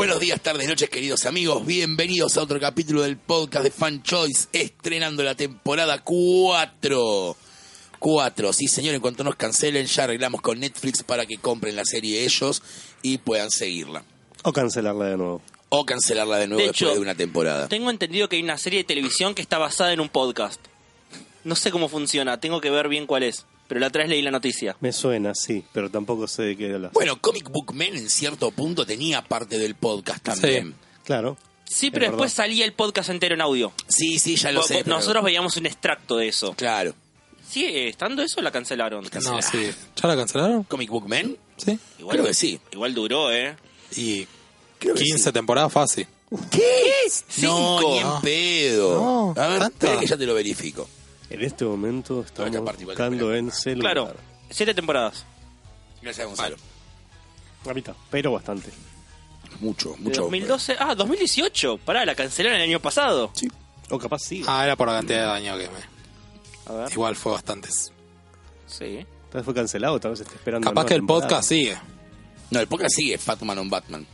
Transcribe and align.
Buenos 0.00 0.18
días, 0.18 0.40
tardes, 0.40 0.66
noches, 0.66 0.88
queridos 0.88 1.26
amigos. 1.26 1.66
Bienvenidos 1.66 2.38
a 2.38 2.42
otro 2.42 2.58
capítulo 2.58 3.02
del 3.02 3.18
podcast 3.18 3.64
de 3.64 3.70
Fan 3.70 4.02
Choice, 4.02 4.48
estrenando 4.54 5.22
la 5.22 5.34
temporada 5.34 5.98
4. 5.98 7.36
4, 7.98 8.52
sí 8.54 8.66
señor, 8.66 8.94
en 8.94 9.02
cuanto 9.02 9.24
nos 9.24 9.36
cancelen 9.36 9.84
ya 9.84 10.04
arreglamos 10.04 10.40
con 10.40 10.58
Netflix 10.58 11.02
para 11.02 11.26
que 11.26 11.36
compren 11.36 11.76
la 11.76 11.84
serie 11.84 12.24
ellos 12.24 12.62
y 13.02 13.18
puedan 13.18 13.50
seguirla. 13.50 14.02
O 14.42 14.54
cancelarla 14.54 15.04
de 15.04 15.18
nuevo. 15.18 15.42
O 15.68 15.84
cancelarla 15.84 16.38
de 16.38 16.46
nuevo 16.46 16.62
De 16.62 16.68
después 16.68 16.92
hecho, 16.92 16.94
de 16.94 17.00
una 17.00 17.14
temporada. 17.14 17.68
Tengo 17.68 17.90
entendido 17.90 18.30
que 18.30 18.36
hay 18.36 18.42
una 18.42 18.56
serie 18.56 18.78
de 18.78 18.84
televisión 18.84 19.34
que 19.34 19.42
está 19.42 19.58
basada 19.58 19.92
en 19.92 20.00
un 20.00 20.08
podcast. 20.08 20.62
No 21.44 21.54
sé 21.56 21.70
cómo 21.70 21.90
funciona, 21.90 22.40
tengo 22.40 22.62
que 22.62 22.70
ver 22.70 22.88
bien 22.88 23.06
cuál 23.06 23.24
es. 23.24 23.44
Pero 23.70 23.78
la 23.80 23.86
otra 23.86 24.02
vez 24.02 24.10
leí 24.10 24.20
la 24.20 24.32
noticia. 24.32 24.76
Me 24.80 24.92
suena, 24.92 25.32
sí, 25.32 25.64
pero 25.72 25.88
tampoco 25.88 26.26
sé 26.26 26.42
de 26.42 26.56
qué 26.56 26.74
hablas. 26.74 26.92
Bueno, 26.92 27.20
Comic 27.20 27.48
Book 27.50 27.72
Men 27.72 27.96
en 27.96 28.10
cierto 28.10 28.50
punto 28.50 28.84
tenía 28.84 29.22
parte 29.22 29.58
del 29.58 29.76
podcast 29.76 30.24
también. 30.24 30.74
Claro. 31.04 31.36
Sí, 31.66 31.92
pero 31.92 32.06
Es 32.06 32.10
después 32.10 32.32
verdad. 32.32 32.44
salía 32.44 32.64
el 32.64 32.72
podcast 32.72 33.10
entero 33.10 33.36
en 33.36 33.40
audio. 33.42 33.72
Sí, 33.86 34.18
sí, 34.18 34.34
ya 34.34 34.50
lo 34.50 34.64
sé. 34.64 34.82
pero- 34.82 34.96
Nosotros 34.96 35.22
veíamos 35.22 35.56
un 35.56 35.66
extracto 35.66 36.16
de 36.16 36.26
eso. 36.26 36.52
Claro. 36.54 36.94
¿Sigue 37.48 37.88
estando 37.88 38.22
eso 38.22 38.40
o 38.40 38.42
la 38.42 38.50
cancelaron? 38.50 39.04
No, 39.22 39.40
sí. 39.40 39.70
¿Ya 40.02 40.08
la 40.08 40.16
cancelaron? 40.16 40.64
¿Comic 40.64 40.90
Book 40.90 41.08
Men? 41.08 41.38
Sí. 41.56 41.78
Igual, 42.00 42.16
Creo 42.16 42.26
que 42.26 42.34
sí. 42.34 42.58
Igual 42.72 42.92
duró, 42.92 43.30
¿eh? 43.32 43.54
Y 43.96 44.26
Creo 44.80 44.94
que 44.96 45.04
15 45.04 45.24
sí. 45.24 45.32
temporadas 45.32 45.72
fácil. 45.72 46.08
¿Qué? 46.50 46.82
No, 47.42 47.78
Cinco. 47.78 47.92
ni 47.92 47.98
en 47.98 48.20
pedo. 48.20 48.94
No, 49.36 49.40
a 49.40 49.46
ver, 49.46 49.62
que 49.78 50.06
ya 50.08 50.16
te 50.16 50.26
lo 50.26 50.34
verifico. 50.34 50.88
En 51.30 51.42
este 51.42 51.64
momento 51.64 52.20
esta 52.20 52.44
estamos 52.46 52.66
parte 52.66 52.82
igual 52.82 52.96
buscando 52.96 53.34
en 53.34 53.50
celular. 53.50 53.92
Claro, 53.94 54.14
siete 54.50 54.74
temporadas. 54.74 55.24
Gracias, 56.02 56.26
Gonzalo. 56.26 56.56
A 57.68 57.74
mitad, 57.74 57.94
pero 58.10 58.32
bastante. 58.32 58.70
Mucho, 59.60 59.90
De 59.92 59.96
mucho. 60.00 60.22
2012. 60.22 60.76
Ah, 60.78 60.94
2018. 60.94 61.78
Pará, 61.78 62.04
la 62.04 62.14
cancelaron 62.14 62.56
el 62.60 62.68
año 62.68 62.80
pasado. 62.80 63.32
O 63.90 63.98
capaz 63.98 64.20
sí. 64.20 64.42
Ah, 64.46 64.64
era 64.64 64.76
por 64.76 64.88
la 64.88 64.94
cantidad 64.94 65.20
de 65.20 65.26
daño 65.26 65.58
que 65.58 65.68
me. 65.68 66.72
A 66.72 66.82
ver. 66.84 66.92
Igual 66.92 67.16
fue 67.16 67.32
bastantes. 67.32 67.92
Sí. 68.66 69.04
Tal 69.30 69.40
vez 69.40 69.44
fue 69.44 69.54
cancelado, 69.54 70.00
tal 70.00 70.12
vez 70.12 70.20
esté 70.20 70.34
esperando. 70.34 70.68
Capaz 70.68 70.82
la 70.82 70.88
que 70.88 70.94
el 70.94 71.00
temporada. 71.00 71.28
podcast 71.28 71.48
sigue. 71.48 71.76
No, 72.50 72.60
el 72.60 72.66
podcast 72.66 72.94
sigue 72.96 73.18
Fatman 73.18 73.58
on 73.58 73.70
Batman. 73.70 74.06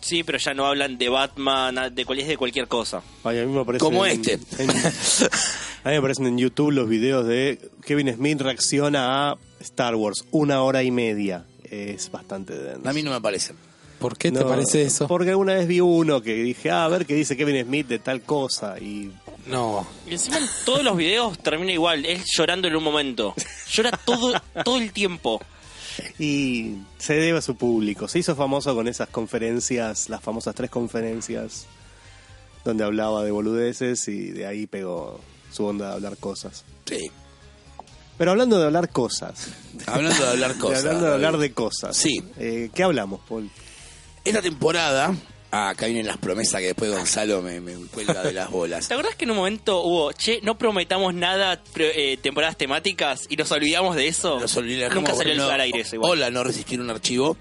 Sí, 0.00 0.22
pero 0.22 0.38
ya 0.38 0.54
no 0.54 0.66
hablan 0.66 0.98
de 0.98 1.08
Batman, 1.08 1.92
de, 1.92 2.04
cual, 2.04 2.20
es 2.20 2.28
de 2.28 2.36
cualquier 2.36 2.68
cosa. 2.68 3.02
Ay, 3.24 3.40
a 3.40 3.44
mí 3.46 3.52
me 3.52 3.60
aparecen 3.62 3.84
Como 3.84 4.06
en- 4.06 4.20
este. 4.20 4.34
en- 4.62 4.70
a 5.86 5.90
mí 5.90 5.92
me 5.92 5.98
aparecen 5.98 6.26
en 6.26 6.36
YouTube 6.36 6.72
los 6.72 6.88
videos 6.88 7.24
de 7.28 7.60
Kevin 7.84 8.12
Smith 8.12 8.40
reacciona 8.40 9.30
a 9.30 9.38
Star 9.60 9.94
Wars, 9.94 10.24
una 10.32 10.60
hora 10.64 10.82
y 10.82 10.90
media. 10.90 11.44
Es 11.62 12.10
bastante 12.10 12.58
denso. 12.58 12.88
A 12.88 12.92
mí 12.92 13.04
no 13.04 13.12
me 13.12 13.20
parece. 13.20 13.54
¿Por 14.00 14.18
qué 14.18 14.32
te 14.32 14.40
No, 14.40 14.48
parece 14.48 14.82
eso? 14.82 15.06
Porque 15.06 15.30
alguna 15.30 15.54
vez 15.54 15.68
vi 15.68 15.78
uno 15.78 16.22
que 16.22 16.34
dije, 16.34 16.72
ah, 16.72 16.86
a 16.86 16.88
ver 16.88 17.06
qué 17.06 17.14
dice 17.14 17.36
Kevin 17.36 17.64
Smith 17.64 17.86
de 17.86 18.00
tal 18.00 18.22
cosa. 18.22 18.80
Y 18.80 19.12
No. 19.46 19.86
Y 20.08 20.14
encima 20.14 20.38
en 20.38 20.46
todos 20.64 20.82
los 20.82 20.96
videos 20.96 21.38
termina 21.38 21.70
igual, 21.70 22.04
él 22.04 22.20
llorando 22.36 22.66
en 22.66 22.74
un 22.74 22.82
momento. 22.82 23.36
Llora 23.70 23.92
todo, 23.92 24.32
todo 24.64 24.78
el 24.78 24.90
tiempo. 24.90 25.40
Y 26.18 26.78
se 26.98 27.14
debe 27.14 27.38
a 27.38 27.42
su 27.42 27.54
público. 27.54 28.08
Se 28.08 28.18
hizo 28.18 28.34
famoso 28.34 28.74
con 28.74 28.88
esas 28.88 29.08
conferencias, 29.08 30.08
las 30.08 30.20
famosas 30.20 30.56
tres 30.56 30.68
conferencias, 30.68 31.66
donde 32.64 32.82
hablaba 32.82 33.22
de 33.22 33.30
boludeces 33.30 34.08
y 34.08 34.30
de 34.32 34.46
ahí 34.48 34.66
pegó 34.66 35.20
su 35.56 35.64
onda 35.66 35.88
de 35.88 35.94
hablar 35.94 36.16
cosas. 36.18 36.64
Sí. 36.84 37.10
Pero 38.18 38.30
hablando 38.30 38.58
de 38.58 38.64
hablar 38.66 38.88
cosas, 38.90 39.48
Hablando 39.86 40.24
de 40.24 40.30
hablar 40.30 40.54
de 40.54 40.58
cosas. 40.60 40.78
hablando 40.80 41.06
de 41.06 41.12
hablar 41.14 41.36
de 41.38 41.52
cosas, 41.52 41.96
Sí. 41.96 42.22
eh, 42.38 42.70
¿qué 42.74 42.82
hablamos, 42.82 43.20
Paul? 43.28 43.50
Esta 44.24 44.42
temporada. 44.42 45.14
Ah, 45.52 45.68
acá 45.70 45.86
vienen 45.86 46.06
las 46.06 46.18
promesas 46.18 46.60
que 46.60 46.66
después 46.68 46.90
Gonzalo 46.90 47.40
me, 47.40 47.60
me 47.60 47.74
cuelga 47.86 48.22
de 48.22 48.32
las 48.32 48.50
bolas. 48.50 48.88
¿Te 48.88 48.94
acordás 48.94 49.14
que 49.14 49.24
en 49.24 49.30
un 49.30 49.36
momento 49.38 49.80
hubo, 49.82 50.12
che, 50.12 50.40
no 50.42 50.58
prometamos 50.58 51.14
nada, 51.14 51.62
eh, 51.76 52.18
temporadas 52.20 52.56
temáticas 52.56 53.22
y 53.30 53.36
nos 53.36 53.50
olvidamos 53.52 53.94
de 53.96 54.08
eso? 54.08 54.40
Nos 54.40 54.56
olvidamos, 54.56 54.94
Nunca 54.96 55.14
salió 55.14 55.36
no, 55.36 55.48
al 55.48 55.60
aire 55.60 55.80
eso 55.80 55.94
igual. 55.96 56.12
Hola, 56.12 56.30
no 56.30 56.42
resistir 56.42 56.80
un 56.80 56.90
archivo. 56.90 57.36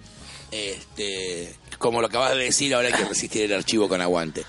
Este, 0.51 1.55
como 1.79 1.99
lo 1.99 2.07
acabas 2.07 2.35
de 2.35 2.43
decir, 2.43 2.73
ahora 2.75 2.87
hay 2.89 2.93
que 2.93 3.05
resistir 3.05 3.41
el 3.43 3.53
archivo 3.53 3.89
con 3.89 3.99
aguante. 4.01 4.43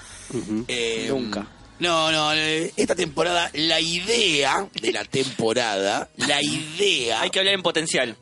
Eh, 0.68 1.06
Nunca. 1.08 1.48
No, 1.78 2.10
no, 2.10 2.32
eh, 2.32 2.72
esta 2.76 2.94
temporada, 2.94 3.50
la 3.52 3.80
idea 3.80 4.68
de 4.80 4.92
la 4.92 5.04
temporada, 5.04 6.08
la 6.16 6.42
idea 6.42 7.20
Hay 7.20 7.30
que 7.30 7.38
hablar 7.38 7.54
en 7.54 7.62
potencial. 7.62 8.16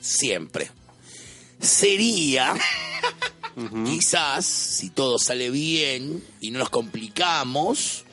siempre 0.00 0.70
sería, 1.60 2.54
quizás, 3.84 4.44
si 4.44 4.90
todo 4.90 5.18
sale 5.18 5.50
bien 5.50 6.24
y 6.40 6.50
no 6.50 6.58
nos 6.60 6.70
complicamos, 6.70 8.04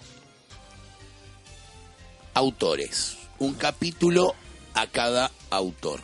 autores. 2.33 3.17
Un 3.39 3.53
capítulo 3.53 4.33
a 4.73 4.87
cada 4.87 5.31
autor. 5.49 6.01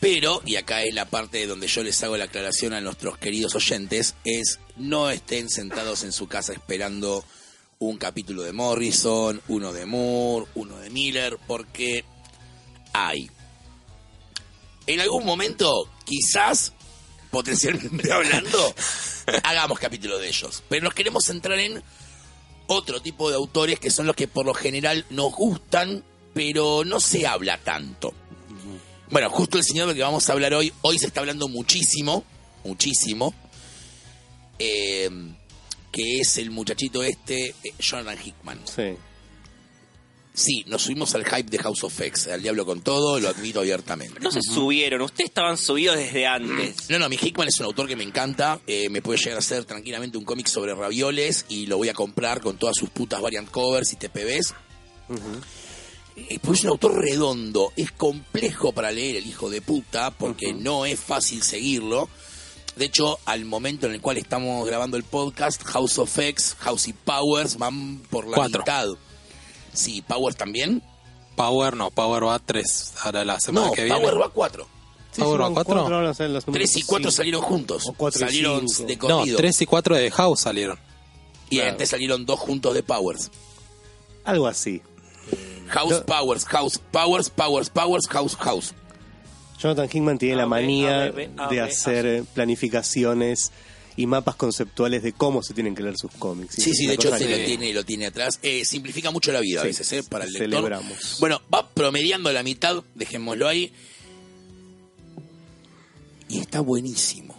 Pero, 0.00 0.42
y 0.44 0.56
acá 0.56 0.82
es 0.84 0.94
la 0.94 1.06
parte 1.06 1.46
donde 1.46 1.66
yo 1.66 1.82
les 1.82 2.02
hago 2.02 2.16
la 2.16 2.24
aclaración 2.24 2.72
a 2.72 2.80
nuestros 2.80 3.18
queridos 3.18 3.54
oyentes, 3.56 4.14
es 4.24 4.60
no 4.76 5.10
estén 5.10 5.50
sentados 5.50 6.04
en 6.04 6.12
su 6.12 6.28
casa 6.28 6.52
esperando 6.52 7.24
un 7.80 7.96
capítulo 7.96 8.42
de 8.42 8.52
Morrison, 8.52 9.40
uno 9.48 9.72
de 9.72 9.86
Moore, 9.86 10.46
uno 10.54 10.78
de 10.78 10.90
Miller, 10.90 11.38
porque 11.46 12.04
hay. 12.92 13.28
En 14.86 15.00
algún 15.00 15.24
momento, 15.24 15.90
quizás, 16.04 16.72
potencialmente 17.30 18.12
hablando, 18.12 18.74
hagamos 19.42 19.78
capítulo 19.80 20.18
de 20.18 20.28
ellos. 20.28 20.62
Pero 20.68 20.84
nos 20.84 20.94
queremos 20.94 21.24
centrar 21.24 21.58
en 21.58 21.82
otro 22.68 23.00
tipo 23.00 23.30
de 23.30 23.36
autores 23.36 23.80
que 23.80 23.90
son 23.90 24.06
los 24.06 24.14
que 24.14 24.28
por 24.28 24.46
lo 24.46 24.54
general 24.54 25.04
nos 25.10 25.32
gustan, 25.32 26.04
pero 26.34 26.84
no 26.84 27.00
se 27.00 27.26
habla 27.26 27.58
tanto. 27.58 28.14
Bueno, 29.10 29.30
justo 29.30 29.58
el 29.58 29.64
señor 29.64 29.86
del 29.88 29.96
que 29.96 30.02
vamos 30.02 30.28
a 30.28 30.32
hablar 30.32 30.54
hoy, 30.54 30.72
hoy 30.82 30.98
se 30.98 31.06
está 31.06 31.20
hablando 31.20 31.48
muchísimo, 31.48 32.24
muchísimo, 32.64 33.34
eh, 34.58 35.08
que 35.90 36.20
es 36.20 36.38
el 36.38 36.50
muchachito 36.50 37.02
este, 37.02 37.48
eh, 37.48 37.74
Jonathan 37.78 38.18
Hickman. 38.22 38.60
Sí. 38.64 38.94
Sí, 40.34 40.62
nos 40.68 40.82
subimos 40.82 41.12
al 41.16 41.24
hype 41.24 41.50
de 41.50 41.58
House 41.58 41.82
of 41.82 42.00
X, 42.00 42.28
al 42.28 42.40
diablo 42.40 42.64
con 42.64 42.80
todo, 42.82 43.18
lo 43.18 43.28
admito 43.28 43.58
abiertamente. 43.58 44.20
No 44.20 44.30
se 44.30 44.40
subieron, 44.40 45.00
ustedes 45.00 45.30
estaban 45.30 45.56
subidos 45.56 45.96
desde 45.96 46.28
antes. 46.28 46.88
No, 46.90 47.00
no, 47.00 47.08
mi 47.08 47.16
Hickman 47.20 47.48
es 47.48 47.58
un 47.58 47.66
autor 47.66 47.88
que 47.88 47.96
me 47.96 48.04
encanta. 48.04 48.60
eh, 48.68 48.88
me 48.88 49.02
puede 49.02 49.18
llegar 49.18 49.34
a 49.34 49.38
hacer 49.40 49.64
tranquilamente 49.64 50.16
un 50.16 50.24
cómic 50.24 50.46
sobre 50.46 50.74
ravioles 50.76 51.44
y 51.48 51.66
lo 51.66 51.76
voy 51.78 51.88
a 51.88 51.94
comprar 51.94 52.40
con 52.40 52.56
todas 52.56 52.76
sus 52.76 52.88
putas 52.90 53.20
variant 53.20 53.50
covers 53.50 53.92
y 53.92 53.96
TPBs. 53.96 54.54
Eh, 55.10 55.14
pues 56.42 56.58
es 56.60 56.64
un 56.64 56.70
autor 56.70 57.00
redondo. 57.00 57.72
Es 57.76 57.92
complejo 57.92 58.72
para 58.72 58.90
leer 58.90 59.16
el 59.16 59.26
hijo 59.26 59.48
de 59.50 59.60
puta 59.62 60.10
porque 60.10 60.52
no 60.52 60.84
es 60.86 60.98
fácil 61.00 61.42
seguirlo. 61.42 62.08
De 62.76 62.84
hecho, 62.84 63.18
al 63.24 63.44
momento 63.44 63.86
en 63.86 63.94
el 63.94 64.00
cual 64.00 64.18
estamos 64.18 64.64
grabando 64.66 64.96
el 64.96 65.02
podcast, 65.02 65.62
House 65.64 65.98
of 65.98 66.16
X, 66.18 66.54
House 66.60 66.86
y 66.88 66.92
Powers 66.92 67.56
van 67.58 67.98
por 68.10 68.26
la 68.28 68.36
Cuatro. 68.36 68.60
mitad. 68.60 68.86
Sí, 69.72 70.02
Powers 70.02 70.36
también. 70.36 70.82
Power 71.36 71.76
no, 71.76 71.90
Power 71.90 72.24
va 72.24 72.34
a 72.34 72.38
3. 72.38 72.94
Ahora 73.02 73.24
la 73.24 73.40
semana 73.40 73.66
No, 73.68 73.72
que 73.72 73.84
viene. 73.84 73.98
Power 74.00 74.20
va 74.20 74.26
a 74.26 74.30
4. 74.30 74.66
Sí, 75.12 75.20
¿Power 75.22 75.40
va 75.40 75.48
los 75.48 75.66
números 75.66 76.16
3 76.18 76.76
y 76.76 76.82
4 76.82 77.10
cinco. 77.10 77.10
salieron 77.10 77.42
juntos. 77.42 77.84
O 77.88 77.92
cuatro 77.94 78.20
y 78.20 78.24
salieron 78.28 78.68
cinco. 78.68 78.88
de 78.88 78.96
No, 79.08 79.18
corrido. 79.20 79.36
3 79.38 79.62
y 79.62 79.66
4 79.66 79.96
de 79.96 80.10
House 80.12 80.40
salieron. 80.40 80.78
Y 81.50 81.56
Claro. 81.56 81.70
antes 81.72 81.88
salieron 81.88 82.26
dos 82.26 82.38
juntos 82.38 82.74
de 82.74 82.82
Powers. 82.82 83.30
Algo 84.24 84.46
así. 84.46 84.82
House 85.68 85.90
Yo- 85.90 86.06
Powers, 86.06 86.44
House 86.46 86.78
Powers, 86.78 87.30
Powers, 87.30 87.70
Powers, 87.70 88.06
House 88.08 88.36
House. 88.36 88.74
Jonathan 89.58 89.88
Hickman 89.92 90.18
tiene 90.18 90.34
A, 90.34 90.38
la 90.38 90.46
manía 90.46 91.02
A, 91.04 91.10
B, 91.10 91.10
B, 91.10 91.30
A, 91.36 91.48
de 91.48 91.56
B, 91.56 91.60
hacer 91.62 92.24
planificaciones 92.34 93.50
y 93.96 94.06
mapas 94.06 94.36
conceptuales 94.36 95.02
de 95.02 95.12
cómo 95.12 95.42
se 95.42 95.54
tienen 95.54 95.74
que 95.74 95.82
leer 95.82 95.96
sus 95.98 96.12
cómics. 96.12 96.54
Sí, 96.54 96.72
sí, 96.72 96.86
de 96.86 96.94
hecho 96.94 97.10
se 97.16 97.26
que- 97.26 97.38
lo 97.38 97.44
tiene, 97.44 97.74
lo 97.74 97.84
tiene 97.84 98.06
atrás. 98.06 98.38
Eh, 98.42 98.64
simplifica 98.64 99.10
mucho 99.10 99.32
la 99.32 99.40
vida 99.40 99.60
a 99.62 99.64
veces, 99.64 99.92
¿eh? 99.92 100.02
Para 100.04 100.24
el 100.24 100.32
lector. 100.32 100.48
celebramos. 100.50 101.16
Bueno, 101.18 101.42
va 101.52 101.68
promediando 101.68 102.30
la 102.32 102.44
mitad, 102.44 102.84
dejémoslo 102.94 103.48
ahí. 103.48 103.72
Y 106.28 106.38
está 106.40 106.60
buenísimo. 106.60 107.34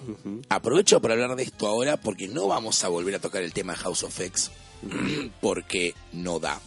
Aprovecho 0.50 1.00
para 1.00 1.14
hablar 1.14 1.36
de 1.36 1.44
esto 1.44 1.68
ahora 1.68 1.98
porque 1.98 2.28
no 2.28 2.48
vamos 2.48 2.84
a 2.84 2.88
volver 2.88 3.16
a 3.16 3.20
tocar 3.20 3.44
el 3.44 3.54
tema 3.54 3.74
de 3.74 3.80
House 3.80 4.04
of 4.04 4.20
X 4.20 4.50
porque 5.42 5.94
no 6.12 6.40
da. 6.40 6.60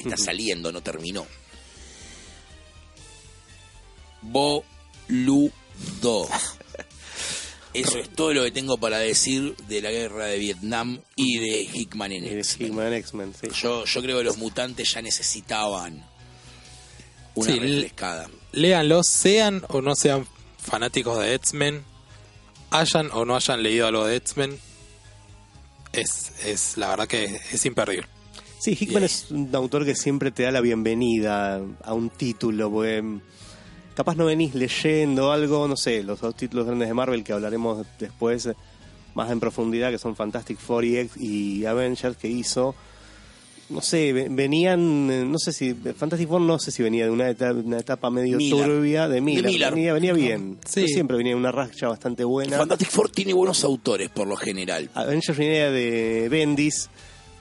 Está 0.00 0.16
saliendo, 0.16 0.72
no 0.72 0.82
terminó. 0.82 1.26
Boludo. 4.22 5.52
Eso 7.72 7.98
es 7.98 8.10
todo 8.10 8.34
lo 8.34 8.42
que 8.42 8.50
tengo 8.50 8.78
para 8.78 8.98
decir 8.98 9.54
de 9.68 9.80
la 9.80 9.92
guerra 9.92 10.26
de 10.26 10.38
Vietnam 10.38 11.00
y 11.14 11.38
de 11.38 11.62
Hickman 11.72 12.10
en 12.10 12.24
X-Men. 12.38 12.68
Hickman 12.68 12.92
X-Men, 12.94 13.34
sí. 13.40 13.48
Yo, 13.54 13.84
yo 13.84 14.02
creo 14.02 14.18
que 14.18 14.24
los 14.24 14.38
mutantes 14.38 14.92
ya 14.92 15.00
necesitaban 15.02 16.04
una 17.36 17.52
Sí, 17.52 17.58
refrescada. 17.60 18.28
Léanlos, 18.52 19.06
sean 19.06 19.64
o 19.68 19.80
no 19.80 19.94
sean 19.94 20.26
fanáticos 20.58 21.20
de 21.20 21.34
X-Men. 21.34 21.84
hayan 22.72 23.08
o 23.12 23.24
no 23.24 23.36
hayan 23.36 23.62
leído 23.62 23.86
algo 23.86 24.04
de 24.04 24.16
X-Men, 24.16 24.58
es, 25.92 26.32
es 26.44 26.76
la 26.76 26.88
verdad 26.88 27.06
que 27.06 27.40
es 27.52 27.64
imperdible. 27.66 28.08
Sí, 28.60 28.76
Hickman 28.78 29.04
es 29.04 29.30
un 29.30 29.48
autor 29.54 29.84
que 29.86 29.94
siempre 29.94 30.30
te 30.30 30.42
da 30.42 30.50
la 30.50 30.60
bienvenida 30.60 31.60
a 31.82 31.94
un 31.94 32.10
título, 32.10 32.70
porque 32.70 33.00
mm, 33.00 33.20
capaz 33.94 34.16
no 34.16 34.26
venís 34.26 34.54
leyendo 34.54 35.32
algo, 35.32 35.66
no 35.66 35.76
sé, 35.76 36.02
los 36.02 36.20
dos 36.20 36.34
títulos 36.36 36.66
grandes 36.66 36.88
de 36.88 36.94
Marvel 36.94 37.24
que 37.24 37.32
hablaremos 37.32 37.86
después 37.98 38.46
eh, 38.46 38.54
más 39.14 39.30
en 39.30 39.40
profundidad, 39.40 39.90
que 39.90 39.98
son 39.98 40.14
Fantastic 40.14 40.58
Four 40.58 40.84
y, 40.84 41.64
Avengers 41.64 42.16
que 42.18 42.28
hizo. 42.28 42.74
No 43.70 43.80
sé, 43.80 44.12
ve- 44.12 44.26
venían, 44.30 45.08
eh, 45.10 45.24
no 45.24 45.38
sé 45.38 45.52
si, 45.52 45.72
Fantastic 45.72 46.28
Four 46.28 46.42
no 46.42 46.58
sé 46.58 46.70
si 46.70 46.82
venía 46.82 47.04
de 47.04 47.10
una 47.10 47.30
etapa, 47.30 47.52
una 47.58 47.78
etapa 47.78 48.10
medio 48.10 48.36
Miller. 48.36 48.66
turbia, 48.66 49.08
de 49.08 49.20
Miller, 49.22 49.44
Miller. 49.46 49.70
Venía, 49.72 49.92
venía 49.94 50.12
bien. 50.12 50.58
Sí. 50.66 50.86
Siempre 50.86 51.16
venía 51.16 51.34
una 51.34 51.50
racha 51.52 51.88
bastante 51.88 52.24
buena. 52.24 52.58
Fantastic 52.58 52.90
Four 52.90 53.10
tiene 53.10 53.32
buenos 53.32 53.64
autores 53.64 54.10
por 54.10 54.26
lo 54.26 54.36
general. 54.36 54.90
Avengers 54.92 55.38
venía 55.38 55.70
de 55.70 56.28
Bendis. 56.28 56.90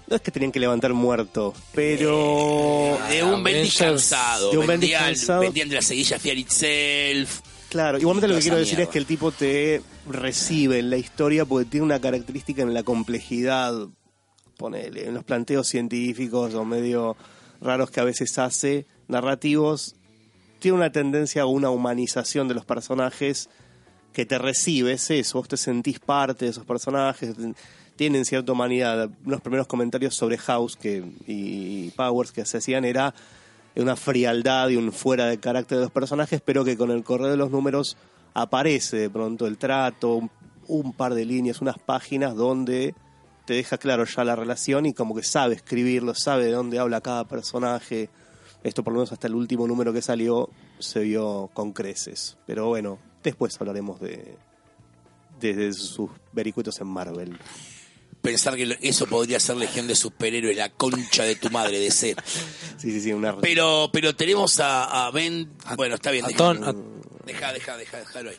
No 0.09 0.15
es 0.15 0.21
que 0.23 0.31
tenían 0.31 0.51
que 0.51 0.59
levantar 0.59 0.91
muertos, 0.93 1.53
pero... 1.71 2.97
De 3.09 3.23
un 3.23 3.41
Avengers, 3.41 3.77
cansado. 3.77 4.51
de 4.51 4.57
un 4.57 4.65
vendían, 4.65 5.03
cansado. 5.03 5.41
vendían 5.41 5.69
de 5.69 5.75
la 5.75 5.81
seguilla 5.83 6.17
Fear 6.17 6.37
Itself. 6.39 7.41
Claro, 7.69 7.99
igualmente 7.99 8.27
lo 8.27 8.35
que 8.35 8.41
quiero 8.41 8.57
decir 8.57 8.73
mierda. 8.73 8.83
es 8.85 8.89
que 8.89 8.97
el 8.97 9.05
tipo 9.05 9.31
te 9.31 9.83
recibe 10.07 10.79
en 10.79 10.89
la 10.89 10.97
historia 10.97 11.45
porque 11.45 11.69
tiene 11.69 11.85
una 11.85 12.01
característica 12.01 12.63
en 12.63 12.73
la 12.73 12.81
complejidad, 12.81 13.87
ponele, 14.57 15.07
en 15.07 15.13
los 15.13 15.23
planteos 15.23 15.67
científicos 15.67 16.55
o 16.55 16.65
medio 16.65 17.15
raros 17.61 17.91
que 17.91 17.99
a 17.99 18.03
veces 18.03 18.35
hace, 18.39 18.87
narrativos, 19.07 19.95
tiene 20.57 20.77
una 20.77 20.91
tendencia 20.91 21.43
a 21.43 21.45
una 21.45 21.69
humanización 21.69 22.47
de 22.47 22.55
los 22.55 22.65
personajes 22.65 23.47
que 24.13 24.25
te 24.25 24.39
recibes 24.39 25.11
eso, 25.11 25.37
vos 25.37 25.47
te 25.47 25.57
sentís 25.57 25.99
parte 25.99 26.45
de 26.45 26.51
esos 26.51 26.65
personajes, 26.65 27.35
tienen 27.99 28.23
cierta 28.23 28.53
humanidad. 28.53 29.09
Los 29.25 29.41
primeros 29.41 29.67
comentarios 29.67 30.15
sobre 30.15 30.37
House 30.37 30.77
que, 30.77 31.03
y 31.27 31.89
Powers 31.97 32.31
que 32.31 32.45
se 32.45 32.59
hacían 32.59 32.85
era 32.85 33.13
una 33.75 33.97
frialdad 33.97 34.69
y 34.69 34.77
un 34.77 34.93
fuera 34.93 35.25
de 35.25 35.37
carácter 35.37 35.79
de 35.79 35.83
los 35.83 35.91
personajes, 35.91 36.39
pero 36.39 36.63
que 36.63 36.77
con 36.77 36.91
el 36.91 37.03
correo 37.03 37.27
de 37.27 37.35
los 37.35 37.51
números 37.51 37.97
aparece 38.33 38.95
de 38.95 39.09
pronto 39.09 39.47
el 39.47 39.57
trato, 39.57 40.15
un, 40.15 40.31
un 40.69 40.93
par 40.93 41.13
de 41.13 41.25
líneas, 41.25 41.59
unas 41.59 41.77
páginas 41.77 42.37
donde 42.37 42.95
te 43.43 43.55
deja 43.55 43.77
claro 43.77 44.05
ya 44.05 44.23
la 44.23 44.37
relación 44.37 44.85
y 44.85 44.93
como 44.93 45.13
que 45.13 45.23
sabe 45.23 45.55
escribirlo, 45.55 46.15
sabe 46.15 46.45
de 46.45 46.51
dónde 46.53 46.79
habla 46.79 47.01
cada 47.01 47.25
personaje. 47.25 48.09
Esto 48.63 48.81
por 48.81 48.93
lo 48.93 48.99
menos 48.99 49.11
hasta 49.11 49.27
el 49.27 49.35
último 49.35 49.67
número 49.67 49.91
que 49.91 50.01
salió 50.01 50.49
se 50.79 51.01
vio 51.01 51.49
con 51.53 51.73
creces. 51.73 52.37
Pero 52.47 52.67
bueno, 52.67 52.97
después 53.21 53.59
hablaremos 53.59 53.99
de, 53.99 54.37
de, 55.41 55.53
de 55.53 55.73
sus 55.73 56.09
vericuetos 56.31 56.79
en 56.79 56.87
Marvel. 56.87 57.37
Pensar 58.21 58.55
que 58.57 58.77
eso 58.81 59.07
podría 59.07 59.39
ser 59.39 59.55
Legión 59.57 59.87
de 59.87 59.95
Superhéroes, 59.95 60.57
la 60.57 60.69
concha 60.69 61.23
de 61.23 61.35
tu 61.35 61.49
madre, 61.49 61.79
de 61.79 61.89
C. 61.89 62.15
Sí, 62.77 62.91
sí, 62.91 62.99
sí, 63.01 63.13
una... 63.13 63.37
Pero, 63.39 63.89
pero 63.93 64.13
tenemos 64.15 64.59
a, 64.59 65.05
a 65.07 65.11
Ben. 65.11 65.51
Bueno, 65.77 65.95
está 65.95 66.11
bien. 66.11 66.25
A- 66.25 66.73
deja, 67.25 67.53
deja, 67.53 67.77
deja, 67.77 67.97
déjalo 67.99 68.29
ahí. 68.31 68.37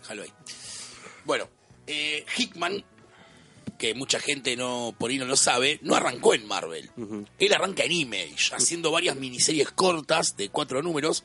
Déjalo 0.00 0.22
ahí. 0.22 0.32
Bueno, 1.26 1.50
eh, 1.86 2.24
Hickman, 2.38 2.82
que 3.78 3.94
mucha 3.94 4.20
gente 4.20 4.56
no 4.56 4.94
por 4.98 5.10
ahí 5.10 5.18
no 5.18 5.26
lo 5.26 5.36
sabe, 5.36 5.78
no 5.82 5.94
arrancó 5.94 6.32
en 6.34 6.46
Marvel. 6.46 6.90
Él 7.38 7.52
arranca 7.52 7.84
en 7.84 7.92
Image, 7.92 8.54
haciendo 8.54 8.90
varias 8.90 9.16
miniseries 9.16 9.70
cortas 9.70 10.36
de 10.38 10.48
cuatro 10.48 10.82
números. 10.82 11.24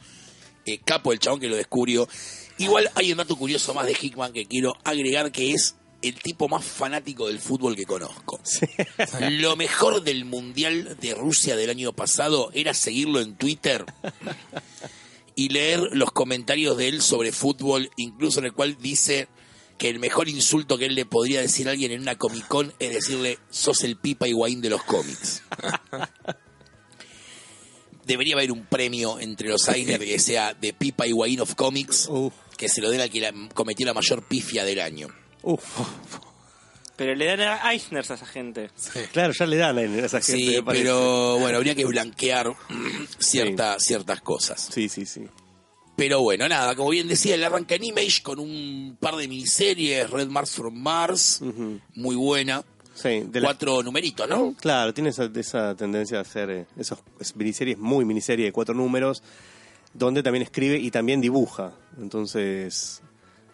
Eh, 0.65 0.79
capo 0.83 1.13
el 1.13 1.19
chabón 1.19 1.39
que 1.39 1.47
lo 1.47 1.55
descubrió. 1.55 2.09
Igual 2.57 2.89
hay 2.95 3.11
un 3.11 3.19
dato 3.19 3.37
curioso 3.37 3.73
más 3.73 3.85
de 3.85 3.95
Hickman 3.99 4.33
que 4.33 4.45
quiero 4.47 4.75
agregar 4.83 5.31
que 5.31 5.51
es 5.51 5.75
el 6.07 6.19
tipo 6.21 6.47
más 6.47 6.63
fanático 6.63 7.27
del 7.27 7.39
fútbol 7.39 7.75
que 7.75 7.85
conozco. 7.85 8.39
Lo 9.29 9.55
mejor 9.55 10.03
del 10.03 10.25
Mundial 10.25 10.97
de 10.99 11.13
Rusia 11.15 11.55
del 11.55 11.69
año 11.69 11.93
pasado 11.93 12.51
era 12.53 12.73
seguirlo 12.73 13.21
en 13.21 13.35
Twitter 13.35 13.85
y 15.35 15.49
leer 15.49 15.81
los 15.91 16.11
comentarios 16.11 16.77
de 16.77 16.87
él 16.87 17.01
sobre 17.01 17.31
fútbol, 17.31 17.89
incluso 17.97 18.39
en 18.39 18.45
el 18.45 18.53
cual 18.53 18.77
dice 18.79 19.27
que 19.77 19.89
el 19.89 19.99
mejor 19.99 20.29
insulto 20.29 20.77
que 20.77 20.85
él 20.85 20.95
le 20.95 21.05
podría 21.05 21.41
decir 21.41 21.67
a 21.67 21.71
alguien 21.71 21.91
en 21.91 22.01
una 22.01 22.17
Comic 22.17 22.47
Con 22.47 22.73
es 22.79 22.93
decirle, 22.93 23.39
sos 23.49 23.83
el 23.83 23.97
Pipa 23.97 24.27
Higuaín 24.27 24.61
de 24.61 24.69
los 24.69 24.83
cómics. 24.83 25.41
Debería 28.05 28.35
haber 28.35 28.51
un 28.51 28.65
premio 28.67 29.19
entre 29.19 29.49
los 29.49 29.67
Eisner 29.67 29.99
que 29.99 30.19
sea 30.19 30.53
de 30.53 30.73
Pipa 30.73 31.07
Higuaín 31.07 31.41
of 31.41 31.55
Comics, 31.55 32.07
que 32.55 32.69
se 32.69 32.79
lo 32.79 32.91
den 32.91 33.01
al 33.01 33.09
que 33.09 33.19
la- 33.19 33.33
cometió 33.53 33.83
la 33.85 33.95
mayor 33.95 34.23
pifia 34.27 34.63
del 34.63 34.79
año. 34.79 35.07
Uf. 35.45 35.79
Pero 36.97 37.13
le 37.13 37.25
dan 37.25 37.41
a 37.41 37.73
Eisner 37.73 37.99
a 38.09 38.13
esa 38.15 38.25
gente. 38.25 38.69
sí. 38.75 38.99
Claro, 39.11 39.33
ya 39.33 39.45
le 39.45 39.57
dan 39.57 39.77
a 39.77 39.81
esa 39.83 40.21
gente. 40.21 40.31
Sí, 40.55 40.57
pero 40.65 41.37
bueno, 41.39 41.57
habría 41.57 41.75
que 41.75 41.83
blanquear 41.85 42.53
cierta, 43.19 43.77
ciertas 43.79 44.21
cosas. 44.21 44.69
Sí, 44.71 44.87
sí, 44.89 45.05
sí. 45.05 45.25
Pero 45.97 46.21
bueno, 46.21 46.47
nada, 46.49 46.75
como 46.75 46.89
bien 46.89 47.07
decía, 47.07 47.35
él 47.35 47.43
arranca 47.43 47.75
en 47.75 47.83
Image 47.85 48.21
con 48.21 48.39
un 48.39 48.97
par 48.99 49.15
de 49.15 49.27
miniseries, 49.27 50.09
Red 50.09 50.27
Mars 50.27 50.51
from 50.51 50.73
Mars, 50.75 51.41
muy 51.95 52.15
buena. 52.15 52.63
Sí, 52.93 53.23
de 53.27 53.41
la- 53.41 53.47
Cuatro 53.47 53.83
numeritos, 53.83 54.27
¿no? 54.29 54.53
Claro, 54.59 54.93
tiene 54.93 55.09
esa, 55.09 55.29
esa 55.35 55.75
tendencia 55.75 56.17
a 56.17 56.21
hacer 56.21 56.49
eh, 56.49 56.65
esos 56.77 56.99
es 57.19 57.35
miniseries, 57.35 57.77
muy 57.77 58.05
miniserie 58.05 58.45
de 58.45 58.51
cuatro 58.53 58.73
números, 58.73 59.21
donde 59.93 60.23
también 60.23 60.43
escribe 60.43 60.77
y 60.79 60.91
también 60.91 61.19
dibuja. 61.19 61.73
Entonces, 61.97 63.01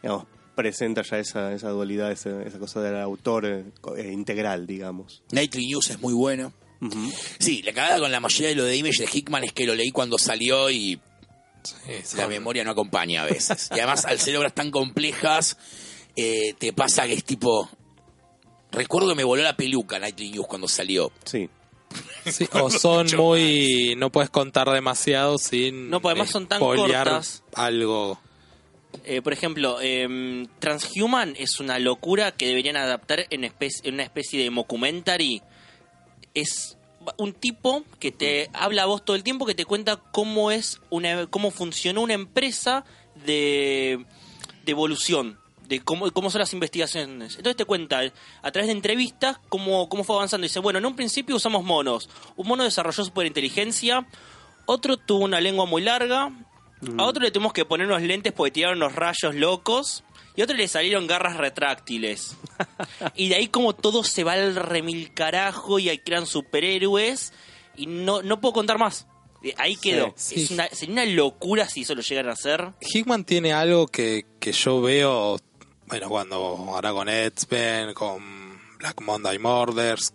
digamos, 0.04 0.26
presenta 0.62 1.02
ya 1.02 1.18
esa, 1.20 1.54
esa 1.54 1.70
dualidad, 1.70 2.12
esa, 2.12 2.42
esa 2.44 2.60
cosa 2.60 2.82
del 2.82 2.98
autor 2.98 3.46
eh, 3.46 3.66
eh, 3.98 4.12
integral, 4.12 4.68
digamos. 4.68 5.24
Nightly 5.32 5.68
News 5.68 5.90
es 5.90 6.00
muy 6.00 6.14
buena. 6.14 6.52
Ujú. 6.82 7.12
Sí, 7.40 7.62
la 7.64 7.74
cagada 7.74 8.00
con 8.00 8.12
la 8.12 8.20
mayoría 8.20 8.50
de 8.50 8.56
lo 8.56 8.64
de 8.64 8.76
Image 8.76 9.04
de 9.04 9.10
Hickman 9.12 9.44
es 9.44 9.54
que 9.54 9.66
lo 9.66 9.76
leí 9.76 9.92
cuando 9.92 10.18
salió 10.18 10.70
y 10.70 11.00
Sí, 11.64 12.18
la 12.18 12.28
memoria 12.28 12.64
no 12.64 12.72
acompaña 12.72 13.24
a 13.24 13.26
veces. 13.26 13.70
Y 13.72 13.80
además, 13.80 14.06
al 14.06 14.20
ser 14.20 14.36
obras 14.38 14.54
tan 14.54 14.72
complejas, 14.72 15.58
eh, 16.16 16.54
te 16.58 16.74
pasa 16.74 17.06
que 17.08 17.14
es 17.14 17.24
tipo... 17.24 17.70
Recuerdo 18.72 19.10
que 19.10 19.16
me 19.16 19.24
voló 19.24 19.44
la 19.44 19.56
peluca 19.56 20.00
Nightly 20.00 20.32
News 20.32 20.48
cuando 20.48 20.68
salió. 20.68 21.12
Sí, 21.26 21.50
sí, 22.26 22.48
o 22.54 22.70
son 22.70 23.08
muy... 23.18 23.96
No 23.98 24.12
puedes 24.12 24.30
contar 24.30 24.70
demasiado 24.70 25.38
sin... 25.38 25.90
No, 25.90 26.02
pues 26.02 26.14
además 26.14 26.30
son 26.30 26.48
tan 26.48 26.60
cortas. 26.60 27.44
algo. 27.54 28.20
Eh, 29.04 29.22
por 29.22 29.34
ejemplo, 29.34 29.80
em, 29.82 30.48
Transhuman 30.60 31.34
es 31.38 31.60
una 31.60 31.80
locura 31.80 32.32
que 32.32 32.48
deberían 32.48 32.78
adaptar 32.78 33.26
en, 33.30 33.42
espe- 33.44 33.82
en 33.84 33.96
una 33.96 34.04
especie 34.04 34.42
de 34.44 34.50
mockumentary. 34.52 35.42
Es 36.34 36.78
un 37.18 37.34
tipo 37.34 37.84
que 38.00 38.12
te 38.12 38.50
habla 38.54 38.84
a 38.84 38.86
vos 38.86 39.04
todo 39.04 39.16
el 39.16 39.24
tiempo, 39.24 39.46
que 39.46 39.56
te 39.56 39.66
cuenta 39.66 39.98
cómo 40.12 40.52
es 40.52 40.80
una, 40.92 41.26
cómo 41.28 41.50
funcionó 41.52 42.02
una 42.02 42.14
empresa 42.14 42.86
de, 43.26 44.06
de 44.66 44.72
evolución, 44.72 45.40
de 45.68 45.80
cómo, 45.80 46.12
cómo 46.12 46.30
son 46.30 46.40
las 46.40 46.54
investigaciones. 46.54 47.38
Entonces 47.38 47.56
te 47.58 47.66
cuenta 47.66 48.02
a 48.44 48.52
través 48.52 48.68
de 48.68 48.74
entrevistas 48.74 49.40
cómo, 49.50 49.90
cómo 49.90 50.04
fue 50.04 50.16
avanzando. 50.16 50.44
Dice, 50.46 50.60
bueno, 50.60 50.78
en 50.78 50.86
un 50.86 50.96
principio 50.96 51.36
usamos 51.36 51.64
monos. 51.64 52.08
Un 52.36 52.48
mono 52.48 52.64
desarrolló 52.64 53.04
superinteligencia, 53.04 54.08
otro 54.68 54.96
tuvo 54.98 55.26
una 55.26 55.42
lengua 55.42 55.66
muy 55.66 55.82
larga, 55.82 56.32
a 56.98 57.04
otro 57.04 57.24
le 57.24 57.32
tuvimos 57.32 57.54
que 57.54 57.66
poner 57.66 57.88
unos 57.88 58.02
lentes 58.02 58.34
porque 58.34 58.52
tiraron 58.52 58.78
unos 58.78 58.96
rayos 58.96 59.36
locos. 59.36 60.04
Y 60.36 60.42
a 60.42 60.46
otro 60.46 60.56
le 60.56 60.68
salieron 60.68 61.08
garras 61.08 61.38
retráctiles. 61.38 62.38
y 63.16 63.30
de 63.30 63.36
ahí 63.36 63.48
como 63.48 63.74
todo 63.74 64.04
se 64.04 64.24
va 64.24 64.34
al 64.34 64.56
remil 64.56 65.14
carajo 65.14 65.80
y 65.80 65.90
ahí 65.90 66.00
crean 66.00 66.26
superhéroes. 66.26 67.34
Y 67.76 67.88
no, 67.88 68.22
no 68.22 68.40
puedo 68.40 68.54
contar 68.54 68.78
más. 68.78 69.08
Ahí 69.58 69.76
quedó. 69.76 70.14
sí. 70.16 70.44
Es 70.44 70.52
una, 70.52 70.68
sería 70.70 70.94
una 70.94 71.06
locura 71.06 71.68
si 71.68 71.82
eso 71.82 71.96
lo 71.96 72.02
llegan 72.02 72.30
a 72.30 72.34
hacer. 72.34 72.74
Hickman 72.80 73.26
tiene 73.26 73.54
algo 73.54 73.88
que, 73.88 74.26
que 74.40 74.52
yo 74.52 74.82
veo, 74.82 75.40
bueno, 75.88 76.10
cuando 76.10 76.36
ahora 76.36 76.92
con 76.92 77.10
X-Men, 77.10 77.94
con 77.94 78.60
Black 78.78 79.02
Monday 79.02 79.40
Murders, 79.40 80.14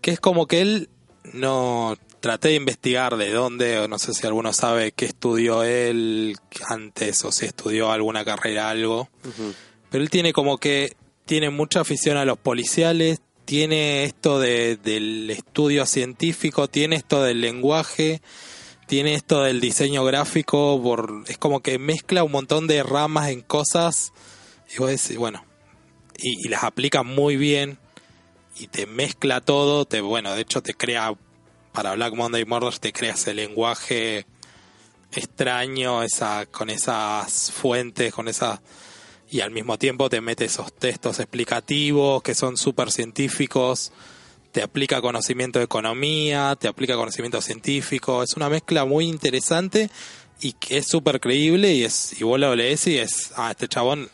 que 0.00 0.12
es 0.12 0.20
como 0.20 0.46
que 0.46 0.60
él 0.62 0.88
no 1.32 1.96
traté 2.22 2.48
de 2.50 2.54
investigar 2.54 3.16
de 3.16 3.32
dónde, 3.32 3.88
no 3.88 3.98
sé 3.98 4.14
si 4.14 4.24
alguno 4.28 4.52
sabe 4.52 4.92
qué 4.92 5.06
estudió 5.06 5.64
él 5.64 6.36
antes 6.68 7.24
o 7.24 7.32
si 7.32 7.46
estudió 7.46 7.90
alguna 7.90 8.24
carrera, 8.24 8.70
algo. 8.70 9.08
Pero 9.90 10.04
él 10.04 10.08
tiene 10.08 10.32
como 10.32 10.56
que 10.58 10.96
tiene 11.24 11.50
mucha 11.50 11.80
afición 11.80 12.16
a 12.16 12.24
los 12.24 12.38
policiales, 12.38 13.20
tiene 13.44 14.04
esto 14.04 14.38
de, 14.38 14.76
del 14.76 15.30
estudio 15.30 15.84
científico, 15.84 16.68
tiene 16.68 16.94
esto 16.94 17.24
del 17.24 17.40
lenguaje, 17.40 18.22
tiene 18.86 19.14
esto 19.14 19.42
del 19.42 19.60
diseño 19.60 20.04
gráfico, 20.04 20.80
por, 20.80 21.24
es 21.26 21.38
como 21.38 21.60
que 21.60 21.80
mezcla 21.80 22.22
un 22.22 22.30
montón 22.30 22.68
de 22.68 22.84
ramas 22.84 23.30
en 23.30 23.40
cosas 23.40 24.12
y 24.72 24.78
vos 24.78 24.90
decís, 24.90 25.16
bueno, 25.16 25.44
y, 26.18 26.46
y 26.46 26.48
las 26.48 26.62
aplica 26.62 27.02
muy 27.02 27.36
bien 27.36 27.78
y 28.56 28.68
te 28.68 28.86
mezcla 28.86 29.40
todo, 29.40 29.86
te 29.86 30.00
bueno, 30.00 30.36
de 30.36 30.42
hecho 30.42 30.62
te 30.62 30.74
crea 30.74 31.16
para 31.72 31.94
Black 31.94 32.14
Monday 32.14 32.44
Murders 32.44 32.80
te 32.80 32.92
crea 32.92 33.14
ese 33.14 33.34
lenguaje 33.34 34.26
extraño, 35.12 36.02
esa 36.02 36.46
con 36.46 36.70
esas 36.70 37.50
fuentes, 37.50 38.12
con 38.12 38.28
esa 38.28 38.62
y 39.30 39.40
al 39.40 39.50
mismo 39.50 39.78
tiempo 39.78 40.10
te 40.10 40.20
mete 40.20 40.44
esos 40.44 40.72
textos 40.74 41.18
explicativos 41.18 42.22
que 42.22 42.34
son 42.34 42.56
súper 42.58 42.90
científicos, 42.90 43.92
te 44.52 44.62
aplica 44.62 45.00
conocimiento 45.00 45.58
de 45.58 45.64
economía, 45.64 46.56
te 46.60 46.68
aplica 46.68 46.96
conocimiento 46.96 47.40
científico, 47.40 48.22
es 48.22 48.34
una 48.36 48.50
mezcla 48.50 48.84
muy 48.84 49.06
interesante 49.06 49.90
y 50.40 50.52
que 50.52 50.78
es 50.78 50.88
súper 50.88 51.20
creíble 51.20 51.72
y 51.72 51.84
es 51.84 52.20
y 52.20 52.24
vos 52.24 52.38
lo 52.38 52.54
lees 52.54 52.86
y 52.86 52.98
es, 52.98 53.32
ah, 53.36 53.50
este 53.50 53.68
chabón 53.68 54.10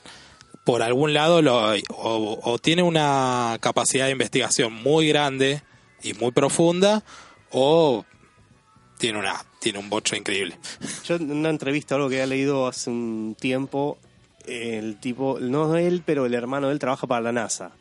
por 0.65 0.83
algún 0.83 1.15
lado 1.15 1.43
lo, 1.43 1.73
o 1.97 2.59
tiene 2.59 2.83
una 2.83 3.57
capacidad 3.61 4.05
de 4.05 4.13
investigación 4.13 4.73
muy 4.73 5.09
grande 5.09 5.63
y 6.03 6.13
muy 6.13 6.31
profunda 6.31 7.03
o 7.51 8.05
tiene 8.99 9.19
una 9.19 9.45
tiene 9.59 9.79
un 9.79 9.91
bocho 9.91 10.17
increíble. 10.17 10.59
Yo 11.05 11.17
en 11.17 11.31
una 11.31 11.51
entrevista, 11.51 11.97
algo 11.97 12.09
que 12.09 12.17
había 12.17 12.27
leído 12.27 12.67
hace 12.67 12.91
un 12.91 13.37
tiempo, 13.39 13.99
el 14.47 14.99
tipo, 14.99 15.39
no 15.41 15.77
él, 15.77 16.03
pero 16.05 16.27
el 16.27 16.35
hermano 16.35 16.69
de 16.69 16.75
él 16.75 16.79
trabaja 16.79 17.07
para 17.07 17.21
la 17.21 17.33
NASA. 17.33 17.73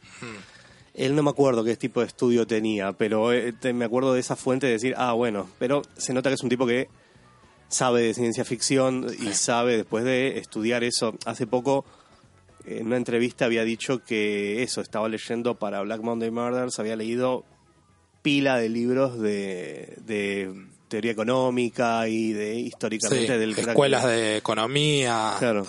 Él 0.93 1.15
no 1.15 1.21
me 1.21 1.29
acuerdo 1.29 1.63
qué 1.63 1.75
tipo 1.75 2.00
de 2.00 2.07
estudio 2.07 2.47
tenía, 2.47 2.93
pero 2.93 3.31
eh, 3.31 3.53
me 3.74 3.86
acuerdo 3.86 4.13
de 4.13 4.19
esa 4.19 4.36
fuente 4.36 4.65
de 4.65 4.74
decir, 4.74 4.95
ah, 4.97 5.13
bueno, 5.13 5.47
pero 5.59 5.83
se 5.95 6.13
nota 6.13 6.29
que 6.29 6.36
es 6.36 6.43
un 6.43 6.50
tipo 6.50 6.65
que 6.65 6.89
sabe 7.69 8.01
de 8.01 8.13
ciencia 8.13 8.45
ficción 8.45 9.05
y 9.19 9.33
sabe 9.33 9.77
después 9.77 10.03
de 10.03 10.39
estudiar 10.39 10.83
eso. 10.83 11.15
Hace 11.25 11.45
poco, 11.45 11.86
en 12.65 12.88
una 12.88 12.97
entrevista 12.97 13.45
había 13.45 13.63
dicho 13.63 14.03
que 14.03 14.63
eso, 14.63 14.81
estaba 14.81 15.07
leyendo 15.07 15.55
para 15.55 15.81
Black 15.81 16.01
Monday 16.01 16.31
Murders, 16.31 16.79
había 16.79 16.95
leído 16.95 17.45
pila 18.27 18.57
de 18.57 18.67
libros 18.67 19.17
de, 19.22 19.93
de 20.05 20.53
teoría 20.89 21.12
económica 21.13 22.10
y 22.10 22.34
de 22.34 22.55
Sí, 22.55 22.60
históricamente 22.67 23.38
del 23.38 23.55
crack- 23.55 23.69
escuelas 23.69 24.03
de 24.05 24.36
economía. 24.38 25.36
Claro. 25.39 25.65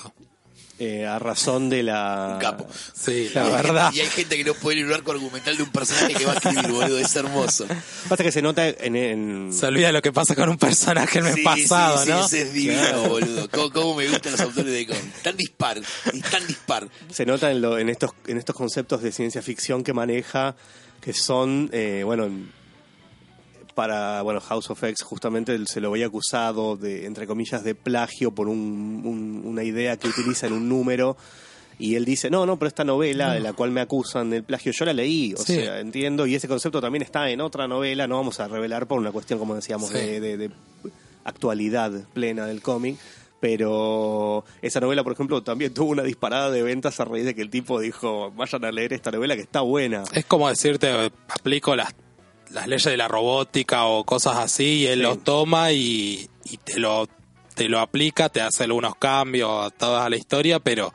Eh, 0.80 1.04
a 1.06 1.18
razón 1.18 1.68
de 1.68 1.82
la... 1.82 2.32
Un 2.34 2.40
capo. 2.40 2.66
Sí, 2.94 3.30
la 3.34 3.48
verdad. 3.48 3.92
Y 3.92 4.00
hay 4.00 4.06
gente 4.08 4.36
que 4.36 4.44
no 4.44 4.54
puede 4.54 4.78
ir 4.78 4.86
un 4.86 4.92
arco 4.92 5.10
argumental 5.10 5.56
de 5.56 5.62
un 5.64 5.70
personaje 5.70 6.14
que 6.14 6.24
va 6.24 6.32
a 6.32 6.34
escribir, 6.36 6.68
boludo. 6.70 6.98
Es 6.98 7.14
hermoso. 7.16 7.66
Pasa 8.08 8.22
que 8.24 8.30
se 8.32 8.42
nota 8.42 8.68
en... 8.68 8.94
en- 8.96 9.52
Se 9.52 9.66
olvida 9.66 9.90
lo 9.92 10.00
que 10.02 10.12
pasa 10.12 10.34
con 10.36 10.48
un 10.48 10.56
personaje 10.56 11.18
en 11.20 11.26
el 11.26 11.34
Sí, 11.34 11.42
pasado, 11.42 11.98
sí, 11.98 12.04
sí, 12.04 12.10
¿no? 12.10 12.24
ese 12.26 12.42
es 12.42 12.52
divino, 12.52 13.08
boludo. 13.08 13.48
¿Cómo, 13.50 13.70
cómo 13.72 13.94
me 13.96 14.08
gustan 14.08 14.32
los 14.32 14.40
autores 14.40 14.72
de 14.72 14.86
con 14.86 14.96
Tan 15.22 15.36
dispar, 15.36 15.80
y 16.12 16.20
tan 16.22 16.44
dispar. 16.46 16.88
se 17.10 17.24
nota 17.26 17.50
en, 17.52 17.60
lo- 17.60 17.76
en 17.78 17.88
estos 17.88 18.10
en 18.28 18.36
estos 18.38 18.54
conceptos 18.54 19.02
de 19.02 19.10
ciencia 19.12 19.42
ficción 19.42 19.82
que 19.84 19.92
maneja 19.92 20.54
que 21.00 21.12
son 21.12 21.70
eh, 21.72 22.02
bueno 22.04 22.24
en- 22.26 22.50
para 23.74 24.22
bueno 24.22 24.40
House 24.40 24.70
of 24.70 24.82
X 24.82 25.02
justamente 25.02 25.54
él 25.54 25.68
se 25.68 25.80
lo 25.80 25.90
había 25.90 26.06
acusado 26.06 26.76
de 26.76 27.06
entre 27.06 27.26
comillas 27.26 27.62
de 27.62 27.74
plagio 27.74 28.32
por 28.32 28.48
un- 28.48 29.02
un- 29.04 29.42
una 29.44 29.62
idea 29.62 29.96
que 29.96 30.08
utiliza 30.08 30.46
en 30.48 30.52
un 30.54 30.68
número 30.68 31.16
y 31.78 31.94
él 31.94 32.04
dice 32.04 32.28
no 32.28 32.44
no 32.44 32.58
pero 32.58 32.66
esta 32.68 32.82
novela 32.82 33.32
de 33.34 33.40
la 33.40 33.52
cual 33.52 33.70
me 33.70 33.80
acusan 33.80 34.30
del 34.30 34.42
plagio 34.42 34.72
yo 34.76 34.84
la 34.84 34.92
leí 34.92 35.32
o 35.34 35.36
Sí. 35.36 35.54
sea 35.54 35.78
entiendo 35.78 36.26
y 36.26 36.34
ese 36.34 36.48
concepto 36.48 36.80
también 36.80 37.02
está 37.02 37.30
en 37.30 37.40
otra 37.40 37.68
novela 37.68 38.08
no 38.08 38.16
vamos 38.16 38.40
a 38.40 38.48
revelar 38.48 38.88
por 38.88 38.98
una 38.98 39.12
cuestión 39.12 39.38
como 39.38 39.54
decíamos 39.54 39.90
Sí. 39.90 39.94
de- 39.94 40.20
de- 40.20 40.36
de 40.38 40.50
actualidad 41.24 41.92
plena 42.14 42.46
del 42.46 42.62
cómic. 42.62 42.96
Pero 43.40 44.44
esa 44.62 44.80
novela, 44.80 45.04
por 45.04 45.12
ejemplo, 45.12 45.42
también 45.42 45.72
tuvo 45.72 45.90
una 45.90 46.02
disparada 46.02 46.50
de 46.50 46.62
ventas 46.62 46.98
a 47.00 47.04
raíz 47.04 47.24
de 47.24 47.34
que 47.34 47.42
el 47.42 47.50
tipo 47.50 47.78
dijo, 47.80 48.32
vayan 48.32 48.64
a 48.64 48.72
leer 48.72 48.92
esta 48.92 49.10
novela 49.10 49.36
que 49.36 49.42
está 49.42 49.60
buena. 49.60 50.02
Es 50.12 50.24
como 50.24 50.48
decirte, 50.48 51.12
aplico 51.28 51.76
las, 51.76 51.94
las 52.50 52.66
leyes 52.66 52.84
de 52.84 52.96
la 52.96 53.06
robótica 53.08 53.84
o 53.86 54.04
cosas 54.04 54.36
así, 54.38 54.80
y 54.80 54.86
él 54.86 54.98
Sí. 54.98 55.02
lo 55.02 55.16
toma 55.18 55.72
y, 55.72 56.28
y 56.44 56.56
te 56.58 56.78
lo 56.80 57.06
te 57.54 57.68
lo 57.68 57.80
aplica, 57.80 58.28
te 58.28 58.40
hace 58.40 58.62
algunos 58.64 58.94
cambios 58.94 59.50
adaptados 59.50 60.00
a 60.00 60.08
la 60.08 60.16
historia, 60.16 60.60
pero 60.60 60.92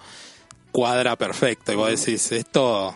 cuadra 0.72 1.18
perfecto. 1.18 1.74
Y 1.74 1.76
vos 1.76 1.90
decís, 1.90 2.32
esto 2.32 2.96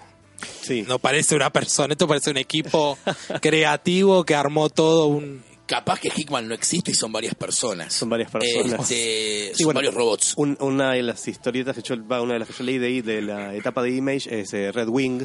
Sí. 0.61 0.85
no 0.87 0.99
parece 0.99 1.35
una 1.35 1.49
persona, 1.51 1.91
esto 1.93 2.07
parece 2.07 2.31
un 2.31 2.37
equipo 2.37 2.97
creativo 3.41 4.23
que 4.23 4.35
armó 4.35 4.69
todo 4.69 5.07
un... 5.07 5.43
Capaz 5.67 5.99
que 5.99 6.09
Hickman 6.15 6.47
no 6.47 6.53
existe 6.55 6.91
y 6.91 6.93
son 6.93 7.11
varias 7.11 7.35
personas. 7.35 7.93
Son 7.93 8.09
varias 8.09 8.31
personas. 8.31 8.79
Este, 8.89 9.51
Sí, 9.53 9.63
son 9.63 9.65
bueno, 9.65 9.77
varios 9.79 9.93
robots. 9.93 10.33
Un- 10.37 10.57
una 10.61 10.93
de 10.93 11.03
las 11.03 11.27
historietas 11.27 11.75
que 11.75 11.81
yo, 11.81 11.95
una 11.95 12.33
de 12.33 12.39
las 12.39 12.47
que 12.47 12.53
yo 12.53 12.63
leí 12.63 12.77
de 12.77 12.87
ahí 12.87 13.01
de 13.01 13.21
la 13.21 13.53
etapa 13.53 13.81
de 13.83 13.91
Image 13.93 14.39
es 14.39 14.53
eh, 14.53 14.71
Red 14.71 14.87
Wing, 14.87 15.23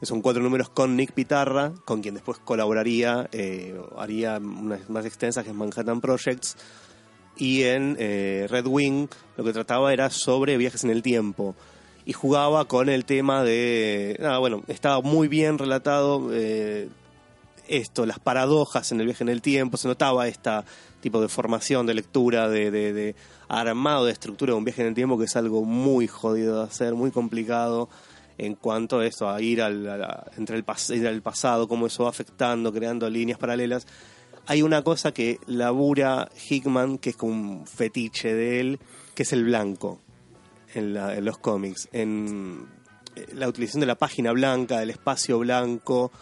que 0.00 0.04
son 0.06 0.20
cuatro 0.22 0.42
números 0.42 0.68
con 0.70 0.96
Nick 0.96 1.12
Pitarra, 1.12 1.72
con 1.84 2.02
quien 2.02 2.14
después 2.14 2.38
colaboraría, 2.38 3.28
eh, 3.32 3.80
haría 3.96 4.38
unas 4.38 4.90
más 4.90 5.06
extensas 5.06 5.44
que 5.44 5.50
es 5.50 5.56
Manhattan 5.56 6.00
Projects. 6.00 6.56
Y 7.38 7.62
en 7.62 7.96
eh, 8.00 8.46
Red 8.50 8.66
Wing 8.66 9.06
lo 9.36 9.44
que 9.44 9.52
trataba 9.52 9.92
era 9.92 10.10
sobre 10.10 10.56
viajes 10.56 10.82
en 10.84 10.90
el 10.90 11.02
tiempo. 11.02 11.54
Y 12.04 12.12
jugaba 12.12 12.64
con 12.66 12.88
el 12.88 13.04
tema 13.04 13.44
de. 13.44 14.18
Ah, 14.24 14.38
bueno, 14.38 14.62
estaba 14.68 15.00
muy 15.00 15.28
bien 15.28 15.58
relatado 15.58 16.30
eh, 16.32 16.88
esto, 17.68 18.06
las 18.06 18.18
paradojas 18.18 18.92
en 18.92 19.00
el 19.00 19.06
viaje 19.06 19.24
en 19.24 19.28
el 19.28 19.42
tiempo. 19.42 19.76
Se 19.76 19.88
notaba 19.88 20.28
esta 20.28 20.64
tipo 21.00 21.20
de 21.20 21.28
formación, 21.28 21.86
de 21.86 21.94
lectura, 21.94 22.48
de, 22.48 22.70
de- 22.70 22.92
de 22.92 23.14
armado 23.48 24.04
de 24.06 24.12
estructura 24.12 24.52
de 24.52 24.58
un 24.58 24.64
viaje 24.64 24.82
en 24.82 24.88
el 24.88 24.94
tiempo, 24.94 25.18
que 25.18 25.24
es 25.26 25.36
algo 25.36 25.64
muy 25.64 26.06
jodido 26.08 26.58
de 26.58 26.64
hacer, 26.64 26.94
muy 26.94 27.10
complicado 27.10 27.88
en 28.38 28.54
cuanto 28.54 28.98
a 29.00 29.06
esto, 29.06 29.30
a 29.30 29.40
ir 29.40 29.62
al, 29.62 29.86
a 29.88 29.96
la- 29.96 30.30
entre 30.36 30.56
el, 30.56 30.64
pas- 30.66 30.94
ir 30.96 31.06
al 31.06 31.22
pasado, 31.22 31.68
cómo 31.68 31.86
eso 31.86 32.04
va 32.04 32.10
afectando, 32.10 32.72
creando 32.72 33.08
líneas 33.08 33.38
paralelas. 33.38 33.86
Hay 34.46 34.62
una 34.62 34.82
cosa 34.82 35.12
que 35.12 35.38
labura 35.46 36.28
Hickman, 36.48 36.98
que 36.98 37.10
es 37.10 37.16
como 37.16 37.32
un 37.32 37.66
fetiche 37.66 38.34
de 38.34 38.60
él, 38.60 38.80
que 39.14 39.22
es 39.24 39.32
el 39.32 39.44
blanco 39.44 40.00
en, 40.74 40.92
la- 40.94 41.16
en 41.16 41.24
los 41.24 41.38
cómics. 41.38 41.88
En 41.92 42.66
eh, 43.16 43.26
la 43.34 43.48
utilización 43.48 43.80
de 43.80 43.86
la 43.86 43.94
página 43.96 44.32
blanca, 44.32 44.78
del 44.80 44.90
espacio 44.90 45.38
blanco. 45.38 46.12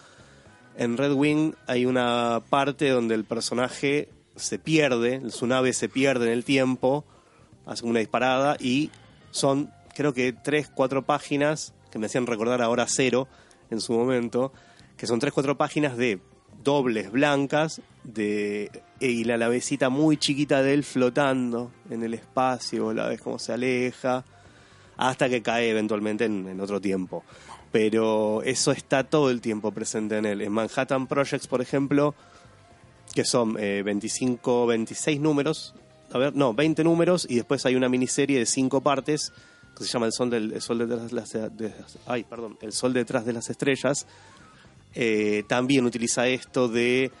En 0.77 0.97
Red 0.97 1.13
Wing 1.13 1.53
hay 1.67 1.85
una 1.85 2.41
parte 2.49 2.89
donde 2.89 3.15
el 3.15 3.23
personaje 3.23 4.09
se 4.35 4.59
pierde, 4.59 5.31
su 5.31 5.47
nave 5.47 5.71
se 5.71 5.87
pierde 5.87 6.25
en 6.25 6.33
el 6.33 6.43
tiempo, 6.43 7.05
hace 7.65 7.85
una 7.85 7.99
disparada 7.99 8.57
y 8.59 8.91
son 9.31 9.71
creo 9.95 10.13
que 10.13 10.33
tres, 10.33 10.69
cuatro 10.73 11.03
páginas 11.03 11.73
que 11.91 11.99
me 11.99 12.07
hacían 12.07 12.27
recordar 12.27 12.61
ahora 12.61 12.85
cero 12.89 13.27
en 13.71 13.79
su 13.79 13.93
momento, 13.93 14.51
que 14.97 15.07
son 15.07 15.19
tres, 15.19 15.33
cuatro 15.33 15.57
páginas 15.57 15.95
de 15.95 16.19
dobles 16.63 17.11
blancas 17.11 17.81
de 18.03 18.69
y 18.99 19.23
la 19.23 19.37
navecita 19.37 19.89
muy 19.89 20.17
chiquita 20.17 20.61
de 20.61 20.73
él 20.73 20.83
flotando 20.83 21.71
en 21.89 22.03
el 22.03 22.13
espacio, 22.13 22.93
la 22.93 23.07
ves 23.07 23.21
cómo 23.21 23.39
se 23.39 23.53
aleja, 23.53 24.25
hasta 24.97 25.29
que 25.29 25.41
cae 25.41 25.69
eventualmente 25.69 26.25
en, 26.25 26.47
en 26.47 26.59
otro 26.59 26.81
tiempo. 26.81 27.23
Pero 27.75 28.41
eso 28.43 28.71
está 28.71 29.03
todo 29.03 29.29
el 29.29 29.41
tiempo 29.41 29.69
presente 29.73 30.15
en 30.17 30.25
él. 30.25 30.41
En 30.41 30.53
Manhattan 30.53 31.07
Projects, 31.07 31.45
por 31.45 31.59
ejemplo, 31.59 32.15
que 33.13 33.25
son 33.25 33.57
eh, 33.59 33.83
25, 33.83 34.65
26 34.65 35.19
números, 35.19 35.75
a 36.13 36.17
ver, 36.17 36.33
no, 36.37 36.53
20 36.53 36.85
números, 36.85 37.27
y 37.29 37.35
después 37.35 37.65
hay 37.65 37.75
una 37.75 37.89
miniserie 37.89 38.39
de 38.39 38.45
cinco 38.45 38.79
partes 38.79 39.33
que 39.77 39.83
se 39.83 39.89
llama 39.89 40.05
El 40.05 40.13
Sol, 40.13 40.29
del, 40.29 40.53
el 40.53 40.61
sol 40.61 40.77
detrás 40.77 41.09
de 41.09 41.15
las, 41.17 41.97
ay, 42.05 42.23
perdón, 42.23 42.57
El 42.61 42.71
Sol 42.71 42.93
detrás 42.93 43.25
de 43.25 43.33
las 43.33 43.49
estrellas. 43.49 44.07
Eh, 44.93 45.43
también 45.45 45.85
utiliza 45.85 46.29
esto 46.29 46.69
de 46.69 47.11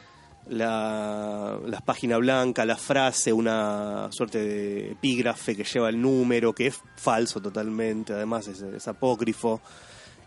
la, 0.47 1.59
la 1.65 1.81
página 1.81 2.15
blanca, 2.15 2.63
la 2.63 2.77
frase, 2.77 3.33
una 3.33 4.07
suerte 4.09 4.41
de 4.41 4.91
epígrafe 4.93 5.53
que 5.53 5.65
lleva 5.65 5.89
el 5.89 6.01
número, 6.01 6.53
que 6.53 6.67
es 6.67 6.79
falso 6.95 7.41
totalmente, 7.41 8.13
además 8.13 8.47
es 8.47 8.87
apócrifo. 8.87 9.59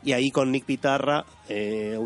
Y 0.02 0.12
ahí 0.12 0.30
con 0.30 0.52
Nick 0.52 0.64
Pitarra 0.64 1.24
eh, 1.48 1.98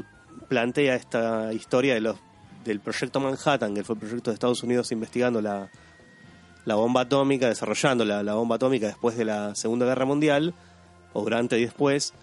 plantea 0.49 0.95
esta 0.97 1.53
historia 1.53 1.95
de 1.95 2.01
los, 2.01 2.17
del 2.65 2.81
proyecto 2.81 3.21
Manhattan, 3.21 3.75
que 3.75 3.85
fue 3.85 3.95
el 3.95 4.01
proyecto 4.01 4.31
de 4.31 4.35
Estados 4.35 4.63
Unidos 4.63 4.93
investigando 4.93 5.41
la, 5.41 5.71
la 6.65 6.75
bomba 6.75 7.03
atómica, 7.03 7.49
desarrollando 7.49 8.05
la, 8.05 8.23
la 8.23 8.35
bomba 8.35 8.57
atómica 8.57 8.87
después 8.87 9.17
de 9.17 9.25
la 9.25 9.55
Segunda 9.55 9.87
Guerra 9.87 10.05
Mundial, 10.05 10.55
o 11.13 11.23
durante 11.23 11.59
y 11.59 11.65
después, 11.65 12.15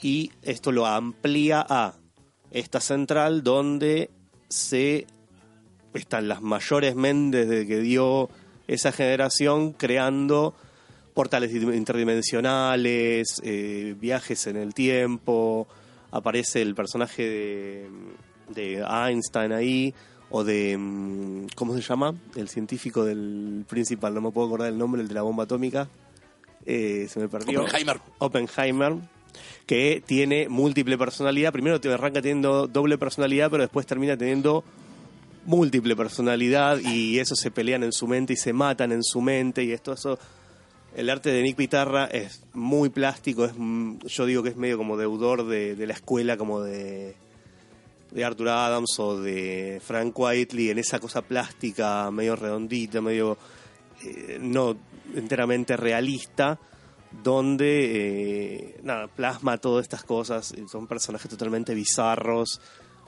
y 0.00 0.32
esto 0.42 0.72
lo 0.72 0.86
amplía 0.86 1.64
a 1.68 1.94
esta 2.50 2.80
central 2.80 3.42
donde 3.42 4.10
se 4.48 5.06
están 5.92 6.28
las 6.28 6.40
mayores 6.40 6.94
mentes 6.94 7.48
de 7.48 7.66
que 7.66 7.78
dio 7.78 8.30
esa 8.66 8.92
generación 8.92 9.72
creando 9.72 10.54
portales 11.18 11.52
interdimensionales, 11.52 13.40
eh, 13.42 13.96
viajes 14.00 14.46
en 14.46 14.56
el 14.56 14.72
tiempo, 14.72 15.66
aparece 16.12 16.62
el 16.62 16.76
personaje 16.76 17.28
de, 17.28 17.90
de 18.54 18.86
Einstein 18.88 19.50
ahí, 19.50 19.92
o 20.30 20.44
de, 20.44 20.78
mm, 20.78 21.46
¿cómo 21.56 21.74
se 21.74 21.80
llama? 21.80 22.14
El 22.36 22.48
científico 22.48 23.04
del 23.04 23.64
principal, 23.68 24.14
no 24.14 24.20
me 24.20 24.30
puedo 24.30 24.46
acordar 24.46 24.68
el 24.68 24.78
nombre, 24.78 25.02
el 25.02 25.08
de 25.08 25.14
la 25.14 25.22
bomba 25.22 25.42
atómica, 25.42 25.88
Eh, 26.64 27.08
se 27.10 27.18
me 27.18 27.28
perdió. 27.28 27.62
Oppenheimer. 27.62 28.00
Oppenheimer, 28.18 28.94
que 29.66 30.00
tiene 30.06 30.48
múltiple 30.48 30.96
personalidad. 30.98 31.52
Primero 31.52 31.80
te 31.80 31.92
arranca 31.92 32.22
teniendo 32.22 32.68
doble 32.68 32.96
personalidad, 32.96 33.50
pero 33.50 33.64
después 33.64 33.86
termina 33.86 34.16
teniendo 34.16 34.62
múltiple 35.46 35.96
personalidad 35.96 36.78
y 36.78 37.18
eso 37.18 37.34
se 37.34 37.50
pelean 37.50 37.82
en 37.82 37.92
su 37.92 38.06
mente 38.06 38.34
y 38.34 38.36
se 38.36 38.52
matan 38.52 38.92
en 38.92 39.02
su 39.02 39.20
mente 39.20 39.64
y 39.64 39.72
esto 39.72 39.94
eso 39.94 40.16
El 40.94 41.10
arte 41.10 41.30
de 41.30 41.42
Nick 41.42 41.56
Pitarra 41.56 42.06
es 42.06 42.42
muy 42.54 42.88
plástico, 42.88 43.44
es 43.44 43.52
yo 44.04 44.26
digo 44.26 44.42
que 44.42 44.48
es 44.50 44.56
medio 44.56 44.78
como 44.78 44.96
deudor 44.96 45.46
de, 45.46 45.76
la 45.86 45.92
escuela 45.92 46.36
como 46.36 46.60
de, 46.60 47.14
de 48.10 48.24
Arthur 48.24 48.48
Adams 48.48 48.98
o 48.98 49.20
de 49.20 49.80
Frank 49.84 50.18
Whiteley 50.18 50.70
en 50.70 50.78
esa 50.78 50.98
cosa 50.98 51.22
plástica, 51.22 52.10
medio 52.10 52.36
redondita, 52.36 53.00
medio 53.00 53.36
eh, 54.02 54.38
no 54.40 54.76
enteramente 55.14 55.76
realista, 55.76 56.58
donde 57.22 58.54
eh, 58.54 58.80
nada, 58.82 59.08
plasma 59.08 59.58
todas 59.58 59.84
estas 59.84 60.04
cosas, 60.04 60.52
y 60.56 60.68
son 60.68 60.86
personajes 60.86 61.30
totalmente 61.30 61.74
bizarros 61.74 62.60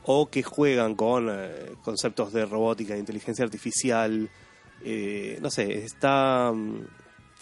o 0.04 0.30
que 0.30 0.42
juegan 0.42 0.94
con 0.94 1.28
eh, 1.30 1.72
conceptos 1.82 2.32
de 2.32 2.46
robótica, 2.46 2.94
de 2.94 3.00
inteligencia 3.00 3.44
artificial, 3.44 4.30
eh, 4.82 5.38
no 5.40 5.50
sé, 5.50 5.84
está 5.84 6.52
mm, 6.52 6.86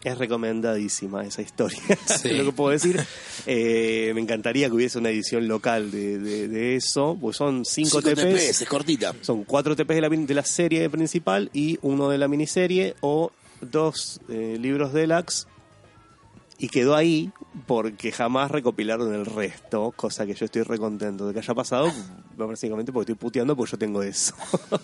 es 0.05 0.17
recomendadísima 0.17 1.25
esa 1.25 1.43
historia, 1.43 1.81
Sí. 2.07 2.31
lo 2.31 2.45
que 2.45 2.52
puedo 2.52 2.71
decir. 2.71 3.05
Eh, 3.47 4.12
me 4.14 4.21
encantaría 4.21 4.69
que 4.69 4.75
hubiese 4.75 4.99
una 4.99 5.11
edición 5.11 5.49
local 5.49 5.90
de, 5.90 6.19
de- 6.19 6.49
de 6.49 6.76
eso, 6.76 7.17
pues 7.21 7.37
son 7.37 7.64
cinco, 7.64 8.00
Cinco 8.00 8.11
TPs, 8.14 8.23
TPs, 8.23 8.62
es 8.62 8.69
cortita. 8.69 9.14
son 9.23 9.45
cuatro 9.45 9.75
TPs 9.75 9.95
de 9.97 10.00
la, 10.00 10.09
de 10.09 10.35
la 10.35 10.45
serie 10.45 10.88
principal 10.88 11.50
y 11.52 11.78
uno 11.83 12.09
de 12.09 12.19
la 12.19 12.28
miniserie 12.28 12.95
o 13.00 13.33
dos 13.61 14.21
eh, 14.28 14.57
libros 14.61 14.93
deluxe 14.93 15.47
y 16.61 16.69
quedó 16.69 16.95
ahí 16.97 17.31
porque 17.67 18.12
jamás 18.12 18.50
recopilaron 18.50 19.12
el 19.14 19.26
resto, 19.26 19.93
cosa 19.97 20.26
que 20.26 20.35
yo 20.35 20.45
estoy 20.45 20.62
recontento 20.62 21.26
de 21.26 21.33
que 21.33 21.38
haya 21.40 21.55
pasado, 21.55 21.93
básicamente 22.37 22.93
porque 22.93 23.12
estoy 23.12 23.21
puteando 23.21 23.57
porque 23.57 23.73
yo 23.73 23.78
tengo 23.78 24.02
eso. 24.02 24.35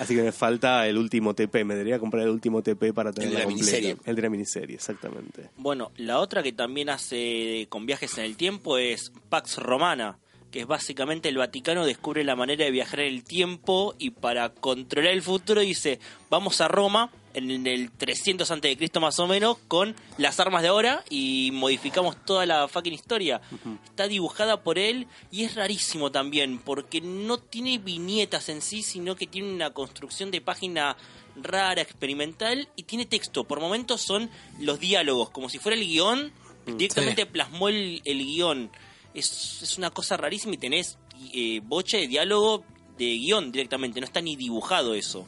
Así 0.00 0.14
que 0.14 0.22
me 0.22 0.32
falta 0.32 0.86
el 0.86 0.96
último 0.96 1.34
TP, 1.34 1.64
me 1.64 1.74
debería 1.74 1.98
comprar 1.98 2.24
el 2.24 2.30
último 2.30 2.62
TP 2.62 2.92
para 2.92 3.12
tener 3.12 3.28
El 3.28 3.34
de 3.34 3.40
la 3.42 3.46
miniserie. 3.46 3.96
El 4.04 4.16
de 4.16 4.22
la 4.22 4.30
miniserie, 4.30 4.76
exactamente. 4.76 5.50
Bueno, 5.56 5.92
la 5.96 6.18
otra 6.18 6.42
que 6.42 6.52
también 6.52 6.90
hace 6.90 7.66
con 7.68 7.86
viajes 7.86 8.18
en 8.18 8.24
el 8.24 8.36
tiempo 8.36 8.78
es 8.78 9.12
Pax 9.28 9.58
Romana, 9.58 10.18
que 10.50 10.60
es 10.60 10.66
básicamente 10.66 11.28
el 11.28 11.36
Vaticano 11.36 11.84
descubre 11.84 12.24
la 12.24 12.36
manera 12.36 12.64
de 12.64 12.70
viajar 12.70 13.00
en 13.00 13.14
el 13.14 13.24
tiempo 13.24 13.94
y 13.98 14.10
para 14.10 14.50
controlar 14.50 15.12
el 15.12 15.22
futuro 15.22 15.60
dice, 15.60 16.00
vamos 16.30 16.60
a 16.60 16.68
Roma 16.68 17.10
en 17.38 17.66
el 17.66 17.90
300 17.92 18.50
antes 18.50 18.70
de 18.70 18.76
Cristo 18.76 19.00
más 19.00 19.18
o 19.18 19.26
menos 19.26 19.56
con 19.68 19.94
las 20.18 20.38
armas 20.40 20.62
de 20.62 20.68
ahora 20.68 21.04
y 21.10 21.50
modificamos 21.52 22.16
toda 22.24 22.44
la 22.46 22.68
fucking 22.68 22.92
historia. 22.92 23.40
Está 23.84 24.08
dibujada 24.08 24.62
por 24.62 24.78
él 24.78 25.06
y 25.30 25.44
es 25.44 25.54
rarísimo 25.54 26.10
también 26.12 26.58
porque 26.58 27.00
no 27.00 27.38
tiene 27.38 27.78
viñetas 27.78 28.48
en 28.48 28.60
sí, 28.62 28.82
sino 28.82 29.16
que 29.16 29.26
tiene 29.26 29.52
una 29.52 29.70
construcción 29.70 30.30
de 30.30 30.40
página 30.40 30.96
rara, 31.40 31.80
experimental 31.82 32.68
y 32.76 32.82
tiene 32.82 33.06
texto. 33.06 33.44
Por 33.44 33.60
momentos 33.60 34.00
son 34.02 34.28
los 34.58 34.80
diálogos, 34.80 35.30
como 35.30 35.48
si 35.48 35.58
fuera 35.58 35.76
el 35.78 35.86
guion, 35.86 36.32
directamente 36.66 37.22
Sí. 37.22 37.28
plasmó 37.32 37.68
el, 37.68 38.02
el 38.04 38.18
guion. 38.18 38.70
Es, 39.14 39.62
es 39.62 39.78
una 39.78 39.90
cosa 39.90 40.16
rarísima 40.16 40.54
y 40.54 40.58
tenés 40.58 40.98
eh, 41.32 41.60
boche 41.62 41.96
de 41.98 42.08
diálogo 42.08 42.64
de 42.98 43.06
guion 43.18 43.52
directamente, 43.52 44.00
no 44.00 44.06
está 44.06 44.20
ni 44.20 44.34
dibujado 44.36 44.94
eso. 44.94 45.26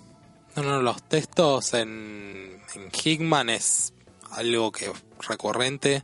No, 0.56 0.62
no, 0.62 0.82
los 0.82 1.02
textos 1.02 1.74
en, 1.74 2.62
en 2.74 2.90
Hickman 2.92 3.50
es 3.50 3.92
algo 4.30 4.72
que 4.72 4.90
recurrente. 5.28 6.02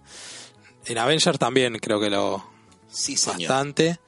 En 0.86 0.98
Avengers 0.98 1.38
también 1.38 1.78
creo 1.78 2.00
que 2.00 2.10
lo 2.10 2.44
Sí, 2.88 3.16
señor. 3.16 3.50
bastante. 3.50 3.98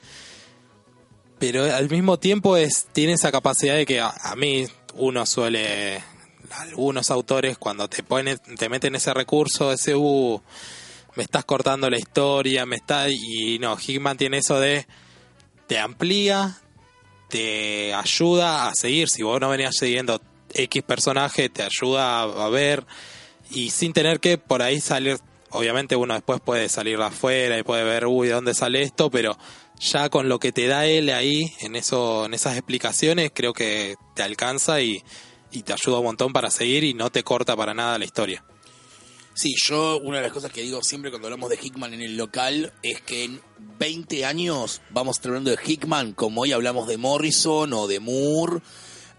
Pero 1.39 1.65
al 1.65 1.89
mismo 1.91 2.19
tiempo 2.19 2.57
es 2.57 2.89
tiene 2.93 3.13
esa 3.13 3.31
capacidad 3.31 3.75
de 3.75 3.87
que 3.87 4.01
a, 4.01 4.09
a 4.11 4.35
mí 4.35 4.67
uno 4.95 5.25
suele 5.27 6.03
algunos 6.51 7.11
autores 7.11 7.59
cuando 7.59 7.89
te 7.89 8.03
ponen 8.03 8.39
te 8.39 8.69
meten 8.71 8.95
ese 8.95 9.13
recurso 9.13 9.71
ese 9.71 9.95
uh, 9.95 10.41
me 11.15 11.23
estás 11.23 11.45
cortando 11.45 11.91
la 11.91 11.99
historia, 11.99 12.65
me 12.65 12.77
está 12.77 13.09
y 13.11 13.59
no, 13.59 13.77
Hickman 13.77 14.17
tiene 14.17 14.39
eso 14.39 14.59
de 14.59 14.87
te 15.67 15.79
amplía, 15.79 16.59
te 17.29 17.95
ayuda 17.95 18.69
a 18.69 18.75
seguir. 18.75 19.09
Si 19.09 19.23
vos 19.23 19.41
no 19.41 19.49
venías 19.49 19.77
siguiendo 19.77 20.21
X 20.53 20.83
personaje, 20.83 21.49
te 21.49 21.63
ayuda 21.63 22.23
a, 22.23 22.49
ver 22.49 22.85
y 23.51 23.71
sin 23.71 23.93
tener 23.93 24.21
que 24.21 24.39
por 24.39 24.63
ahí 24.63 24.81
salir. 24.81 25.19
Obviamente 25.51 25.97
uno 25.97 26.15
después 26.15 26.41
puede 26.41 26.69
salir 26.69 27.01
afuera 27.01 27.59
y 27.59 27.63
puede 27.63 27.85
ver, 27.85 28.07
uy, 28.07 28.29
¿de 28.29 28.35
dónde 28.35 28.55
sale 28.55 28.83
esto? 28.83 29.11
Pero 29.11 29.39
ya 29.81 30.11
con 30.11 30.29
lo 30.29 30.39
que 30.39 30.53
te 30.53 30.67
da 30.67 30.87
él 30.87 31.09
ahí, 31.11 31.55
en 31.61 31.77
eso, 31.77 32.27
en 32.27 32.35
esas 32.35 32.57
explicaciones, 32.57 33.31
creo 33.35 33.53
que 33.53 33.97
te 34.15 34.23
alcanza 34.23 34.81
y, 34.81 35.03
te 35.65 35.73
ayuda 35.73 35.99
un 35.99 36.05
montón 36.05 36.33
para 36.33 36.51
seguir 36.51 36.85
y 36.85 36.93
no 36.93 37.11
te 37.11 37.23
corta 37.23 37.57
para 37.57 37.73
nada 37.73 37.99
la 37.99 38.05
historia. 38.05 38.45
Sí, 39.35 39.55
yo 39.65 39.99
una 39.99 40.19
de 40.19 40.25
las 40.25 40.33
cosas 40.33 40.53
que 40.53 40.63
digo 40.63 40.83
siempre 40.83 41.11
cuando 41.11 41.29
hablamos 41.29 41.49
de 41.49 41.59
Hickman 41.63 41.95
en 41.95 42.03
el 42.03 42.17
local 42.17 42.73
es 42.83 43.01
que 43.01 43.39
20 43.79 44.25
años 44.25 44.81
vamos 44.91 45.21
hablando 45.25 45.51
de 45.51 45.59
Hickman 45.65 46.13
como 46.13 46.43
hoy 46.43 46.53
hablamos 46.53 46.89
de 46.89 46.97
Morrison 46.97 47.73
o 47.73 47.87
de 47.87 48.01
Moore 48.01 48.61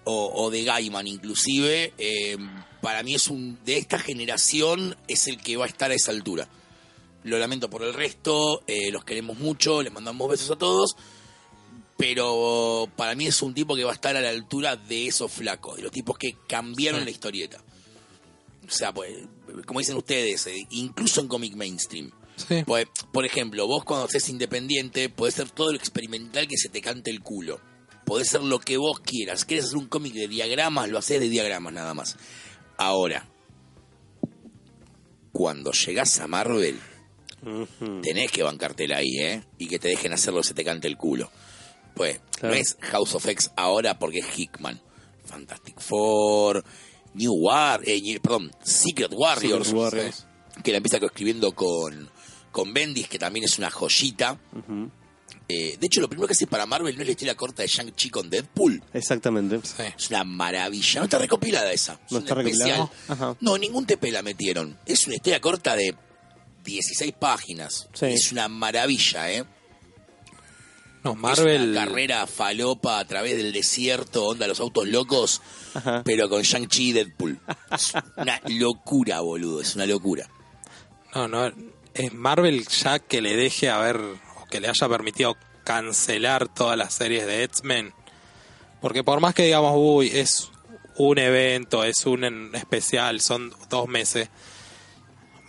o, 0.04 0.32
o 0.34 0.50
de 0.50 0.64
Gaiman 0.64 1.08
inclusive. 1.08 1.94
Eh, 1.98 2.38
para 2.82 3.04
mí 3.04 3.16
es 3.16 3.28
un 3.28 3.60
de 3.66 3.78
esta 3.78 4.00
generación 4.00 4.96
es 5.08 5.28
el 5.28 5.38
que 5.38 5.58
va 5.58 5.66
a 5.66 5.68
estar 5.68 5.92
a 5.92 5.96
esa 5.96 6.12
altura. 6.12 6.48
Lo 7.24 7.38
lamento 7.38 7.70
por 7.70 7.84
el 7.84 7.94
resto, 7.94 8.64
eh, 8.66 8.92
los 8.92 9.04
queremos 9.04 9.38
mucho, 9.38 9.84
les 9.84 9.92
mandamos 9.92 10.30
besos 10.30 10.52
a 10.52 10.56
todos, 10.56 10.96
pero 11.98 12.90
para 12.96 13.14
mí 13.16 13.28
es 13.28 13.42
un 13.42 13.54
tipo 13.54 13.76
que 13.76 13.84
va 13.84 13.92
a 13.92 13.96
estar 13.96 14.16
a 14.16 14.22
la 14.22 14.30
altura 14.30 14.78
de 14.78 15.08
esos 15.08 15.30
flacos, 15.32 15.76
de 15.76 15.84
los 15.84 15.92
tipos 15.92 16.18
que 16.18 16.38
cambiaron 16.48 17.02
Sí. 17.02 17.06
la 17.06 17.12
historieta. 17.12 17.62
O 18.66 18.72
sea, 18.72 18.94
pues, 18.94 19.18
como 19.66 19.80
dicen 19.80 19.98
ustedes, 19.98 20.48
eh, 20.48 20.66
incluso 20.70 21.20
en 21.20 21.28
cómic 21.28 21.56
mainstream. 21.56 22.10
Sí. 22.48 22.64
Pues, 22.66 22.86
por 23.12 23.26
ejemplo, 23.26 23.68
vos 23.68 23.84
cuando 23.84 24.08
seas 24.08 24.30
independiente, 24.30 25.10
podés 25.10 25.36
ser 25.36 25.50
todo 25.50 25.72
lo 25.72 25.78
experimental 25.78 26.48
que 26.48 26.58
se 26.58 26.70
te 26.70 26.82
cante 26.82 27.12
el 27.12 27.22
culo. 27.22 27.60
Podés 28.06 28.30
ser 28.30 28.42
lo 28.42 28.60
que 28.60 28.78
vos 28.78 29.00
quieras. 29.02 29.46
¿Querés 29.46 29.66
hacer 29.66 29.78
un 29.78 29.88
cómic 29.88 30.14
de 30.14 30.28
diagramas? 30.28 30.90
Lo 30.90 30.98
haces 30.98 31.20
de 31.20 31.30
diagramas 31.30 31.74
nada 31.74 31.94
más. 31.94 32.16
Ahora, 32.78 33.28
cuando 35.32 35.72
llegás 35.72 36.20
a 36.20 36.28
Marvel, 36.28 36.80
tenés 38.02 38.32
que 38.32 38.44
bancártela 38.44 38.98
ahí, 38.98 39.18
¿eh? 39.20 39.44
Y 39.58 39.68
que 39.68 39.80
te 39.80 39.90
dejen 39.90 40.14
hacer 40.14 40.34
lo 40.34 40.42
que 40.42 40.48
se 40.48 40.54
te 40.54 40.64
cante 40.64 40.88
el 40.88 40.98
culo. 40.98 41.30
Pues, 41.96 42.20
Claro. 42.40 42.56
no 42.56 42.62
es 42.62 42.78
House 42.82 43.16
of 43.16 43.28
X 43.28 43.52
ahora 43.58 44.00
porque 44.00 44.20
es 44.20 44.40
Hickman. 44.40 44.82
Fantastic 45.26 45.80
Four, 45.80 46.64
New 47.14 47.34
War, 47.34 47.82
eh, 47.86 48.20
perdón, 48.22 48.52
Secret 48.64 49.12
Warriors, 49.14 49.68
Secret 49.68 49.82
Warriors. 49.84 50.28
que 50.64 50.72
la 50.72 50.78
empieza 50.78 50.98
escribiendo 50.98 51.54
con, 51.54 52.10
con 52.52 52.74
Bendis, 52.74 53.08
que 53.08 53.20
también 53.20 53.46
es 53.46 53.58
una 53.58 53.70
joyita. 53.70 54.38
Eh, 55.48 55.78
de 55.80 55.88
hecho, 55.88 56.00
lo 56.02 56.08
primero 56.08 56.28
que 56.28 56.34
hace 56.34 56.46
para 56.48 56.66
Marvel 56.68 56.96
no 56.96 57.02
es 57.02 57.08
la 57.08 57.12
historia 57.12 57.36
corta 57.36 57.64
de 57.64 57.68
Shang-Chi 57.68 58.10
con 58.12 58.30
Deadpool. 58.30 58.84
Exactamente. 58.94 59.60
Sí. 59.64 59.84
Es 59.98 60.10
una 60.10 60.24
maravilla. 60.24 61.00
No 61.00 61.06
está 61.06 61.18
recopilada 61.18 61.72
esa. 61.74 61.94
Es 62.06 62.12
¿No 62.12 62.20
está 62.20 62.36
recopilada? 62.36 62.90
No, 63.40 63.58
ningún 63.58 63.86
TP 63.88 64.12
la 64.12 64.22
metieron. 64.22 64.78
Es 64.86 65.08
una 65.08 65.16
historia 65.16 65.42
corta 65.42 65.76
de 65.76 65.96
16 66.66 67.14
páginas. 67.20 67.90
Sí. 67.94 68.06
Es 68.08 68.32
una 68.32 68.48
maravilla, 68.48 69.32
¿eh? 69.32 69.44
No, 71.04 71.14
Es 71.14 71.18
Marvel. 71.18 71.70
una 71.72 71.86
carrera 71.86 72.28
falopa 72.28 73.00
a 73.00 73.06
través 73.08 73.38
del 73.38 73.54
desierto, 73.54 74.26
onda 74.28 74.48
los 74.48 74.60
autos 74.60 74.86
locos, 74.88 75.42
Ajá. 75.74 76.04
pero 76.04 76.28
con 76.30 76.42
Shang-Chi 76.44 76.90
y 76.90 76.92
Deadpool. 76.94 77.40
Es 77.72 77.94
una 78.18 78.42
locura, 78.50 79.22
boludo. 79.22 79.62
Es 79.62 79.76
una 79.76 79.86
locura. 79.86 80.30
No, 81.16 81.28
no, 81.28 81.52
es 82.00 82.14
Marvel 82.14 82.66
ya 82.66 83.00
que 83.00 83.22
le 83.22 83.36
deje 83.36 83.70
haber, 83.70 83.98
o 83.98 84.46
que 84.50 84.62
le 84.62 84.70
haya 84.70 84.88
permitido 84.88 85.36
cancelar 85.66 86.48
todas 86.48 86.78
las 86.78 86.94
series 86.94 87.28
de 87.28 87.44
X-Men. 87.44 87.94
Porque 88.80 89.04
por 89.04 89.20
más 89.20 89.34
que 89.34 89.44
digamos, 89.44 89.74
uy, 89.76 90.10
es 90.14 90.50
un 90.96 91.18
evento, 91.18 91.84
es 91.84 92.06
un 92.06 92.56
especial, 92.56 93.20
son 93.20 93.54
dos 93.70 93.90
meses. 93.90 94.30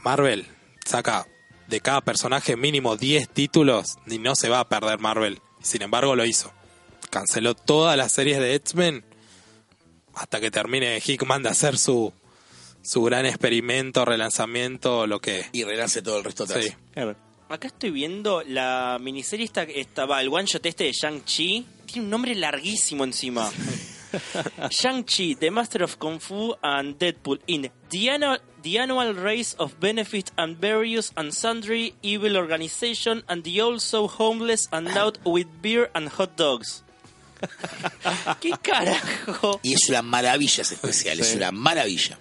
Marvel 0.02 0.44
saca 0.84 1.28
de 1.68 1.80
cada 1.80 2.00
personaje 2.00 2.56
mínimo 2.56 2.96
10 2.96 3.28
títulos 3.28 3.98
y 4.08 4.18
no 4.18 4.34
se 4.34 4.48
va 4.48 4.58
a 4.58 4.68
perder 4.68 4.98
Marvel. 4.98 5.40
Sin 5.62 5.82
embargo, 5.82 6.16
lo 6.16 6.24
hizo. 6.24 6.52
Canceló 7.10 7.54
todas 7.54 7.96
las 7.96 8.10
series 8.10 8.40
de 8.40 8.56
X-Men 8.56 9.04
hasta 10.14 10.40
que 10.40 10.50
termine 10.50 11.00
Hickman 11.00 11.44
de 11.44 11.50
hacer 11.50 11.78
su, 11.78 12.12
su 12.82 13.02
gran 13.02 13.26
experimento, 13.26 14.04
relanzamiento, 14.04 15.06
lo 15.06 15.20
que... 15.20 15.46
Y 15.52 15.64
renace 15.64 16.02
todo 16.02 16.18
el 16.18 16.24
resto 16.24 16.44
atrás. 16.44 16.64
Sí. 16.64 16.72
Acá 17.48 17.66
estoy 17.66 17.90
viendo 17.90 18.42
la 18.46 18.98
miniserie 19.00 19.44
esta, 19.44 19.62
esta 19.62 20.06
va, 20.06 20.20
el 20.20 20.28
one 20.28 20.46
shot 20.46 20.64
este 20.66 20.84
de 20.84 20.92
Shang-Chi. 20.92 21.66
Tiene 21.84 22.04
un 22.04 22.10
nombre 22.10 22.34
larguísimo 22.36 23.02
encima. 23.02 23.50
Shang-Chi, 24.70 25.34
The 25.34 25.50
Master 25.50 25.82
of 25.82 25.96
Kung 25.98 26.20
Fu 26.20 26.54
and 26.62 26.96
Deadpool 26.96 27.40
in 27.48 27.70
the 27.90 28.10
annual, 28.10 28.38
the 28.62 28.78
annual 28.78 29.14
Race 29.14 29.54
of 29.58 29.80
Benefit 29.80 30.30
and 30.36 30.58
Various 30.58 31.12
and 31.16 31.32
Sundry 31.32 31.94
Evil 32.02 32.36
Organization 32.36 33.24
and 33.28 33.42
the 33.42 33.60
Also 33.60 34.06
Homeless 34.06 34.68
and 34.72 34.88
Out 34.96 35.18
with 35.24 35.48
Beer 35.60 35.90
and 35.94 36.08
Hot 36.08 36.36
Dogs. 36.36 36.84
¿Qué 38.40 38.52
carajo? 38.62 39.60
Y 39.62 39.72
es 39.72 39.88
una 39.88 40.02
maravilla 40.02 40.62
ese 40.62 40.74
especial, 40.74 41.18
es 41.20 41.34
una 41.34 41.50
maravilla. 41.50 42.18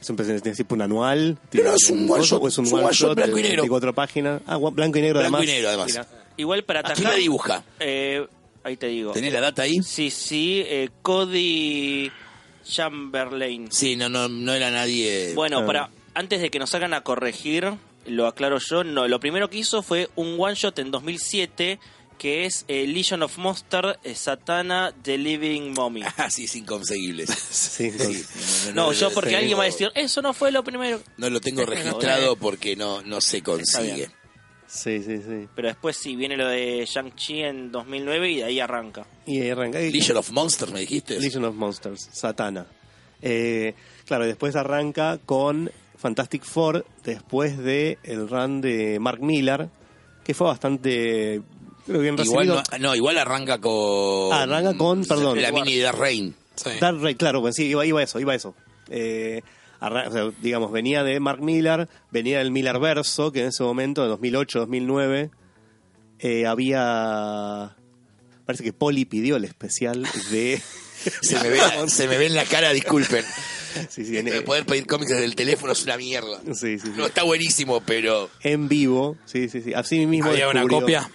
Es 0.00 0.10
un, 0.10 0.20
es 0.20 0.56
tipo 0.56 0.74
un 0.74 0.82
anual. 0.82 1.36
Pero 1.50 1.74
es 1.74 1.90
un 1.90 2.08
one 2.10 2.24
shot, 2.24 2.42
o 2.42 2.48
es 2.48 2.56
un 2.58 2.64
shot 2.66 3.14
blanco 3.16 3.38
y 3.38 3.42
negro. 3.42 3.62
24 3.62 3.94
páginas. 3.94 4.40
Ah, 4.46 4.56
blanco 4.56 4.98
y 4.98 5.02
negro 5.02 5.20
Blanco 5.20 5.36
además. 5.38 5.42
y 5.42 5.52
negro, 5.56 5.68
además. 5.68 6.00
Igual 6.36 6.62
para 6.64 6.80
¿A 6.80 6.92
quién 6.94 7.10
dibuja? 7.16 7.64
eh, 7.80 8.26
ahí 8.62 8.76
te 8.76 8.86
digo. 8.86 9.12
¿Tenés 9.12 9.32
la 9.32 9.40
data 9.40 9.62
ahí? 9.62 9.82
Sí, 9.82 10.10
sí, 10.10 10.62
eh, 10.66 10.88
Cody 11.02 12.10
Chamberlain. 12.64 13.70
Sí, 13.72 13.96
no, 13.96 14.08
no, 14.08 14.28
no 14.28 14.52
era 14.54 14.70
nadie. 14.70 15.32
Bueno, 15.34 15.60
Ah. 15.60 15.66
para 15.66 15.90
antes 16.14 16.40
de 16.40 16.50
que 16.50 16.58
nos 16.58 16.74
hagan 16.74 16.94
a 16.94 17.00
corregir, 17.02 17.72
lo 18.06 18.26
aclaro 18.26 18.58
yo, 18.58 18.84
no, 18.84 19.08
lo 19.08 19.20
primero 19.20 19.50
que 19.50 19.58
hizo 19.58 19.82
fue 19.82 20.08
un 20.16 20.36
one 20.38 20.54
shot 20.54 20.78
en 20.78 20.90
2007 20.90 21.78
que 22.18 22.44
es 22.44 22.64
eh, 22.68 22.86
Legion 22.86 23.22
of 23.22 23.38
Monster 23.38 23.98
eh, 24.02 24.14
Satana 24.14 24.92
The 25.02 25.16
Living 25.16 25.72
Mommy. 25.74 26.02
Ah, 26.18 26.28
sí, 26.30 26.44
es 26.44 26.56
inconseguible. 26.56 27.26
Sí, 27.50 27.90
Sí, 27.92 28.24
No, 28.74 28.92
yo 28.92 29.10
porque 29.12 29.36
alguien 29.36 29.56
va 29.58 29.62
a 29.62 29.66
decir, 29.66 29.90
eso 29.94 30.20
no 30.20 30.34
fue 30.34 30.50
lo 30.52 30.62
primero. 30.64 31.00
No 31.16 31.30
lo 31.30 31.40
tengo 31.40 31.64
registrado 31.66 32.36
porque 32.36 32.74
no, 32.76 33.02
no 33.02 33.20
se 33.20 33.42
consigue. 33.42 34.10
sí, 34.66 35.00
sí, 35.02 35.18
sí. 35.18 35.48
Pero 35.54 35.68
después 35.68 35.96
sí, 35.96 36.16
viene 36.16 36.36
lo 36.36 36.46
de 36.48 36.84
Shang-Chi 36.86 37.42
en 37.42 37.70
2009 37.72 38.30
y 38.30 38.36
de 38.38 38.44
ahí 38.44 38.60
arranca. 38.60 39.06
Y 39.26 39.40
ahí 39.40 39.50
arranca. 39.50 39.80
y- 39.80 39.92
Legion 39.92 40.16
of 40.18 40.30
Monsters, 40.32 40.72
me 40.72 40.80
dijiste. 40.80 41.18
Legion 41.20 41.44
of 41.44 41.54
Monsters, 41.54 42.08
Satana. 42.12 42.66
Eh, 43.22 43.74
claro, 44.06 44.24
y 44.24 44.28
después 44.28 44.54
arranca 44.56 45.18
con 45.24 45.70
Fantastic 45.96 46.44
Four 46.44 46.84
después 47.04 47.58
de 47.58 47.98
el 48.04 48.28
run 48.28 48.60
de 48.60 48.98
Mark 49.00 49.20
Millar, 49.22 49.70
que 50.24 50.34
fue 50.34 50.46
bastante 50.46 51.42
creo, 51.88 52.00
bien 52.00 52.14
Igual 52.18 52.46
recibido. 52.46 52.62
no, 52.72 52.78
no, 52.78 52.94
igual 52.94 53.18
arranca 53.18 53.58
con. 53.60 54.32
Ah, 54.32 54.42
arranca 54.42 54.76
con, 54.76 55.04
perdón. 55.04 55.42
La 55.42 55.50
mini 55.52 55.74
de 55.76 55.90
Rain. 55.92 56.34
Sí. 56.54 56.70
Dark 56.80 57.00
Ray, 57.00 57.14
claro, 57.16 57.40
pues 57.40 57.54
sí, 57.56 57.66
iba, 57.66 57.84
iba 57.86 58.02
eso, 58.02 58.18
iba 58.20 58.34
eso. 58.34 58.54
Eh, 58.90 59.42
arran- 59.80 60.08
o 60.08 60.12
sea, 60.12 60.30
digamos, 60.42 60.72
venía 60.72 61.04
de 61.04 61.20
Mark 61.20 61.40
Millar, 61.42 61.88
venía 62.10 62.38
del 62.38 62.50
Millar 62.50 62.80
Verso, 62.80 63.30
que 63.32 63.40
en 63.42 63.48
ese 63.48 63.62
momento, 63.62 64.02
en 64.02 64.08
2008, 64.10 64.58
2009, 64.60 65.30
eh, 66.20 66.46
había... 66.46 67.76
Parece 68.44 68.64
que 68.64 68.72
Poli 68.72 69.04
pidió 69.04 69.36
el 69.36 69.44
especial 69.44 70.06
de... 70.30 70.60
Se 71.22 71.38
me, 71.38 71.48
ve, 71.50 71.60
se 71.86 72.08
me 72.08 72.18
ve 72.18 72.26
en 72.26 72.34
la 72.34 72.44
cara, 72.44 72.72
disculpen. 72.72 73.24
Sí, 73.90 74.04
sí, 74.04 74.16
en, 74.18 74.26
Eh, 74.26 74.40
Poder 74.40 74.64
pedir 74.66 74.86
cómics 74.86 75.10
desde 75.12 75.24
el 75.26 75.36
teléfono 75.36 75.72
es 75.72 75.84
una 75.84 75.96
mierda. 75.96 76.40
sí, 76.46 76.78
sí, 76.78 76.78
sí. 76.80 76.92
No 76.96 77.06
está 77.06 77.22
buenísimo, 77.22 77.80
pero 77.82 78.28
en 78.42 78.66
vivo, 78.66 79.16
sí, 79.26 79.48
sí, 79.48 79.60
sí. 79.62 79.72
Así 79.74 80.04
mismo 80.06 80.30
Había 80.30 80.48
una 80.48 80.62
descubrió- 80.64 80.80
copia. 80.80 81.10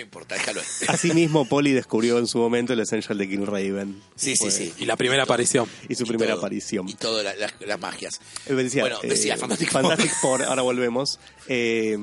No 0.00 0.04
importa, 0.06 0.34
déjalo. 0.34 0.60
ahí. 0.60 0.66
Así 0.88 1.12
mismo 1.12 1.44
Poli 1.44 1.72
descubrió 1.72 2.18
en 2.18 2.26
su 2.26 2.38
momento 2.38 2.72
el 2.72 2.80
Essential 2.80 3.16
de 3.18 3.28
King 3.28 3.44
Raven. 3.46 4.00
Sí, 4.16 4.36
sí, 4.36 4.50
sí. 4.50 4.72
Y 4.78 4.86
la 4.86 4.96
primera 4.96 5.22
aparición. 5.22 5.68
Y 5.88 5.94
su 5.94 6.04
Y 6.04 6.06
primera 6.06 6.32
todo, 6.32 6.40
aparición. 6.40 6.88
Y 6.88 6.94
todas 6.94 7.24
la- 7.24 7.34
las, 7.36 7.52
las 7.60 7.80
magias. 7.80 8.20
Decía, 8.46 8.82
Bueno, 8.82 8.98
decía 9.02 9.34
eh, 9.34 9.38
Fantastic 9.38 9.70
Four. 9.70 9.82
Fantastic 9.82 10.12
Four, 10.20 10.42
ahora 10.48 10.62
volvemos. 10.62 11.18
Eh, 11.48 11.96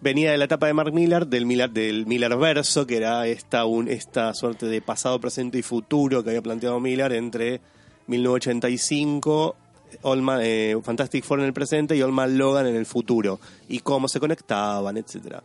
venía 0.00 0.32
de 0.32 0.38
la 0.38 0.44
etapa 0.46 0.66
de 0.66 0.74
Mark 0.74 0.92
Millar, 0.92 1.26
del 1.26 1.46
Millar, 1.46 1.70
del 1.70 2.06
Millar 2.06 2.36
verso, 2.38 2.86
que 2.86 2.96
era 2.96 3.26
esta, 3.26 3.64
un, 3.64 3.88
esta 3.88 4.34
suerte 4.34 4.66
de 4.66 4.80
pasado, 4.82 5.20
presente 5.20 5.58
y 5.58 5.62
futuro 5.62 6.22
que 6.24 6.30
había 6.30 6.42
planteado 6.42 6.80
Millar 6.80 7.12
entre 7.12 7.60
1985, 8.08 9.56
Old 10.02 10.22
Man- 10.22 10.40
eh, 10.42 10.76
Fantastic 10.82 11.24
Four 11.24 11.40
en 11.40 11.46
el 11.46 11.52
presente 11.52 11.94
y 11.96 12.02
Old 12.02 12.12
Man 12.14 12.36
Logan 12.38 12.66
en 12.66 12.76
el 12.76 12.86
futuro, 12.86 13.38
y 13.68 13.80
cómo 13.80 14.08
se 14.08 14.18
conectaban, 14.20 14.96
etcétera. 14.96 15.42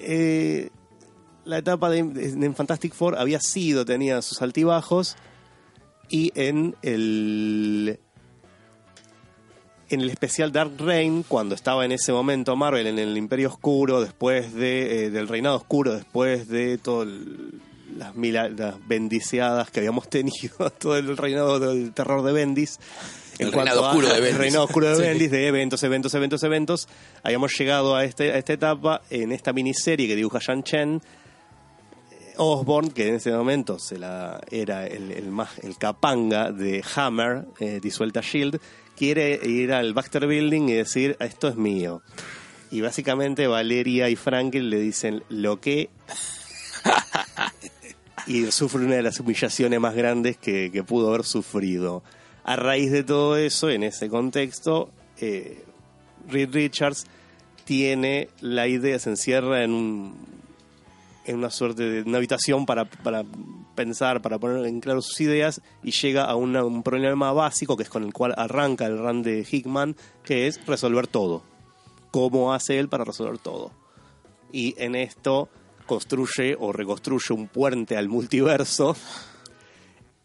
Eh, 0.00 0.70
la 1.44 1.58
etapa 1.58 1.88
de, 1.90 1.98
en 1.98 2.54
Fantastic 2.54 2.92
Four 2.92 3.18
había 3.18 3.40
sido, 3.40 3.84
tenía 3.84 4.22
sus 4.22 4.42
altibajos, 4.42 5.16
y 6.08 6.32
en 6.34 6.76
el 6.82 7.98
en 9.90 10.00
el 10.02 10.10
especial 10.10 10.52
Dark 10.52 10.72
Reign, 10.78 11.24
cuando 11.26 11.54
estaba 11.54 11.84
en 11.84 11.92
ese 11.92 12.12
momento 12.12 12.54
Marvel 12.56 12.86
en 12.86 12.98
el 12.98 13.16
Imperio 13.16 13.48
Oscuro, 13.48 14.02
después 14.02 14.52
de, 14.54 15.04
eh, 15.04 15.10
del 15.10 15.28
Reinado 15.28 15.56
Oscuro, 15.56 15.94
después 15.94 16.48
de 16.48 16.76
todas 16.76 17.08
las, 17.96 18.14
las 18.14 18.86
bendiciadas 18.86 19.70
que 19.70 19.80
habíamos 19.80 20.08
tenido, 20.10 20.70
todo 20.78 20.96
el 20.96 21.16
reinado 21.16 21.58
del 21.58 21.92
terror 21.92 22.22
de 22.22 22.32
Bendis. 22.32 22.78
El 23.38 23.52
reinado 23.52 23.82
oscuro 23.82 24.08
de 24.08 24.14
Bendis. 24.20 24.38
reinado 24.38 24.64
oscuro 24.64 24.88
de 24.88 24.96
Sí. 24.96 25.02
Bendis, 25.02 25.30
de 25.30 25.46
eventos, 25.46 25.82
eventos, 25.82 26.14
eventos, 26.14 26.42
eventos. 26.42 26.88
Habíamos 27.22 27.52
llegado 27.58 27.94
a, 27.94 28.04
este, 28.04 28.32
a 28.32 28.38
esta 28.38 28.52
etapa 28.52 29.02
en 29.10 29.32
esta 29.32 29.52
miniserie 29.52 30.06
que 30.08 30.16
dibuja 30.16 30.38
Shan 30.40 30.62
Chen, 30.64 31.00
Osborn, 32.36 32.90
que 32.90 33.08
en 33.08 33.14
ese 33.16 33.32
momento 33.32 33.78
se 33.78 33.98
la, 33.98 34.40
era 34.50 34.86
el, 34.86 35.10
el, 35.12 35.30
más, 35.30 35.58
el 35.58 35.76
capanga 35.76 36.52
de 36.52 36.84
Hammer, 36.94 37.46
eh, 37.58 37.80
disuelta 37.82 38.20
Shield, 38.20 38.60
quiere 38.96 39.38
ir 39.44 39.72
al 39.72 39.92
Baxter 39.92 40.26
Building 40.26 40.68
y 40.68 40.74
decir, 40.74 41.16
esto 41.20 41.48
es 41.48 41.56
mío. 41.56 42.02
Y 42.70 42.80
básicamente 42.80 43.46
Valeria 43.46 44.08
y 44.08 44.16
Franklin 44.16 44.70
le 44.70 44.80
dicen, 44.80 45.22
lo 45.28 45.60
que... 45.60 45.90
y 48.26 48.50
sufre 48.52 48.84
una 48.84 48.96
de 48.96 49.02
las 49.02 49.18
humillaciones 49.20 49.80
más 49.80 49.94
grandes 49.94 50.36
que, 50.36 50.70
que 50.70 50.84
pudo 50.84 51.08
haber 51.08 51.24
sufrido. 51.24 52.02
A 52.48 52.56
raíz 52.56 52.90
de 52.90 53.04
todo 53.04 53.36
eso, 53.36 53.68
en 53.68 53.82
ese 53.82 54.08
contexto, 54.08 54.88
eh, 55.20 55.66
Reed 56.30 56.50
Richards 56.50 57.04
tiene 57.66 58.30
la 58.40 58.66
idea, 58.66 58.98
se 58.98 59.10
encierra 59.10 59.64
en 59.64 59.72
un 59.74 60.14
una 61.26 61.50
suerte 61.50 61.82
de 61.82 62.08
una 62.08 62.16
habitación 62.16 62.64
para, 62.64 62.86
pensar, 63.74 64.22
para 64.22 64.38
poner 64.38 64.64
en 64.64 64.80
claro 64.80 65.02
sus 65.02 65.20
ideas 65.20 65.60
y 65.82 65.90
llega 65.90 66.24
a 66.24 66.36
un 66.36 66.82
problema 66.82 67.32
básico 67.32 67.76
que 67.76 67.82
es 67.82 67.90
con 67.90 68.02
el 68.02 68.14
cual 68.14 68.32
arranca 68.38 68.86
el 68.86 68.96
run 68.96 69.22
de 69.22 69.46
Hickman, 69.46 69.94
que 70.24 70.46
es 70.46 70.64
resolver 70.66 71.06
todo. 71.06 71.42
¿Cómo 72.12 72.54
hace 72.54 72.78
él 72.78 72.88
para 72.88 73.04
resolver 73.04 73.36
todo? 73.36 73.72
Y 74.52 74.74
en 74.78 74.94
esto 74.94 75.50
construye 75.84 76.56
o 76.58 76.72
reconstruye 76.72 77.34
un 77.34 77.46
puente 77.48 77.98
al 77.98 78.08
multiverso 78.08 78.96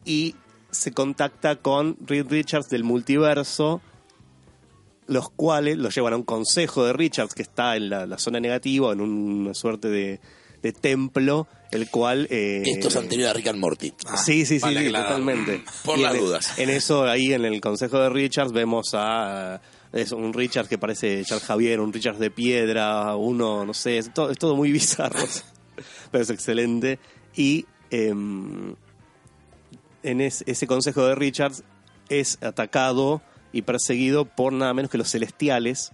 y 0.06 0.36
se 0.74 0.92
contacta 0.92 1.56
con 1.58 1.96
Reed 2.06 2.28
Richards 2.30 2.70
del 2.70 2.84
multiverso 2.84 3.82
los 5.06 5.30
cuales 5.30 5.78
lo 5.78 5.90
llevan 5.90 6.14
a 6.14 6.16
un 6.16 6.24
consejo 6.24 6.86
de 6.86 6.94
Richards 6.94 7.34
que 7.34 7.42
está 7.42 7.76
en 7.76 7.90
la, 7.90 8.06
la 8.06 8.18
zona 8.18 8.40
negativa, 8.40 8.94
en 8.94 9.02
una 9.02 9.54
suerte 9.54 9.90
de, 9.90 10.22
de 10.62 10.72
templo, 10.72 11.46
el 11.72 11.90
cual... 11.90 12.26
eh, 12.30 12.64
Esto 12.66 12.88
es 12.88 12.96
anterior 12.96 13.30
a 13.30 13.34
Rick 13.34 13.48
and 13.48 13.60
Morty. 13.60 13.94
Sí, 14.24 14.46
sí, 14.46 14.60
sí, 14.60 14.60
vale 14.60 14.86
sí, 14.88 14.94
totalmente. 14.94 15.62
Por 15.84 16.00
Y 16.00 16.04
las 16.04 16.14
en, 16.16 16.20
dudas. 16.22 16.58
En 16.58 16.70
eso, 16.70 17.04
ahí 17.04 17.34
en 17.34 17.44
el 17.44 17.60
consejo 17.60 18.00
de 18.00 18.10
Richards, 18.10 18.54
vemos 18.54 18.92
a... 18.94 19.60
Es 19.92 20.14
un 20.14 20.32
Richards 20.34 20.70
que 20.70 20.78
parece 20.78 21.24
Charles 21.26 21.46
Javier, 21.46 21.82
un 21.82 21.92
Richards 21.92 22.18
de 22.20 22.32
piedra, 22.32 23.14
uno, 23.18 23.66
no 23.66 23.74
sé, 23.74 23.98
es 23.98 24.14
todo, 24.14 24.32
es 24.32 24.40
todo 24.40 24.56
muy 24.56 24.72
bizarro, 24.72 25.20
pero 26.12 26.24
es 26.24 26.30
excelente. 26.30 26.98
Y 27.36 27.66
em, 27.92 28.74
en 30.04 30.22
es- 30.22 30.44
ese 30.48 30.68
consejo 30.68 31.06
de 31.06 31.16
Richards 31.16 31.64
es 32.10 32.38
atacado 32.44 33.22
y 33.52 33.62
perseguido 33.64 34.26
por 34.26 34.54
nada 34.54 34.74
menos 34.74 34.92
que 34.92 34.98
los 34.98 35.10
celestiales, 35.10 35.92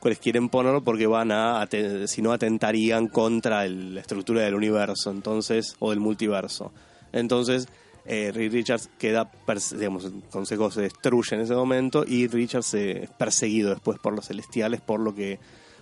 cuales 0.00 0.18
quieren 0.18 0.48
ponerlo 0.48 0.82
porque 0.82 1.06
van 1.06 1.30
a, 1.32 1.66
si 2.06 2.22
no 2.22 2.32
atentarían 2.32 3.06
contra 3.08 3.64
el- 3.64 3.94
la 3.94 4.00
estructura 4.00 4.42
del 4.42 4.54
universo, 4.54 5.10
entonces, 5.10 5.76
o 5.78 5.90
del 5.90 6.00
multiverso. 6.00 6.72
Entonces, 7.12 7.68
eh, 8.04 8.32
Richards 8.34 8.90
queda, 8.98 9.30
digamos, 9.76 10.04
el 10.06 10.22
consejo 10.30 10.70
se 10.72 10.82
destruye 10.82 11.36
en 11.36 11.42
ese 11.42 11.54
momento 11.54 12.04
y 12.06 12.26
Richards 12.26 12.74
es 12.74 13.10
perseguido 13.10 13.70
después 13.70 13.98
por 14.00 14.12
los 14.12 14.26
celestiales 14.26 14.80
por 14.80 14.98
lo 14.98 15.14
que 15.14 15.38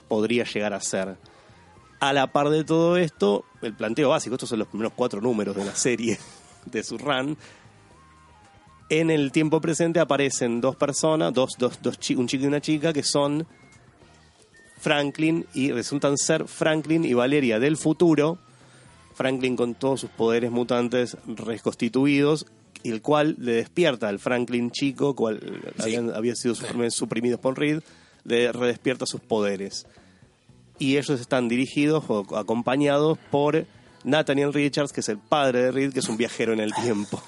podría 0.09 0.45
llegar 0.45 0.75
a 0.75 0.81
ser. 0.81 1.17
A 1.99 2.13
la 2.13 2.27
par 2.33 2.49
de 2.51 2.65
todo 2.65 2.97
esto, 2.97 3.45
el 3.63 3.75
planteo 3.75 4.11
básico, 4.11 4.35
estos 4.35 4.49
son 4.51 4.59
los 4.59 4.69
primeros 4.69 4.93
cuatro 4.95 5.21
números 5.21 5.57
de 5.57 5.65
la 5.65 5.75
serie 5.75 6.19
de 6.67 6.83
su 6.83 6.99
run. 6.99 7.37
En 8.89 9.11
el 9.11 9.31
tiempo 9.33 9.61
presente 9.61 10.01
aparecen 10.01 10.61
dos 10.61 10.75
personas, 10.77 11.33
dos, 11.33 11.51
dos, 11.59 11.81
dos 11.81 11.99
un 12.17 12.27
chico 12.27 12.45
y 12.45 12.47
una 12.47 12.61
chica, 12.61 12.93
que 12.93 13.03
son 13.05 13.47
Franklin 14.79 15.47
y 15.55 15.71
resultan 15.73 16.17
ser 16.17 16.47
Franklin 16.49 17.05
y 17.05 17.15
Valeria 17.15 17.59
del 17.59 17.77
futuro. 17.77 18.39
Franklin 19.15 19.55
con 19.57 19.75
todos 19.75 20.01
sus 20.01 20.11
poderes 20.11 20.51
mutantes 20.51 21.17
reconstituidos, 21.27 22.47
el 22.85 23.03
cual 23.03 23.37
le 23.39 23.53
despierta 23.53 24.09
al 24.09 24.19
Franklin 24.19 24.71
chico, 24.71 25.15
cual 25.15 25.39
Sí. 25.77 25.83
habían- 25.83 26.15
había 26.15 26.35
sido 26.35 26.55
suprim- 26.55 26.91
suprimidos 26.91 27.39
por 27.39 27.59
Reed, 27.59 27.83
le 28.25 28.51
redespierta 28.53 29.05
sus 29.07 29.21
poderes. 29.21 29.87
Y 30.79 30.97
ellos 30.97 31.21
están 31.21 31.49
dirigidos 31.49 32.05
o 32.09 32.37
acompañados 32.37 33.19
por 33.31 33.67
Nathaniel 34.05 34.53
Richards, 34.53 34.93
que 34.93 35.01
es 35.01 35.09
el 35.09 35.19
padre 35.19 35.63
de 35.65 35.73
Reed, 35.73 35.93
que 35.93 36.01
es 36.01 36.09
un 36.09 36.17
viajero 36.17 36.53
en 36.53 36.61
el 36.61 36.73
tiempo. 36.75 37.23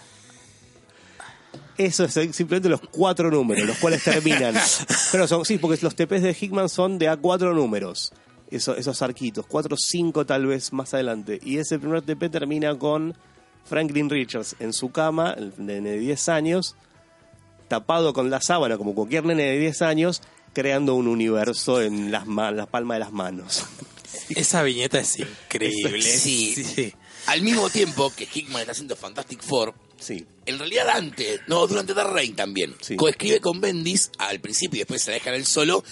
Eso 1.79 2.05
es 2.05 2.13
simplemente 2.13 2.69
los 2.69 2.81
cuatro 2.81 3.31
números, 3.31 3.67
los 3.67 3.79
cuales 3.79 4.05
terminan. 4.05 4.55
Pero 5.11 5.27
son, 5.27 5.45
sí, 5.45 5.59
porque 5.59 5.79
los 5.83 5.95
TPs 5.97 6.23
de 6.23 6.37
Hickman 6.39 6.69
son 6.69 6.99
de 6.99 7.09
a 7.09 7.17
cuatro 7.17 7.55
números. 7.55 8.13
Eso- 8.51 8.77
esos 8.77 9.01
arquitos, 9.01 9.47
cuatro 9.47 9.75
o 9.75 9.79
cinco 9.79 10.27
tal 10.27 10.47
vez 10.47 10.73
más 10.73 10.93
adelante. 10.93 11.41
Y 11.43 11.57
ese 11.59 11.79
primer 11.79 12.03
TP 12.03 12.29
termina 12.29 12.79
con 12.79 13.15
Franklin 13.65 14.11
Richards 14.11 14.57
en 14.61 14.73
su 14.75 14.91
cama, 14.93 15.33
el 15.37 15.53
de 15.57 15.81
de 15.81 15.99
10 15.99 16.29
años, 16.29 16.77
tapado 17.69 18.13
con 18.13 18.29
la 18.31 18.41
sábana, 18.43 18.77
como 18.77 18.95
cualquier 18.95 19.25
nene 19.25 19.45
de 19.45 19.59
10 19.59 19.81
años, 19.83 20.21
creando 20.53 20.95
un 20.95 21.09
universo 21.09 21.81
en 21.81 22.13
las 22.13 22.25
palmas 22.69 22.97
de 22.97 22.99
las 23.01 23.13
manos. 23.13 23.65
Esa 24.31 24.63
viñeta 24.63 25.01
es 25.01 25.19
increíble. 25.19 26.03
Sí. 26.03 26.55
sí. 26.55 26.93
Al 27.27 27.43
mismo 27.43 27.71
tiempo 27.71 28.13
que 28.15 28.29
Hickman 28.33 28.61
está 28.61 28.73
haciendo 28.73 28.97
Fantastic 28.97 29.43
Four, 29.43 29.75
Sí, 29.99 30.27
en 30.47 30.59
realidad 30.59 30.89
antes, 30.89 31.41
no, 31.47 31.65
durante 31.69 31.95
The 31.95 32.03
Reign 32.03 32.35
también, 32.35 32.75
Sí. 32.81 32.97
coescribe 32.97 33.41
con 33.41 33.61
Bendis 33.61 34.11
al 34.19 34.41
principio 34.41 34.79
y 34.79 34.81
después 34.81 35.01
se 35.01 35.11
la 35.13 35.15
deja 35.15 35.31
en 35.31 35.37
el 35.37 35.47
solo, 35.47 35.85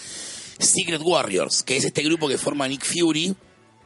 Secret 0.58 1.00
Warriors, 1.00 1.62
que 1.62 1.76
es 1.76 1.84
este 1.84 2.02
grupo 2.02 2.26
que 2.28 2.36
forma 2.36 2.66
Nick 2.66 2.84
Fury, 2.84 3.32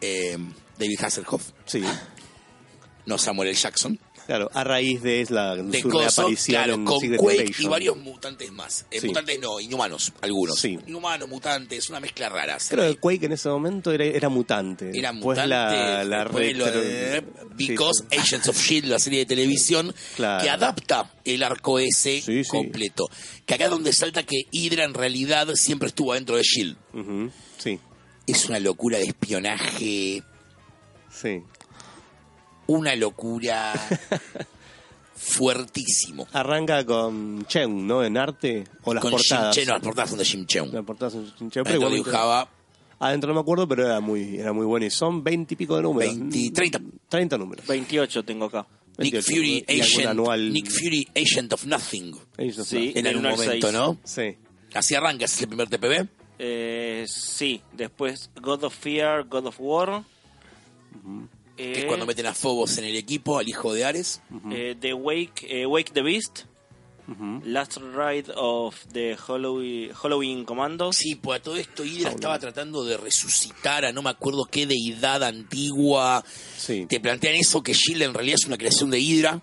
eh, 0.01 0.39
David 0.79 0.99
Hasselhoff, 1.03 1.51
sí. 1.67 1.83
no 3.05 3.19
Samuel 3.19 3.51
L. 3.51 3.59
Jackson, 3.59 3.99
Claro, 4.27 4.51
a 4.55 4.65
raíz 4.65 5.03
de 5.03 5.21
es 5.21 5.31
la, 5.31 5.55
de 5.57 5.81
su 5.83 5.89
Coso, 5.91 6.23
reaparición 6.23 6.55
claro, 6.57 6.75
en 6.75 6.85
con 6.85 7.01
Secret 7.01 7.21
Quake 7.21 7.55
y 7.59 7.67
varios 7.67 7.97
mutantes 7.99 8.51
más. 8.53 8.87
Eh, 8.91 9.01
Sí. 9.01 9.07
Mutantes 9.09 9.39
no, 9.41 9.61
inhumanos, 9.61 10.13
algunos. 10.23 10.59
Sí. 10.59 10.79
Inhumanos, 10.87 11.29
mutantes, 11.29 11.91
una 11.91 12.01
mezcla 12.01 12.29
rara. 12.31 12.57
Creo 12.69 12.91
que 12.95 12.99
Quake 12.99 13.27
en 13.27 13.33
ese 13.33 13.49
momento 13.51 13.93
era, 13.93 14.05
era 14.05 14.29
mutante. 14.31 14.91
Era 14.99 15.13
Después 15.13 15.37
mutante, 15.39 15.49
la, 15.49 16.05
la 16.05 16.25
lo 16.25 16.31
retro- 16.31 16.71
de 16.71 17.23
Because 17.55 18.05
sí. 18.11 18.17
Agents 18.19 18.49
of 18.49 18.57
S.H.I.E.L.D., 18.57 18.89
la 18.89 18.99
serie 18.99 19.19
de 19.21 19.27
televisión, 19.27 19.95
Claro. 20.17 20.43
que 20.43 20.51
adapta 20.51 21.13
el 21.25 21.43
arco 21.43 21.79
ese 21.79 22.23
completo. 22.49 23.05
Que 23.45 23.55
acá 23.55 23.65
es 23.65 23.71
donde 23.71 23.93
salta 23.93 24.23
que 24.23 24.45
Hydra 24.51 24.85
en 24.85 24.95
realidad 24.95 25.49
siempre 25.55 25.89
estuvo 25.89 26.15
dentro 26.15 26.37
de 26.37 26.43
S.H.I.E.L.D. 26.43 27.31
Sí, 27.59 27.79
Es 28.27 28.49
una 28.49 28.59
locura 28.59 28.97
de 28.99 29.05
espionaje, 29.05 30.23
sí. 31.11 31.43
Una 32.67 32.95
locura 32.97 33.73
fuertísimo. 35.15 36.27
Arranca 36.33 36.85
con 36.85 37.47
Chen, 37.47 37.87
¿no? 37.87 38.05
En 38.05 38.17
arte. 38.17 38.65
O 38.85 38.95
las 38.95 39.03
Con 39.03 39.13
portadas. 39.13 39.55
Jim 39.55 39.65
Cheung, 39.65 39.69
no, 39.69 39.75
las 39.75 39.83
portadas 39.83 40.11
son 40.11 40.19
de 40.19 40.25
Jim 40.25 40.47
Cheung. 40.47 40.73
Las 40.73 40.85
portadas 40.85 41.13
son 41.13 41.33
Jim 41.39 41.51
Cheung, 41.51 41.67
pero 41.67 41.91
dibujaba 41.91 42.49
Adentro 43.01 43.29
no 43.29 43.35
me 43.35 43.41
acuerdo, 43.41 43.69
pero 43.69 43.85
era 43.85 44.01
muy, 44.01 44.39
era 44.39 44.53
muy 44.53 44.65
bueno. 44.65 44.87
Y 44.87 44.91
son 44.91 45.23
20 45.23 45.55
y 45.55 45.57
pico 45.57 45.77
de 45.77 45.83
números. 45.83 46.17
20, 46.17 46.51
30. 46.53 46.81
30 47.09 47.39
números. 47.39 47.67
28 47.67 48.25
tengo 48.25 48.47
acá. 48.47 48.67
Nick 48.97 49.15
28, 49.15 49.27
Fury, 49.27 49.65
Agent, 49.69 50.07
anual. 50.07 50.53
Nick 50.53 50.71
Fury, 50.71 51.09
Agent 51.15 51.53
of 51.53 51.67
Nothing. 51.67 52.13
No 52.13 52.65
Sí. 52.65 52.93
En 52.95 53.07
algún 53.07 53.25
momento. 53.25 53.73
¿no? 53.73 53.99
Sí. 54.05 54.37
Así 54.73 54.95
arranca, 54.95 55.25
ese 55.25 55.35
es 55.37 55.43
el 55.43 55.49
primer 55.49 55.69
TPB. 55.69 56.09
Eh, 56.39 57.05
sí, 57.09 57.61
después 57.73 58.31
God 58.41 58.65
of 58.65 58.75
Fear, 58.75 59.25
God 59.25 59.47
of 59.47 59.57
War. 59.59 60.03
Que 61.57 61.73
es 61.73 61.79
Eh, 61.79 61.87
cuando 61.87 62.07
meten 62.07 62.27
a 62.27 62.35
Phobos 62.35 62.79
en 62.79 62.85
el 62.85 62.97
equipo, 62.97 63.39
al 63.39 63.49
hijo 63.49 63.73
de 63.73 63.85
Ares. 63.85 64.21
eh, 64.51 64.77
The 64.81 64.95
Wake, 64.95 65.47
eh, 65.49 65.67
Wake 65.67 65.93
the 65.93 66.03
Beast. 66.03 66.45
Last 67.45 67.77
Ride 67.77 68.33
of 68.35 68.75
the 68.93 69.15
Halloween, 69.17 69.93
Halloween 69.93 70.47
Commandos. 70.47 70.97
Sí, 70.97 71.17
pues 71.17 71.39
a 71.39 71.43
todo 71.43 71.57
esto 71.57 71.85
Hydra 71.85 72.09
estaba 72.11 72.39
tratando 72.39 72.83
de 72.83 72.97
resucitar 72.97 73.85
a 73.85 73.93
no 73.93 74.01
me 74.01 74.09
acuerdo 74.09 74.47
qué 74.51 74.67
deidad 74.67 75.23
antigua. 75.23 76.25
Sí. 76.57 76.87
Te 76.87 77.01
plantean 77.01 77.35
eso, 77.35 77.63
que 77.63 77.75
Shield 77.75 78.01
en 78.03 78.15
realidad 78.15 78.37
es 78.41 78.47
una 78.47 78.57
creación 78.57 78.91
de 78.91 79.01
Hydra. 79.01 79.43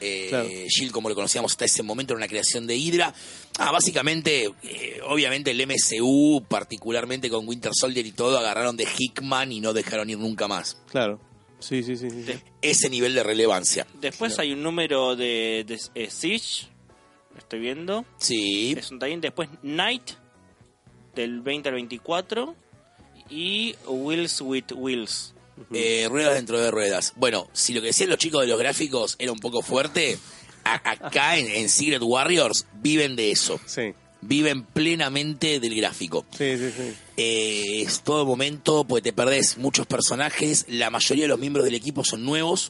Eh, 0.00 0.26
claro. 0.30 0.48
Shield, 0.66 0.92
como 0.92 1.10
lo 1.10 1.14
conocíamos 1.14 1.52
hasta 1.52 1.66
ese 1.66 1.82
momento, 1.82 2.14
era 2.14 2.18
una 2.18 2.28
creación 2.28 2.66
de 2.66 2.76
Hydra. 2.76 3.12
Ah, 3.58 3.70
básicamente, 3.70 4.50
eh, 4.62 5.00
obviamente 5.06 5.50
el 5.50 5.60
MCU, 5.60 6.42
particularmente 6.48 7.28
con 7.28 7.46
Winter 7.46 7.72
Soldier 7.74 8.06
y 8.06 8.12
todo, 8.12 8.38
agarraron 8.38 8.78
de 8.78 8.88
Hickman 8.98 9.52
y 9.52 9.60
no 9.60 9.74
dejaron 9.74 10.08
ir 10.08 10.18
nunca 10.18 10.48
más. 10.48 10.78
Claro. 10.90 11.20
Sí, 11.66 11.82
sí, 11.82 11.96
sí. 11.96 12.10
sí. 12.10 12.22
De- 12.22 12.40
Ese 12.62 12.90
nivel 12.90 13.14
de 13.14 13.22
relevancia. 13.22 13.86
Después 14.00 14.38
hay 14.38 14.52
un 14.52 14.62
número 14.62 15.16
de, 15.16 15.64
de 15.66 15.80
eh, 15.94 16.10
Siege. 16.10 16.66
Estoy 17.38 17.60
viendo. 17.60 18.04
Sí. 18.18 18.74
Es 18.78 18.90
un 18.90 18.98
también. 18.98 19.20
Después 19.20 19.48
Night. 19.62 20.10
Del 21.14 21.40
20 21.40 21.68
al 21.68 21.74
24. 21.76 22.54
Y 23.30 23.74
Wheels 23.86 24.40
with 24.40 24.72
Wheels. 24.74 25.34
Eh, 25.72 26.06
ruedas 26.10 26.34
dentro 26.34 26.58
de 26.60 26.70
ruedas. 26.70 27.12
Bueno, 27.16 27.48
si 27.52 27.72
lo 27.74 27.80
que 27.80 27.88
decían 27.88 28.10
los 28.10 28.18
chicos 28.18 28.40
de 28.42 28.48
los 28.48 28.58
gráficos 28.58 29.14
era 29.18 29.30
un 29.32 29.38
poco 29.38 29.62
fuerte, 29.62 30.18
a- 30.64 30.90
acá 31.06 31.36
en, 31.38 31.46
en 31.46 31.68
Secret 31.68 32.02
Warriors 32.02 32.66
viven 32.74 33.14
de 33.16 33.30
eso. 33.30 33.60
Sí. 33.64 33.94
Viven 34.26 34.64
plenamente 34.64 35.60
del 35.60 35.74
gráfico. 35.74 36.24
Sí, 36.30 36.56
sí, 36.56 36.70
sí. 36.76 36.94
Eh, 37.16 37.82
es 37.82 38.00
todo 38.02 38.24
momento, 38.24 38.84
pues 38.84 39.02
te 39.02 39.12
perdés 39.12 39.58
muchos 39.58 39.86
personajes. 39.86 40.64
La 40.68 40.88
mayoría 40.90 41.24
de 41.24 41.28
los 41.28 41.38
miembros 41.38 41.64
del 41.64 41.74
equipo 41.74 42.04
son 42.04 42.24
nuevos. 42.24 42.68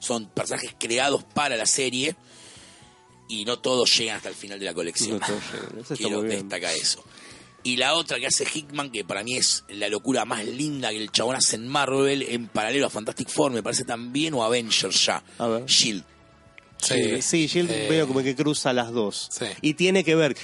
Son 0.00 0.26
personajes 0.26 0.74
creados 0.78 1.24
para 1.24 1.56
la 1.56 1.66
serie. 1.66 2.16
Y 3.28 3.44
no 3.44 3.58
todos 3.58 3.96
llegan 3.96 4.16
hasta 4.16 4.28
el 4.30 4.34
final 4.34 4.58
de 4.58 4.64
la 4.64 4.74
colección. 4.74 5.20
No. 5.20 5.80
Eso 5.80 5.94
Quiero 5.94 6.22
destacar 6.22 6.74
eso. 6.74 7.04
Y 7.62 7.76
la 7.76 7.94
otra 7.94 8.18
que 8.18 8.26
hace 8.26 8.44
Hickman, 8.52 8.90
que 8.90 9.04
para 9.04 9.22
mí 9.22 9.36
es 9.36 9.64
la 9.68 9.88
locura 9.88 10.24
más 10.24 10.44
linda 10.46 10.90
que 10.90 10.96
el 10.96 11.10
chabón 11.12 11.36
hace 11.36 11.56
en 11.56 11.68
Marvel, 11.68 12.22
en 12.22 12.48
paralelo 12.48 12.86
a 12.86 12.90
Fantastic 12.90 13.28
Four, 13.28 13.52
me 13.52 13.62
parece 13.62 13.84
también, 13.84 14.32
o 14.34 14.42
Avengers 14.42 15.04
ya. 15.04 15.22
A 15.38 15.46
ver. 15.48 15.66
Shield. 15.66 16.02
Sí, 16.80 17.20
sí, 17.20 17.46
Shield 17.48 17.70
Eh, 17.70 17.86
veo 17.90 18.06
como 18.06 18.22
que 18.22 18.34
cruza 18.34 18.72
las 18.72 18.92
dos. 18.92 19.28
Sí. 19.30 19.46
Y 19.60 19.74
tiene 19.74 20.04
que 20.04 20.14
ver. 20.14 20.36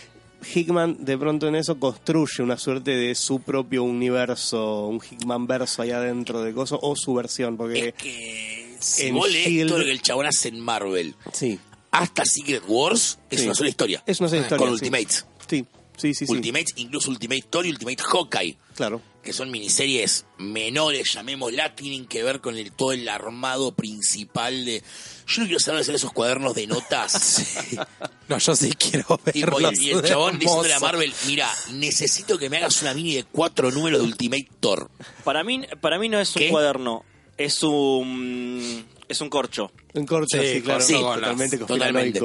Hickman 0.54 1.04
de 1.04 1.16
pronto 1.18 1.48
en 1.48 1.54
eso 1.54 1.78
construye 1.78 2.42
una 2.42 2.58
suerte 2.58 2.90
de 2.92 3.14
su 3.14 3.40
propio 3.40 3.82
universo, 3.84 4.86
un 4.86 5.00
Hickman 5.02 5.46
verso 5.46 5.82
allá 5.82 6.00
dentro 6.00 6.42
de 6.42 6.52
cosas, 6.52 6.78
o 6.82 6.94
su 6.96 7.14
versión, 7.14 7.56
porque 7.56 7.88
Es 7.88 7.94
que 7.94 8.76
si 8.80 9.06
en 9.06 9.14
vos 9.14 9.30
lees 9.30 9.48
Shield- 9.48 9.68
todo 9.68 9.78
lo 9.78 9.84
que 9.84 9.92
el 9.92 10.02
chabón 10.02 10.26
hace 10.26 10.48
en 10.48 10.60
Marvel, 10.60 11.14
sí, 11.32 11.58
hasta 11.90 12.24
Secret 12.24 12.62
Wars, 12.68 13.18
es 13.30 13.40
Sí. 13.40 13.46
una 13.46 13.54
sola 13.54 13.68
historia. 13.70 14.02
es 14.06 14.20
una 14.20 14.28
sola 14.28 14.40
Ah, 14.40 14.44
historia. 14.44 14.66
Con 14.66 14.68
sí. 14.78 14.84
Ultimates. 14.84 15.26
Sí, 15.48 15.66
sí, 15.96 16.14
sí, 16.14 16.26
sí. 16.26 16.32
Ultimates, 16.32 16.74
incluso 16.76 17.10
Ultimate 17.10 17.44
Thor 17.48 17.66
y 17.66 17.70
Ultimate 17.70 18.02
Hawkeye, 18.02 18.58
Claro. 18.76 19.00
Que 19.24 19.32
son 19.32 19.50
miniseries 19.50 20.26
menores, 20.38 21.12
llamémosla, 21.14 21.74
tienen 21.74 22.06
que 22.06 22.22
ver 22.22 22.40
con 22.40 22.56
el, 22.56 22.70
todo 22.72 22.92
el 22.92 23.08
armado 23.08 23.74
principal 23.74 24.64
de... 24.64 24.82
Yo 25.26 25.40
no 25.42 25.46
quiero 25.48 25.58
saber 25.58 25.80
hacer 25.80 25.94
esos 25.94 26.12
cuadernos 26.12 26.54
de 26.54 26.66
notas. 26.66 27.42
No, 28.26 28.38
yo 28.38 28.56
sí 28.56 28.72
quiero 28.72 29.20
verlos. 29.22 29.78
y, 29.78 29.88
y 29.88 29.90
el 29.90 30.02
chabón 30.02 30.38
diciéndole 30.38 30.72
a. 30.72 30.80
Marvel, 30.80 31.12
mira, 31.26 31.46
necesito 31.72 32.38
que 32.38 32.48
me 32.48 32.56
hagas 32.56 32.80
una 32.80 32.94
mini 32.94 33.16
de 33.16 33.24
cuatro 33.24 33.70
números 33.70 34.00
de 34.00 34.06
Ultimate 34.06 34.48
Thor. 34.60 34.90
Para 35.24 35.44
mí, 35.44 35.60
para 35.82 35.98
mí 35.98 36.08
no 36.08 36.18
es 36.18 36.34
un 36.34 36.40
¿Qué? 36.40 36.48
cuaderno. 36.48 37.04
Es 37.36 37.62
un. 37.62 38.86
Es 39.10 39.20
un 39.20 39.28
corcho. 39.28 39.70
En 39.92 40.06
corcho, 40.06 40.40
Sí, 40.40 40.54
sí, 40.54 40.62
claro. 40.62 40.80
sí, 40.80 40.94
totalmente 40.94 41.58
totalmente. 41.58 42.20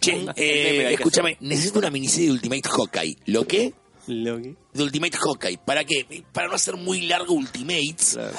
Che, 0.00 0.12
El 0.20 0.32
eh, 0.34 0.94
escúchame, 0.94 1.36
necesito 1.38 1.78
una 1.78 1.90
miniserie 1.90 2.26
de 2.26 2.32
Ultimate 2.32 2.68
Hawkeye. 2.68 3.16
¿Lo 3.26 3.46
qué? 3.46 3.72
Loki. 4.06 4.56
De 4.72 4.82
Ultimate 4.82 5.16
Hawkeye. 5.16 5.58
¿Para 5.58 5.84
qué? 5.84 6.24
Para 6.32 6.48
no 6.48 6.54
hacer 6.54 6.76
muy 6.76 7.02
largo 7.02 7.34
Ultimates. 7.34 8.12
Claro. 8.14 8.36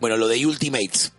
Bueno, 0.00 0.16
lo 0.16 0.28
de 0.28 0.44
Ultimates. 0.46 1.12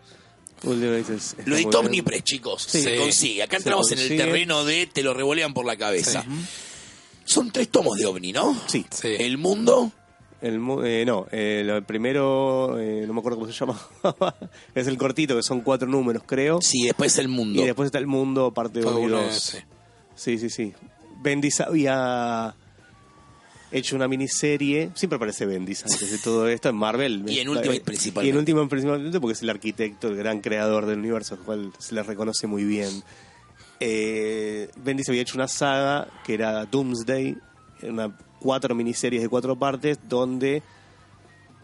Ultimates 0.63 1.35
Lo 1.45 1.55
de 1.55 1.65
Top. 1.65 1.85
Omnipress, 1.85 2.23
chicos. 2.23 2.63
Sí. 2.67 2.81
Se 2.83 2.97
consigue. 2.97 3.43
Acá 3.43 3.57
Se 3.57 3.63
entramos 3.63 3.91
en 3.91 3.99
el 3.99 4.07
terreno 4.09 4.63
de 4.63 4.87
te 4.87 5.01
lo 5.03 5.13
revolean 5.13 5.53
por 5.53 5.65
la 5.65 5.75
cabeza. 5.75 6.23
Son 7.25 7.51
tres 7.51 7.69
tomos 7.69 7.97
de 7.97 8.05
OVNI, 8.05 8.33
¿no? 8.33 8.59
Sí. 8.67 8.85
Sí. 8.89 9.07
El 9.19 9.37
mundo, 9.37 9.91
El, 10.41 10.59
mu- 10.59 10.81
eh, 10.83 11.05
no, 11.05 11.27
eh, 11.31 11.63
el 11.65 11.83
primero, 11.83 12.79
eh, 12.79 13.05
no 13.07 13.13
me 13.13 13.19
acuerdo 13.19 13.39
cómo 13.39 13.51
se 13.51 13.57
llama. 13.57 13.79
es 14.75 14.87
el 14.87 14.97
cortito, 14.97 15.35
que 15.35 15.43
son 15.43 15.61
cuatro 15.61 15.87
números, 15.87 16.23
creo. 16.25 16.59
sí, 16.61 16.83
después 16.85 17.17
el 17.19 17.27
mundo. 17.27 17.61
Y 17.61 17.65
después 17.65 17.85
está 17.87 17.99
el 17.99 18.07
mundo, 18.07 18.51
parte 18.53 18.81
Fue 18.81 18.91
1 18.91 19.01
y 19.01 19.05
uno, 19.05 19.21
2. 19.23 19.33
sí. 19.39 19.57
Sí, 20.15 20.37
sí, 20.39 20.49
sí. 20.49 20.73
Bendis 21.21 21.61
había 21.61 22.55
hecho 23.71 23.95
una 23.95 24.07
miniserie. 24.07 24.91
Siempre 24.95 25.15
aparece 25.15 25.45
Bendis 25.45 25.83
antes 25.83 26.11
de 26.11 26.17
todo 26.17 26.47
esto 26.47 26.69
en 26.69 26.75
Marvel. 26.75 27.23
Y 27.27 27.39
en 27.39 27.47
Eh, 27.47 27.51
Ultimate 27.51 27.77
Y 27.77 27.79
principalmente. 27.81 28.29
en 28.29 28.37
Ultimate 28.37 28.67
principalmente 28.69 29.19
porque 29.19 29.33
es 29.33 29.41
el 29.41 29.49
arquitecto, 29.49 30.07
el 30.09 30.15
gran 30.17 30.41
creador 30.41 30.85
del 30.85 30.99
universo, 30.99 31.35
al 31.35 31.41
cual 31.41 31.71
se 31.79 31.95
le 31.95 32.03
reconoce 32.03 32.47
muy 32.47 32.63
bien. 32.63 33.03
Eh, 33.79 34.69
Bendis 34.83 35.09
había 35.09 35.21
hecho 35.21 35.35
una 35.37 35.47
saga 35.47 36.07
que 36.23 36.33
era 36.35 36.65
Doomsday, 36.65 37.35
una, 37.83 38.15
cuatro 38.39 38.75
miniseries 38.75 39.21
de 39.21 39.29
cuatro 39.29 39.57
partes, 39.57 39.97
donde 40.07 40.61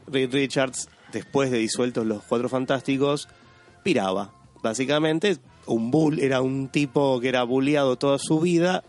Reed 0.08 0.32
Richards, 0.34 0.90
después 1.12 1.52
de 1.52 1.58
disueltos 1.60 2.06
los 2.06 2.24
Cuatro 2.24 2.50
Fantásticos, 2.50 3.28
piraba. 3.84 4.34
Básicamente, 4.64 5.38
un 5.68 5.92
bull 5.92 6.20
era 6.20 6.42
un 6.42 6.70
tipo 6.70 7.20
que 7.20 7.30
era 7.30 7.44
bulleado 7.44 7.98
toda 7.98 8.18
su 8.18 8.40
vida, 8.40 8.84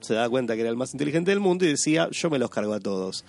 se 0.00 0.14
da 0.14 0.28
cuenta 0.28 0.54
que 0.54 0.60
era 0.60 0.70
el 0.70 0.76
más 0.76 0.92
inteligente 0.92 1.30
del 1.30 1.40
mundo 1.40 1.64
y 1.64 1.68
decía, 1.68 2.08
yo 2.10 2.30
me 2.30 2.38
los 2.38 2.50
cargo 2.50 2.74
a 2.74 2.80
todos. 2.80 3.24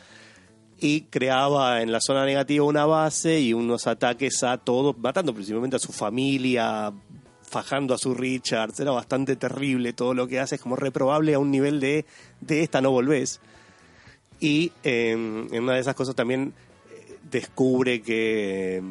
Y 0.79 1.01
creaba 1.01 1.81
en 1.81 1.91
la 1.91 2.01
zona 2.01 2.25
negativa 2.25 2.65
una 2.65 2.85
base 2.85 3.39
y 3.39 3.53
unos 3.53 3.87
ataques 3.87 4.43
a 4.43 4.57
todos, 4.57 4.97
matando 4.97 5.33
principalmente 5.33 5.77
a 5.77 5.79
su 5.79 5.93
familia, 5.93 6.93
fajando 7.41 7.93
a 7.93 7.97
su 7.97 8.13
Richards. 8.13 8.79
Era 8.79 8.91
bastante 8.91 9.35
terrible 9.35 9.93
todo 9.93 10.13
lo 10.13 10.27
que 10.27 10.39
hace, 10.39 10.55
es 10.55 10.61
como 10.61 10.75
reprobable 10.75 11.33
a 11.33 11.39
un 11.39 11.49
nivel 11.49 11.79
de, 11.79 12.05
de 12.41 12.61
esta 12.61 12.81
no 12.81 12.91
volvés. 12.91 13.39
Y 14.39 14.71
eh, 14.83 15.11
en 15.11 15.63
una 15.63 15.73
de 15.73 15.79
esas 15.79 15.95
cosas 15.95 16.13
también 16.13 16.53
eh, 16.91 17.17
descubre 17.31 18.01
que 18.01 18.83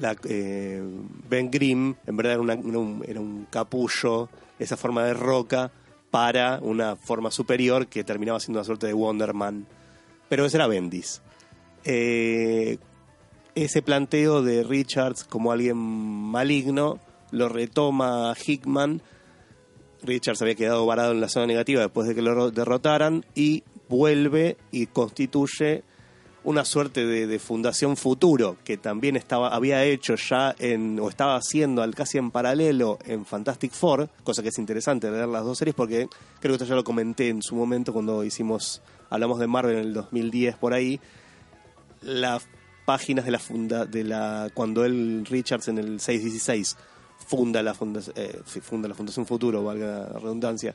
la, 0.00 0.16
eh, 0.24 0.82
Ben 1.28 1.50
Grimm 1.50 1.94
en 2.06 2.16
verdad 2.16 2.32
era 2.32 2.40
un, 2.40 3.04
era 3.06 3.20
un 3.20 3.46
capullo, 3.50 4.28
esa 4.58 4.76
forma 4.76 5.04
de 5.04 5.14
roca, 5.14 5.70
para 6.12 6.58
una 6.60 6.94
forma 6.94 7.30
superior 7.30 7.86
que 7.86 8.04
terminaba 8.04 8.38
siendo 8.38 8.60
una 8.60 8.66
suerte 8.66 8.86
de 8.86 8.92
Wonderman. 8.92 9.66
Pero 10.28 10.44
ese 10.44 10.58
era 10.58 10.66
Bendis. 10.66 11.22
Eh, 11.84 12.76
ese 13.54 13.80
planteo 13.80 14.42
de 14.42 14.62
Richards 14.62 15.24
como 15.24 15.52
alguien 15.52 15.78
maligno 15.78 17.00
lo 17.30 17.48
retoma 17.48 18.34
Hickman. 18.46 19.00
Richards 20.02 20.42
había 20.42 20.54
quedado 20.54 20.84
varado 20.84 21.12
en 21.12 21.22
la 21.22 21.30
zona 21.30 21.46
negativa 21.46 21.80
después 21.80 22.06
de 22.06 22.14
que 22.14 22.20
lo 22.20 22.50
derrotaran 22.50 23.24
y 23.34 23.64
vuelve 23.88 24.58
y 24.70 24.88
constituye 24.88 25.82
una 26.44 26.64
suerte 26.64 27.06
de, 27.06 27.38
fundación 27.38 27.96
futuro 27.96 28.56
que 28.64 28.76
también 28.76 29.16
estaba 29.16 29.48
había 29.48 29.84
hecho 29.84 30.16
ya 30.16 30.54
en 30.58 30.98
o 30.98 31.08
estaba 31.08 31.36
haciendo 31.36 31.82
al 31.82 31.94
casi 31.94 32.18
en 32.18 32.30
paralelo 32.30 32.98
en 33.06 33.24
Fantastic 33.24 33.72
Four 33.72 34.08
cosa 34.24 34.42
que 34.42 34.48
es 34.48 34.58
interesante 34.58 35.10
leer 35.10 35.28
las 35.28 35.44
dos 35.44 35.58
series 35.58 35.74
porque 35.74 36.08
creo 36.40 36.52
que 36.52 36.64
esto 36.64 36.64
ya 36.64 36.74
lo 36.74 36.84
comenté 36.84 37.28
en 37.28 37.42
su 37.42 37.54
momento 37.54 37.92
cuando 37.92 38.24
hicimos 38.24 38.82
hablamos 39.10 39.38
de 39.38 39.46
Marvel 39.46 39.76
en 39.76 39.82
el 39.82 39.94
2010 39.94 40.56
por 40.56 40.74
ahí 40.74 41.00
las 42.00 42.46
páginas 42.84 43.24
de 43.24 43.30
la 43.30 43.38
funda 43.38 43.86
de 43.86 44.04
la 44.04 44.50
cuando 44.52 44.84
él 44.84 45.24
Richards 45.28 45.68
en 45.68 45.78
el 45.78 46.00
616 46.00 46.76
funda 47.26 47.62
la 47.62 47.74
funda, 47.74 48.00
eh, 48.16 48.40
funda 48.44 48.88
la 48.88 48.94
fundación 48.94 49.26
futuro 49.26 49.62
valga 49.62 50.08
la 50.12 50.18
redundancia 50.18 50.74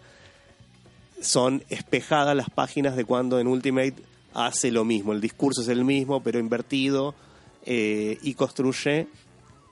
son 1.20 1.64
espejadas 1.70 2.36
las 2.36 2.50
páginas 2.50 2.96
de 2.96 3.04
cuando 3.04 3.40
en 3.40 3.48
Ultimate 3.48 3.96
hace 4.38 4.72
lo 4.72 4.86
mismo, 4.86 5.14
el 5.14 5.20
discurso 5.20 5.62
es 5.62 5.68
el 5.68 5.84
mismo, 5.84 6.22
pero 6.22 6.40
invertido, 6.40 7.16
eh, 7.66 8.20
y 8.22 8.36
construye 8.36 9.08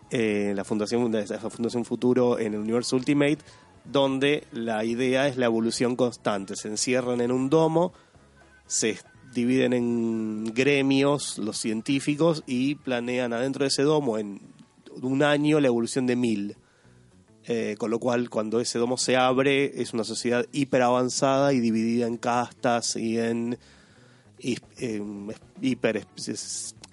eh, 0.09 0.53
la, 0.55 0.63
fundación, 0.63 1.85
Futuro 1.85 2.39
en 2.39 2.55
el 2.55 2.59
universo 2.59 2.95
Ultimate, 2.95 3.37
donde 3.85 4.47
la 4.51 4.83
idea 4.83 5.27
es 5.27 5.37
la 5.37 5.45
evolución 5.45 5.95
constante. 5.95 6.55
Se 6.55 6.67
encierran 6.67 7.21
en 7.21 7.31
un 7.31 7.49
domo, 7.49 7.93
se 8.65 8.97
dividen 9.33 9.73
en 9.73 10.45
gremios 10.53 11.37
los 11.37 11.59
científicos 11.59 12.43
y 12.47 12.75
planean 12.75 13.33
adentro 13.33 13.63
de 13.63 13.67
ese 13.67 13.83
domo 13.83 14.17
en 14.17 14.41
un 15.01 15.21
año 15.21 15.59
la 15.59 15.67
evolución 15.67 16.07
de 16.07 16.15
mil. 16.15 16.57
Eh, 17.47 17.75
con 17.77 17.91
lo 17.91 17.99
cual, 17.99 18.31
cuando 18.31 18.59
ese 18.59 18.79
domo 18.79 18.97
se 18.97 19.15
abre, 19.15 19.79
es 19.79 19.93
una 19.93 20.03
sociedad 20.03 20.47
hiper 20.51 20.81
avanzada 20.81 21.53
y 21.53 21.59
dividida 21.59 22.07
en 22.07 22.17
castas 22.17 22.95
y 22.95 23.19
en 23.19 23.59
hiper, 24.39 26.05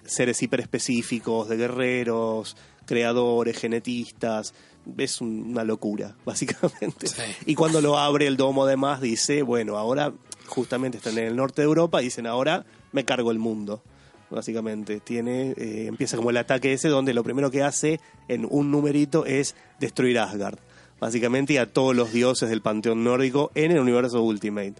seres 0.05 0.41
hiper 0.41 0.59
específicos 0.59 1.49
de 1.49 1.57
guerreros, 1.57 2.55
creadores, 2.85 3.57
genetistas. 3.57 4.53
Es 4.97 5.21
una 5.21 5.63
locura, 5.63 6.15
básicamente. 6.25 7.07
Y 7.45 7.55
cuando 7.55 7.81
lo 7.81 7.97
abre 7.97 8.27
el 8.27 8.37
domo, 8.37 8.65
además, 8.65 9.01
dice: 9.01 9.41
Bueno, 9.41 9.77
ahora 9.77 10.13
justamente 10.47 10.97
están 10.97 11.17
en 11.17 11.25
el 11.25 11.35
norte 11.35 11.61
de 11.61 11.67
Europa, 11.67 11.99
dicen: 11.99 12.27
Ahora 12.27 12.65
me 12.91 13.05
cargo 13.05 13.31
el 13.31 13.39
mundo 13.39 13.81
básicamente. 14.33 14.99
Tiene, 14.99 15.51
eh, 15.51 15.85
empieza 15.87 16.17
como 16.17 16.31
el 16.31 16.37
ataque 16.37 16.73
ese 16.73 16.89
donde 16.89 17.13
lo 17.13 17.23
primero 17.23 17.51
que 17.51 17.63
hace 17.63 17.99
en 18.27 18.47
un 18.49 18.71
numerito 18.71 19.25
es 19.25 19.55
destruir 19.79 20.19
Asgard. 20.19 20.57
Básicamente 20.99 21.53
y 21.53 21.57
a 21.57 21.71
todos 21.71 21.95
los 21.95 22.11
dioses 22.13 22.49
del 22.49 22.61
panteón 22.61 23.03
nórdico 23.03 23.51
en 23.55 23.71
el 23.71 23.79
universo 23.79 24.21
Ultimate 24.23 24.75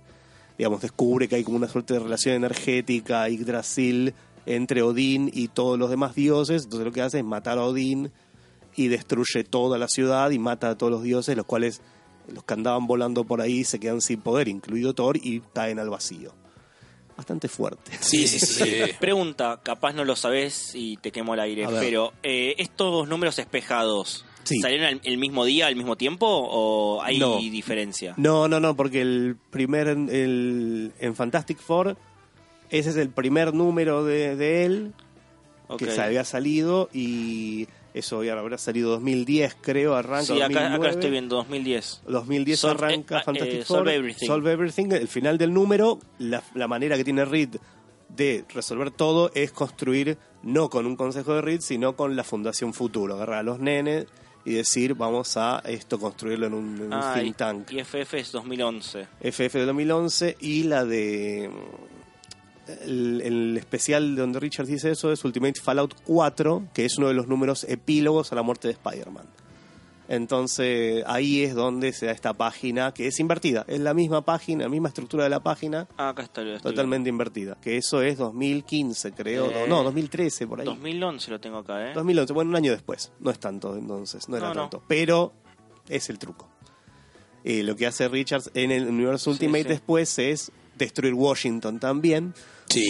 digamos, 0.58 0.82
descubre 0.82 1.28
que 1.28 1.36
hay 1.36 1.44
como 1.44 1.58
una 1.58 1.68
suerte 1.68 1.94
de 1.94 2.00
relación 2.00 2.36
energética 2.36 3.28
Yggdrasil 3.28 4.13
entre 4.46 4.82
Odín 4.82 5.30
y 5.34 5.48
todos 5.48 5.80
los 5.80 5.89
demás 5.89 6.16
dioses, 6.16 6.63
entonces 6.63 6.86
lo 6.86 6.92
que 6.92 7.02
hace 7.02 7.20
es 7.20 7.26
matar 7.26 7.58
a 7.58 7.63
Odín 7.63 8.12
y 8.76 8.88
destruye 8.88 9.44
toda 9.44 9.78
la 9.78 9.88
ciudad 9.88 10.32
y 10.32 10.39
mata 10.39 10.70
a 10.70 10.78
todos 10.78 10.92
los 10.92 11.04
dioses, 11.04 11.38
los 11.38 11.46
cuales 11.46 11.82
los 12.28 12.44
que 12.44 12.54
andaban 12.54 12.88
volando 12.88 13.24
por 13.24 13.42
ahí 13.42 13.63
se 13.63 13.80
quedan 13.80 14.02
sin 14.02 14.22
poder, 14.22 14.48
incluido 14.48 14.94
Thor, 14.94 15.18
y 15.18 15.42
caen 15.54 15.80
al 15.80 15.89
vacío. 15.89 16.34
Bastante 17.16 17.48
fuerte. 17.48 17.92
Sí, 18.00 18.28
sí, 18.28 18.39
sí. 18.39 18.82
Pregunta, 19.00 19.60
capaz 19.62 19.94
no 19.94 20.04
lo 20.04 20.16
sabes 20.16 20.72
y 20.74 20.98
te 20.98 21.12
quemo 21.12 21.36
el 21.36 21.42
aire, 21.42 21.68
pero 21.80 22.13
eh, 22.24 22.56
estos 22.58 23.08
números 23.08 23.38
espejados, 23.38 24.26
¿Salieron 24.44 25.02
el, 25.04 25.18
mismo 25.18 25.46
día, 25.46 25.68
al 25.68 25.76
mismo 25.76 25.96
tiempo 25.96 26.28
o 26.28 27.02
hay 27.02 27.50
diferencia? 27.50 28.14
No, 28.18 28.48
no, 28.48 28.60
no, 28.60 28.76
porque 28.76 29.02
el 29.02 29.38
primer, 29.50 29.88
el, 29.88 30.92
en 31.00 31.16
Fantastic 31.16 31.58
Four, 31.60 31.98
ese 32.70 32.90
es 32.90 32.98
el 32.98 33.10
primer 33.10 33.54
número 33.54 34.04
de, 34.04 34.66
él 34.66 34.94
que 35.78 35.90
se 35.90 36.02
había 36.02 36.24
salido 36.24 36.90
y 36.94 37.68
eso 37.94 38.22
habrá 38.22 38.58
salido 38.58 38.92
2010, 38.92 39.56
creo, 39.62 39.96
arranca. 39.96 40.34
Sí, 40.34 40.42
acá, 40.42 40.74
acá, 40.74 40.90
estoy 40.90 41.12
viendo 41.12 41.36
2010. 41.38 42.02
2010 42.08 42.66
arranca 42.66 43.20
eh, 43.20 43.24
Fantastic 43.24 43.60
eh, 43.62 43.66
Four. 43.66 43.78
Solve 43.78 43.96
Everything. 43.96 44.28
Solve 44.28 44.52
Everything. 44.52 44.92
El 44.92 45.08
final 45.08 45.38
del 45.38 45.54
número, 45.54 46.00
la, 46.20 46.44
la 46.54 46.68
manera 46.68 46.98
que 46.98 47.04
tiene 47.04 47.26
Reed 47.26 47.56
de 48.10 48.46
resolver 48.54 48.92
todo 48.92 49.32
es 49.34 49.52
construir 49.52 50.18
no 50.44 50.70
con 50.70 50.86
un 50.86 50.96
consejo 50.96 51.34
de 51.34 51.42
Reed, 51.42 51.62
sino 51.62 51.96
con 51.96 52.16
la 52.16 52.24
Fundación 52.24 52.74
Futuro. 52.74 53.16
Agarrar 53.16 53.40
a 53.40 53.44
los 53.44 53.60
nenes 53.60 54.08
y 54.46 54.54
decir 54.54 54.96
vamos 54.96 55.38
a 55.38 55.62
esto 55.66 56.00
construirlo 56.00 56.48
en 56.48 56.54
un, 56.54 56.94
ah, 56.94 57.16
think 57.18 57.36
tank. 57.36 57.72
Y 57.72 57.80
FF 57.80 58.14
es 58.16 58.32
2011. 58.32 59.08
FF 59.22 59.54
de 59.60 59.66
2011 59.66 60.38
y 60.40 60.64
la 60.64 60.86
de 60.86 61.50
el, 62.86 63.22
el, 63.22 63.58
especial 63.58 64.16
donde 64.16 64.40
Richard 64.40 64.68
dice 64.68 64.92
eso 64.92 65.12
es 65.12 65.24
Ultimate 65.24 65.60
Fallout 65.60 65.96
4, 66.06 66.68
que 66.74 66.86
es 66.86 66.98
uno 66.98 67.08
de 67.08 67.14
los 67.14 67.28
números 67.28 67.66
epílogos 67.66 68.32
a 68.32 68.36
la 68.36 68.44
muerte 68.44 68.68
de 68.68 68.74
Spider-Man. 68.74 69.28
Entonces 70.08 71.04
ahí 71.08 71.44
es 71.44 71.56
donde 71.56 71.94
se 71.94 72.08
da 72.08 72.12
esta 72.12 72.34
página 72.34 72.94
que 72.94 73.08
es 73.08 73.20
invertida. 73.20 73.66
Es 73.68 73.80
la 73.80 73.94
misma 73.94 74.24
página, 74.24 74.63
la 74.63 74.70
misma 74.70 74.89
estructura 74.89 75.24
de 75.24 75.30
la 75.30 75.42
página. 75.42 75.88
Ah, 75.98 76.10
acá 76.10 76.24
está. 76.24 76.44
Totalmente 76.60 77.10
invertida. 77.10 77.58
Que 77.62 77.78
eso 77.78 78.02
es 78.02 78.18
2015, 78.18 79.13
creo. 79.13 79.68
no, 79.68 79.84
2013 79.84 80.48
por 80.48 80.60
ahí. 80.60 80.66
2011 80.66 81.32
lo 81.32 81.39
tengo 81.39 81.58
acá, 81.58 81.92
¿eh? 81.92 81.94
2011, 81.94 82.34
bueno, 82.34 82.50
un 82.50 82.56
año 82.56 82.72
después. 82.72 83.12
No 83.20 83.32
es 83.32 83.39
tanto 83.39 83.76
entonces, 83.78 84.28
no 84.30 84.38
era 84.38 84.54
tanto. 84.54 84.84
Pero 84.88 85.34
es 85.88 86.10
el 86.10 86.20
truco. 86.20 86.50
Eh, 87.44 87.63
lo 87.63 87.76
que 87.76 87.86
hace 87.86 88.08
Richards 88.08 88.52
en 88.54 88.72
el 88.72 88.88
universo 88.88 89.30
Ultimate 89.30 89.66
después 89.66 90.18
es 90.18 90.52
destruir 90.78 91.13
Washington 91.13 91.80
también 91.80 92.34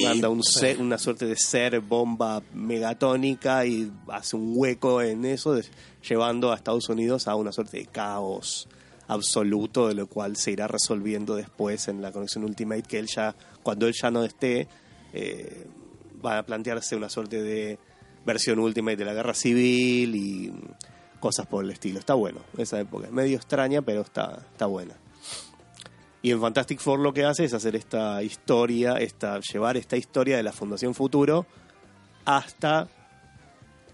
manda 0.03 0.29
un 0.29 0.41
una 0.79 0.97
suerte 0.97 1.25
de 1.25 1.35
ser 1.35 1.79
bomba 1.79 2.41
megatónica 2.53 3.65
y 3.65 3.91
hace 4.07 4.35
un 4.35 4.53
hueco 4.55 5.01
en 5.01 5.25
eso, 5.25 5.59
llevando 6.07 6.51
a 6.51 6.55
Estados 6.55 6.89
Unidos 6.89 7.27
a 7.27 7.35
una 7.35 7.51
suerte 7.51 7.77
de 7.77 7.85
caos 7.85 8.67
absoluto, 9.07 9.87
de 9.87 9.95
lo 9.95 10.07
cual 10.07 10.35
se 10.35 10.51
irá 10.51 10.67
resolviendo 10.67 11.35
después 11.35 11.87
en 11.87 12.01
la 12.01 12.11
conexión 12.11 12.43
Ultimate, 12.43 12.83
que 12.83 12.99
él 12.99 13.07
ya, 13.07 13.35
cuando 13.61 13.87
él 13.87 13.93
ya 13.99 14.11
no 14.11 14.23
esté, 14.23 14.67
eh, 15.13 15.67
va 16.25 16.39
a 16.39 16.43
plantearse 16.43 16.95
una 16.95 17.09
suerte 17.09 17.41
de 17.41 17.77
versión 18.25 18.59
Ultimate 18.59 18.97
de 18.97 19.05
la 19.05 19.13
guerra 19.13 19.33
civil 19.33 20.15
y 20.15 20.53
cosas 21.19 21.45
por 21.47 21.63
el 21.63 21.71
estilo. 21.71 21.99
Está 21.99 22.13
bueno, 22.13 22.41
esa 22.57 22.79
época. 22.79 23.07
Es 23.07 23.13
medio 23.13 23.37
extraña, 23.37 23.81
pero 23.81 24.01
está, 24.01 24.45
está 24.51 24.65
buena. 24.65 24.95
Y 26.21 26.31
en 26.31 26.39
Fantastic 26.39 26.79
Four 26.79 26.99
lo 26.99 27.13
que 27.13 27.25
hace 27.25 27.43
es 27.43 27.53
hacer 27.53 27.75
esta 27.75 28.23
historia, 28.23 28.93
esta, 28.93 29.39
llevar 29.41 29.75
esta 29.75 29.97
historia 29.97 30.37
de 30.37 30.43
la 30.43 30.53
Fundación 30.53 30.95
Futuro 30.95 31.45
hasta 32.23 32.87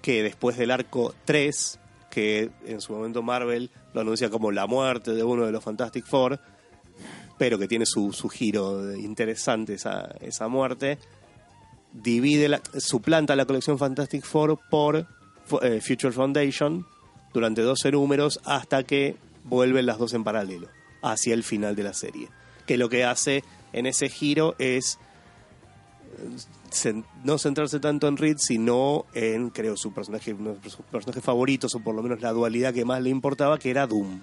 que 0.02 0.22
después 0.22 0.56
del 0.58 0.70
arco 0.70 1.16
3, 1.26 1.80
que 2.10 2.50
en 2.66 2.82
su 2.82 2.94
momento 2.94 3.22
Marvel 3.22 3.70
lo 3.94 4.02
anuncia 4.02 4.30
como 4.30 4.52
la 4.52 4.68
muerte 4.68 5.12
de 5.14 5.24
uno 5.24 5.46
de 5.46 5.52
los 5.52 5.64
Fantastic 5.64 6.06
Four, 6.06 6.40
pero 7.38 7.58
que 7.58 7.68
tiene 7.68 7.86
su, 7.86 8.12
su 8.14 8.30
giro 8.30 8.96
interesante 8.96 9.76
esa, 9.76 10.16
esa 10.20 10.48
muerte, 10.48 10.98
divide 11.94 12.50
la, 12.50 12.62
suplanta 12.78 13.36
la 13.36 13.46
colección 13.46 13.78
Fantastic 13.78 14.24
Four 14.24 14.60
por 14.70 15.08
eh, 15.62 15.82
Future 15.82 16.12
Foundation 16.12 16.86
durante 17.34 17.62
12 17.62 17.92
números 17.92 18.40
hasta 18.46 18.84
que 18.84 19.16
vuelven 19.44 19.86
las 19.86 19.98
dos 19.98 20.14
en 20.14 20.24
paralelo 20.24 20.68
hacia 21.02 21.34
el 21.34 21.44
final 21.44 21.76
de 21.76 21.84
la 21.84 21.94
serie. 21.94 22.30
Que 22.66 22.78
lo 22.78 22.90
que 22.90 23.04
hace 23.04 23.44
en 23.74 23.86
ese 23.86 24.10
giro 24.10 24.56
es 24.60 25.00
no 27.24 27.38
centrarse 27.38 27.80
tanto 27.80 28.08
en 28.08 28.18
Reed, 28.18 28.38
sino 28.38 29.06
en, 29.14 29.50
creo, 29.50 29.78
su 29.78 29.94
personaje, 29.94 30.36
sus 30.64 30.86
personajes 30.86 31.24
favoritos, 31.24 31.74
o 31.76 31.80
por 31.80 31.96
lo 31.96 32.04
menos 32.04 32.22
la 32.22 32.32
dualidad 32.32 32.74
que 32.74 32.86
más 32.86 33.02
le 33.02 33.10
importaba, 33.10 33.58
que 33.58 33.70
era 33.70 33.88
Doom. 33.88 34.22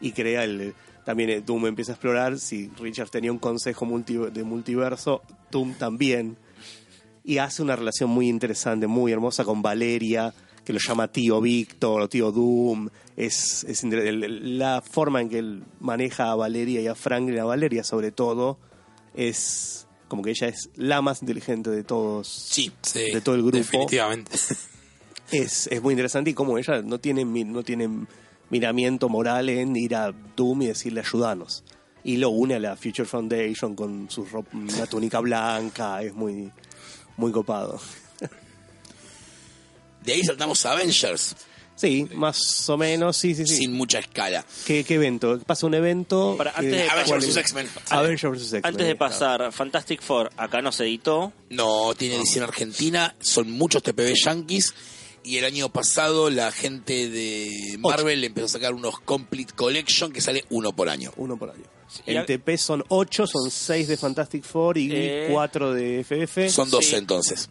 Y 0.00 0.12
crea 0.12 0.44
el. 0.44 0.74
También 1.04 1.30
eh, 1.30 1.40
Doom 1.40 1.66
empieza 1.66 1.92
a 1.92 1.94
explorar. 1.94 2.38
Si 2.38 2.68
Richard 2.78 3.10
tenía 3.10 3.32
un 3.32 3.38
consejo 3.38 3.86
de 4.06 4.44
multiverso, 4.44 5.22
Doom 5.50 5.74
también. 5.74 6.36
Y 7.24 7.38
hace 7.38 7.62
una 7.62 7.76
relación 7.76 8.10
muy 8.10 8.28
interesante, 8.28 8.86
muy 8.86 9.12
hermosa 9.12 9.44
con 9.44 9.62
Valeria, 9.62 10.32
que 10.64 10.72
lo 10.72 10.78
llama 10.78 11.08
tío 11.08 11.40
Víctor 11.40 12.02
o 12.02 12.08
tío 12.08 12.32
Doom. 12.32 12.88
Es, 13.16 13.64
es 13.64 13.84
la 13.84 14.82
forma 14.82 15.20
en 15.22 15.28
que 15.28 15.38
él 15.38 15.62
maneja 15.80 16.30
a 16.30 16.34
Valeria 16.34 16.80
y 16.80 16.86
a 16.86 16.94
Franklin, 16.94 17.38
a 17.38 17.44
Valeria 17.44 17.82
sobre 17.82 18.12
todo, 18.12 18.58
es 19.14 19.85
como 20.08 20.22
que 20.22 20.30
ella 20.30 20.48
es 20.48 20.70
la 20.76 21.02
más 21.02 21.22
inteligente 21.22 21.70
de 21.70 21.84
todos, 21.84 22.28
sí, 22.28 22.72
de 22.94 23.20
todo 23.20 23.34
el 23.34 23.42
grupo. 23.42 23.58
Definitivamente. 23.58 24.32
Es, 25.32 25.66
es 25.72 25.82
muy 25.82 25.92
interesante 25.92 26.30
y 26.30 26.34
como 26.34 26.56
ella 26.56 26.82
no 26.82 27.00
tiene, 27.00 27.24
no 27.24 27.64
tiene 27.64 28.06
miramiento 28.48 29.08
moral 29.08 29.48
en 29.48 29.74
ir 29.74 29.96
a 29.96 30.14
Doom 30.36 30.62
y 30.62 30.66
decirle 30.68 31.00
ayudanos. 31.00 31.64
y 32.04 32.18
lo 32.18 32.30
une 32.30 32.54
a 32.54 32.60
la 32.60 32.76
Future 32.76 33.04
Foundation 33.04 33.74
con 33.74 34.08
su 34.08 34.24
ropa, 34.24 34.56
una 34.56 34.86
túnica 34.86 35.18
blanca, 35.18 36.00
es 36.00 36.14
muy, 36.14 36.52
muy 37.16 37.32
copado. 37.32 37.80
De 40.04 40.12
ahí 40.12 40.22
saltamos 40.22 40.64
a 40.64 40.72
Avengers, 40.72 41.34
Sí, 41.76 42.08
más 42.14 42.68
o 42.70 42.76
menos, 42.78 43.16
sí, 43.18 43.34
sí, 43.34 43.46
sí. 43.46 43.56
sin 43.56 43.72
mucha 43.74 43.98
escala. 43.98 44.44
¿Qué, 44.66 44.82
qué 44.82 44.94
evento? 44.94 45.38
Pasa 45.46 45.66
un 45.66 45.74
evento. 45.74 46.34
Para- 46.38 46.52
que- 46.52 46.58
antes 46.60 46.72
de- 46.72 46.88
Avengers 46.88 47.08
¿cuál 47.08 47.20
vs. 47.20 47.36
X-Men. 47.36 47.68
Avengers 47.90 48.22
vs. 48.32 48.42
X-Men. 48.54 48.62
Antes 48.64 48.86
de 48.86 48.96
pasar, 48.96 49.52
Fantastic 49.52 50.00
Four, 50.02 50.30
acá 50.38 50.62
no 50.62 50.72
se 50.72 50.84
editó. 50.84 51.32
No 51.50 51.94
tiene 51.94 52.16
edición 52.16 52.44
argentina, 52.44 53.14
son 53.20 53.50
muchos 53.50 53.82
TPB 53.82 54.14
yankees. 54.14 54.74
Y 55.22 55.38
el 55.38 55.44
año 55.44 55.68
pasado 55.70 56.30
la 56.30 56.52
gente 56.52 57.10
de 57.10 57.76
Marvel 57.80 58.22
empezó 58.22 58.46
a 58.46 58.48
sacar 58.48 58.72
unos 58.74 59.00
Complete 59.00 59.52
Collection 59.54 60.12
que 60.12 60.20
sale 60.20 60.44
uno 60.50 60.72
por 60.74 60.88
año. 60.88 61.12
Uno 61.16 61.36
por 61.36 61.50
año. 61.50 61.64
Y 62.06 62.14
En 62.14 62.24
TP 62.26 62.56
son 62.56 62.84
8, 62.88 63.26
son 63.26 63.50
6 63.50 63.88
de 63.88 63.96
Fantastic 63.96 64.44
Four 64.44 64.78
y 64.78 64.88
Eh, 64.92 65.28
4 65.32 65.74
de 65.74 66.00
FF. 66.00 66.48
Son 66.48 66.70
12 66.70 66.90
Sí. 66.90 66.94
entonces. 66.96 67.50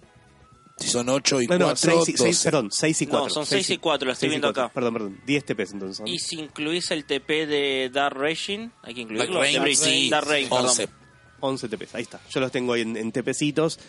Si 0.78 0.89
son 0.89 1.07
8 1.07 1.41
y 1.41 1.47
no, 1.47 1.57
no, 1.57 1.65
4, 1.67 2.03
6 2.03 2.09
y, 2.09 2.17
seis- 2.17 2.43
perdón, 2.43 2.69
6 2.69 3.01
y 3.01 3.05
No, 3.05 3.11
4. 3.11 3.30
son 3.30 3.45
seis 3.45 3.69
y 3.69 3.78
cuatro, 3.78 4.07
lo 4.07 4.11
estoy 4.13 4.28
viendo 4.28 4.49
acá. 4.49 4.69
Perdón, 4.73 4.93
perdón, 4.93 5.21
10 5.26 5.45
TPs 5.45 5.71
entonces. 5.71 6.05
Y 6.05 6.19
si 6.19 6.38
incluís 6.38 6.91
el 6.91 7.05
TP 7.05 7.45
de 7.47 7.89
Dark 7.93 8.17
Racing, 8.17 8.69
hay 8.84 8.93
que 8.93 9.01
incluirlo. 9.01 9.39
Dark 9.39 9.76
sí, 9.76 10.09
Dark 10.09 10.28
Reign, 10.28 10.49
perdón. 10.49 10.65
11. 10.65 10.89
11 11.39 11.69
TPs, 11.69 11.95
ahí 11.95 12.01
está. 12.03 12.19
Yo 12.30 12.39
los 12.41 12.51
tengo 12.51 12.73
ahí 12.73 12.82
en, 12.82 12.97
en 12.97 13.11
TPcitos. 13.13 13.80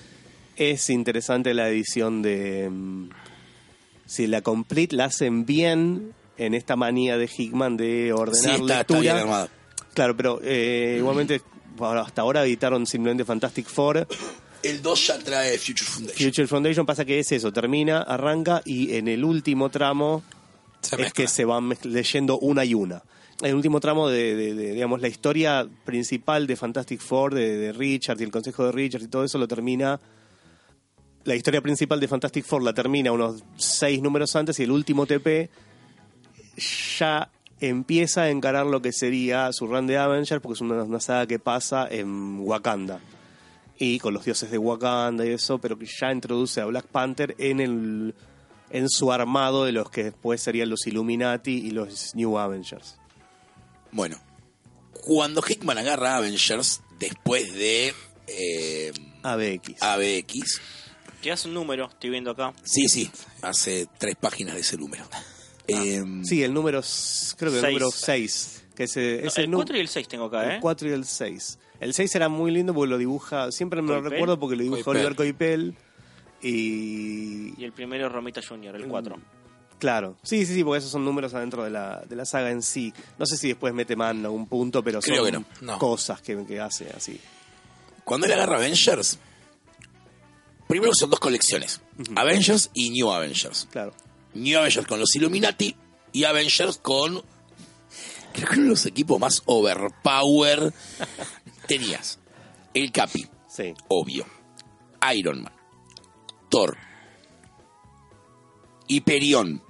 Es 0.55 0.89
interesante 0.89 1.55
la 1.55 1.69
edición 1.69 2.23
de... 2.23 2.69
mm, 2.71 3.09
si 4.07 4.29
la 4.29 4.43
Complete 4.43 4.95
la 4.95 5.07
hacen 5.07 5.45
bien 5.45 6.15
en 6.39 6.55
esta 6.55 6.77
manía 6.77 7.19
de 7.19 7.29
Hickman 7.35 7.77
de 7.77 8.05
Sí, 8.07 8.13
ordenar 8.13 8.51
está, 8.61 8.63
está 8.63 8.77
lectura. 8.79 9.01
bien 9.01 9.17
armado. 9.17 9.49
Claro, 9.93 10.17
pero 10.17 10.41
eh, 10.45 10.97
igualmente 10.99 11.41
hasta 11.81 12.23
ahora 12.23 12.45
editaron 12.45 12.87
simplemente 12.87 13.25
Fantastic 13.25 13.67
Four. 13.67 14.07
El 14.71 14.83
2 14.83 15.07
ya 15.07 15.19
trae 15.19 15.59
Future 15.59 15.85
Foundation. 15.91 16.29
Future 16.29 16.47
Foundation 16.49 16.87
pasa 16.87 17.05
que 17.05 17.19
es 17.19 17.31
eso, 17.33 17.53
termina, 17.53 18.03
arranca 18.03 18.63
y 18.65 18.95
en 18.97 19.09
el 19.09 19.25
último 19.25 19.71
tramo 19.71 20.23
Se 20.83 21.01
es 21.03 21.13
que 21.13 21.29
se 21.29 21.45
van 21.45 21.71
leyendo 21.85 22.39
una 22.39 22.65
y 22.65 22.75
una. 22.75 23.03
El 23.43 23.55
último 23.55 23.81
tramo 23.81 24.09
de, 24.09 24.35
de- 24.35 24.55
de, 24.55 24.73
digamos, 24.73 25.01
la 25.03 25.09
historia 25.09 25.69
principal 25.85 26.47
de 26.47 26.57
Fantastic 26.57 27.01
Four, 27.01 27.35
de, 27.35 27.57
de 27.59 27.73
Richard 27.73 28.19
y 28.21 28.25
el 28.25 28.31
consejo 28.31 28.65
de 28.65 28.73
Richard 28.73 29.03
y 29.03 29.09
todo 29.09 29.25
eso 29.25 29.39
lo 29.39 29.47
termina... 29.49 30.01
La 31.25 31.35
historia 31.35 31.61
principal 31.61 31.99
de 31.99 32.07
Fantastic 32.09 32.45
Four 32.45 32.63
la 32.63 32.73
termina 32.73 33.11
unos 33.11 33.43
seis 33.57 34.01
números 34.01 34.37
antes 34.37 34.59
y 34.61 34.63
el 34.63 34.71
último 34.71 35.07
TP 35.07 35.51
ya 36.99 37.31
empieza 37.61 38.23
a 38.23 38.31
encarar 38.31 38.67
lo 38.67 38.81
que 38.81 38.93
sería 38.93 39.53
su 39.53 39.67
run 39.67 39.87
de 39.87 39.97
Avengers 39.99 40.41
porque 40.41 40.55
es 40.55 40.61
una, 40.61 40.83
una 40.85 41.01
saga 41.01 41.27
que 41.27 41.39
pasa 41.39 41.89
en 41.91 42.39
Wakanda 42.41 43.01
y 43.79 43.99
con 43.99 44.15
los 44.15 44.25
dioses 44.25 44.51
de 44.51 44.59
Wakanda 44.59 45.25
y 45.27 45.31
eso, 45.31 45.59
pero 45.59 45.79
que 45.79 45.87
ya 45.87 46.11
introduce 46.13 46.61
a 46.61 46.65
Black 46.67 46.87
Panther 46.87 47.35
en 47.39 47.61
el 47.61 48.15
en 48.71 48.89
su 48.89 49.13
armado 49.13 49.65
de 49.65 49.73
los 49.73 49.91
que 49.91 50.05
después 50.05 50.43
serían 50.43 50.69
los 50.71 50.87
Illuminati 50.87 51.53
y 51.53 51.71
los 51.71 52.15
New 52.17 52.37
Avengers. 52.39 52.97
Bueno, 53.93 54.17
cuando 54.93 55.41
Hickman 55.47 55.79
agarra 55.79 56.17
Avengers, 56.17 56.81
después 56.99 57.55
de 57.55 57.95
eh, 58.27 58.93
ABX. 59.23 59.81
ABX, 59.83 60.61
Que 61.23 61.31
hace 61.33 61.47
un 61.49 61.55
número, 61.55 61.87
estoy 61.87 62.11
viendo 62.11 62.31
acá. 62.33 62.53
sí, 62.65 62.89
sí, 62.89 63.11
hace 63.43 63.87
tres 63.99 64.17
páginas 64.17 64.55
de 64.57 64.61
ese 64.63 64.77
número. 64.77 65.05
Eh, 65.69 66.03
Sí, 66.25 66.43
el 66.43 66.53
número, 66.53 66.81
creo 67.37 67.51
que 67.53 67.59
el 67.59 67.63
Seis. 67.65 67.73
número 67.75 67.91
6, 67.93 68.65
que 68.75 68.85
es, 68.85 68.97
eh, 68.97 69.21
No, 69.23 69.29
es 69.29 69.39
el, 69.39 69.45
el 69.45 69.51
nu- 69.53 69.57
4 69.59 69.77
y 69.77 69.81
el 69.81 69.89
6 69.89 70.09
tengo 70.09 70.25
acá, 70.27 70.51
¿eh? 70.51 70.55
el 70.57 70.61
4 70.61 70.89
y 70.89 70.93
el 70.93 71.05
6. 71.05 71.59
El 71.81 71.95
6 71.95 72.15
era 72.15 72.29
muy 72.29 72.51
lindo 72.51 72.73
porque 72.75 72.91
lo 72.91 72.99
dibuja, 72.99 73.53
siempre 73.53 73.83
me 73.83 73.89
lo 73.89 74.01
recuerdo 74.01 74.39
porque 74.39 74.57
lo 74.57 74.63
dibuja 74.63 74.83
Coipel. 74.85 74.97
Oliver 75.01 75.17
Coipel 75.17 75.75
y 76.43 77.61
Y 77.61 77.65
el 77.65 77.73
primero 77.73 78.07
es 78.07 78.13
Romita 78.13 78.41
Jr., 78.47 78.77
el 78.77 78.87
4. 78.87 79.17
Claro, 79.79 80.17
sí, 80.23 80.47
sí, 80.47 80.55
sí, 80.55 80.65
porque 80.65 80.79
esos 80.79 80.91
son 80.91 81.05
números 81.05 81.35
adentro 81.35 81.63
de 81.63 81.69
la, 81.71 82.03
de 82.09 82.17
la 82.17 82.25
saga 82.25 82.51
en 82.51 82.63
sí. 82.63 82.95
No 83.19 83.27
sé 83.27 83.37
si 83.37 83.49
después 83.49 83.75
mete 83.75 83.95
man 83.95 84.19
en 84.21 84.25
algún 84.25 84.47
punto, 84.47 84.83
pero 84.83 85.01
Creo 85.01 85.17
son 85.17 85.27
que 85.27 85.33
no. 85.33 85.45
No. 85.61 85.79
cosas 85.79 86.23
que, 86.23 86.47
que 86.47 86.59
hace 86.61 86.89
así. 86.97 87.21
cuando 88.05 88.27
él 88.27 88.33
agarra 88.33 88.57
Avengers, 88.57 89.19
primero 90.67 90.95
son 90.95 91.11
dos 91.11 91.21
colecciones, 91.21 91.83
Avengers 92.15 92.71
y 92.73 92.89
New 92.91 93.11
Avengers. 93.13 93.69
Claro. 93.71 93.93
New 94.33 94.59
Avengers 94.59 94.87
con 94.87 94.99
los 94.99 95.15
Illuminati 95.15 95.77
y 96.13 96.25
Avengers 96.25 96.79
con 96.79 97.23
creo 98.33 98.49
que 98.49 98.55
uno 98.55 98.65
de 98.65 98.71
los 98.71 98.87
equipos 98.87 99.21
más 99.21 99.43
overpower 99.45 100.73
tenías 101.67 102.19
el 102.75 102.91
Capi, 102.93 103.27
Sí. 103.49 103.75
obvio, 103.89 104.25
Iron 105.15 105.43
Man, 105.43 105.53
Thor, 106.49 106.77
Hyperion, 108.89 109.63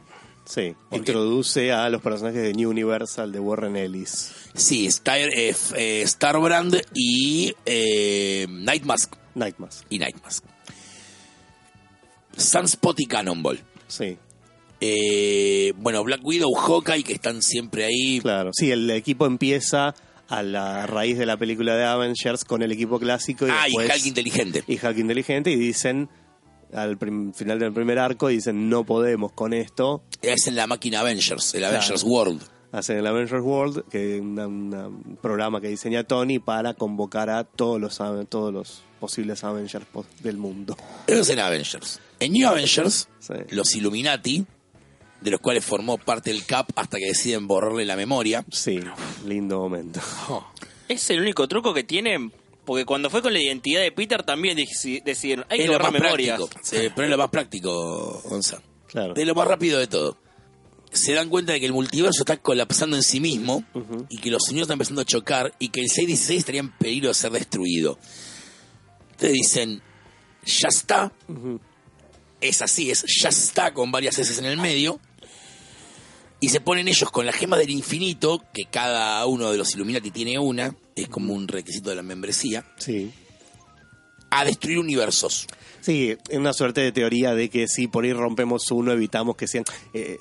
Sí. 0.44 0.76
Introduce 0.92 1.72
a 1.72 1.88
los 1.88 2.00
personajes 2.00 2.40
de 2.40 2.52
New 2.54 2.70
Universal 2.70 3.32
de 3.32 3.40
Warren 3.40 3.76
Ellis. 3.76 4.32
sí, 4.54 4.86
Star, 4.86 5.18
eh, 5.18 5.52
eh, 5.74 6.04
Starbrand 6.06 6.80
y 6.94 7.52
eh, 7.64 8.46
Nightmask 8.48 9.12
Nightmask. 9.34 9.84
y 9.90 9.98
Nightmask. 9.98 10.44
Sunspot 12.36 13.00
y 13.00 13.06
Cannonball. 13.06 13.60
Sí, 13.88 14.18
Eh, 14.78 15.72
bueno, 15.78 16.04
Black 16.04 16.20
Widow, 16.22 16.52
Hawkeye, 16.54 17.02
que 17.02 17.14
están 17.14 17.40
siempre 17.42 17.86
ahí. 17.86 18.20
claro. 18.20 18.50
Sí, 18.52 18.70
el 18.70 18.88
equipo 18.90 19.24
empieza 19.26 19.94
a 20.28 20.42
la 20.42 20.86
raíz 20.86 21.18
de 21.18 21.26
la 21.26 21.36
película 21.36 21.74
de 21.76 21.84
Avengers 21.84 22.44
con 22.44 22.62
el 22.62 22.72
equipo 22.72 22.98
clásico 22.98 23.46
y 23.46 23.50
ah, 23.50 23.64
después... 23.64 23.88
y 23.88 23.92
Hulk 23.92 24.06
inteligente. 24.06 24.64
y 24.66 24.74
Hulk 24.74 24.98
inteligente 24.98 25.50
y 25.50 25.56
dicen 25.56 26.08
al 26.72 26.98
prim- 26.98 27.32
final 27.32 27.58
del 27.60 27.72
primer 27.72 27.98
arco 27.98 28.26
dicen 28.28 28.68
no 28.68 28.84
podemos 28.84 29.32
con 29.32 29.52
esto 29.52 30.02
Es 30.22 30.46
en 30.48 30.56
la 30.56 30.66
máquina 30.66 31.00
Avengers, 31.00 31.54
el 31.54 31.60
Claro. 31.60 31.76
Avengers 31.76 32.02
World. 32.02 32.42
hacen 32.72 32.98
el 32.98 33.06
Avengers 33.06 33.42
World 33.42 33.84
que 33.88 34.16
es 34.16 34.20
un 34.20 35.18
programa 35.22 35.60
que 35.60 35.68
diseña 35.68 36.02
Tony 36.04 36.40
para 36.40 36.74
convocar 36.74 37.30
a 37.30 37.44
todos 37.44 37.80
los 37.80 37.96
todos 38.28 38.52
los 38.52 38.82
posibles 38.98 39.44
Avengers 39.44 39.86
del 40.22 40.38
mundo 40.38 40.76
Eso 41.06 41.20
es 41.20 41.28
en 41.30 41.38
Avengers. 41.38 42.00
En 42.18 42.32
New 42.32 42.48
Avengers, 42.48 43.08
Sí. 43.20 43.34
los 43.50 43.74
Illuminati, 43.76 44.44
de 45.20 45.30
los 45.30 45.40
cuales 45.40 45.64
formó 45.64 45.98
parte 45.98 46.30
el 46.30 46.44
Cap 46.44 46.68
hasta 46.76 46.98
que 46.98 47.06
deciden 47.06 47.46
borrarle 47.46 47.84
la 47.84 47.96
memoria. 47.96 48.44
sí 48.50 48.80
lindo 49.26 49.58
momento 49.58 50.00
Es 50.88 51.10
el 51.10 51.20
único 51.20 51.48
truco 51.48 51.72
que 51.74 51.84
tienen. 51.84 52.32
Porque 52.64 52.84
cuando 52.84 53.10
fue 53.10 53.22
con 53.22 53.32
la 53.32 53.40
identidad 53.40 53.80
de 53.80 53.92
Peter 53.92 54.24
también 54.24 54.58
deci- 54.58 55.00
decidieron, 55.04 55.44
hay 55.48 55.58
que 55.58 55.64
es 55.66 55.70
borrar 55.70 55.92
memorias. 55.92 56.40
Sí, 56.62 56.76
pero 56.94 57.04
es 57.04 57.10
lo 57.10 57.16
más 57.18 57.30
práctico, 57.30 58.20
Gonzalo. 58.24 58.62
claro 58.88 59.14
De 59.14 59.24
lo 59.24 59.36
más 59.36 59.46
rápido 59.46 59.78
de 59.78 59.86
todo. 59.86 60.18
Se 60.90 61.12
dan 61.12 61.28
cuenta 61.28 61.52
de 61.52 61.60
que 61.60 61.66
el 61.66 61.72
multiverso 61.72 62.22
está 62.22 62.36
colapsando 62.38 62.96
en 62.96 63.02
sí 63.04 63.20
mismo 63.20 63.62
y 64.08 64.18
que 64.18 64.30
los 64.30 64.42
señores 64.44 64.62
están 64.62 64.74
empezando 64.76 65.02
a 65.02 65.04
chocar 65.04 65.54
y 65.60 65.68
que 65.68 65.80
el 65.80 65.88
616 65.88 66.38
estaría 66.40 66.60
en 66.60 66.72
peligro 66.72 67.08
de 67.08 67.14
ser 67.14 67.30
destruido. 67.32 67.98
Entonces 69.12 69.32
dicen, 69.32 69.82
ya 70.44 70.68
está. 70.68 71.12
Es 72.40 72.62
así, 72.62 72.90
es 72.90 73.04
ya 73.20 73.28
está 73.28 73.72
con 73.72 73.90
varias 73.90 74.18
S 74.18 74.38
en 74.38 74.46
el 74.46 74.58
medio. 74.58 75.00
Y 76.38 76.50
se 76.50 76.60
ponen 76.60 76.86
ellos 76.86 77.10
con 77.10 77.24
la 77.24 77.32
gema 77.32 77.56
del 77.56 77.70
infinito, 77.70 78.44
que 78.52 78.66
cada 78.66 79.24
uno 79.26 79.50
de 79.50 79.56
los 79.56 79.74
Illuminati 79.74 80.10
tiene 80.10 80.38
una, 80.38 80.76
es 80.94 81.08
como 81.08 81.32
un 81.32 81.48
requisito 81.48 81.88
de 81.88 81.96
la 81.96 82.02
membresía, 82.02 82.64
sí 82.76 83.10
a 84.30 84.44
destruir 84.44 84.78
universos. 84.78 85.46
Sí, 85.80 86.16
es 86.28 86.38
una 86.38 86.52
suerte 86.52 86.80
de 86.80 86.92
teoría 86.92 87.34
de 87.34 87.48
que 87.48 87.68
si 87.68 87.88
por 87.88 88.04
ahí 88.04 88.12
rompemos 88.12 88.70
uno, 88.70 88.92
evitamos 88.92 89.36
que 89.36 89.46
sean... 89.46 89.64
eh, 89.94 90.18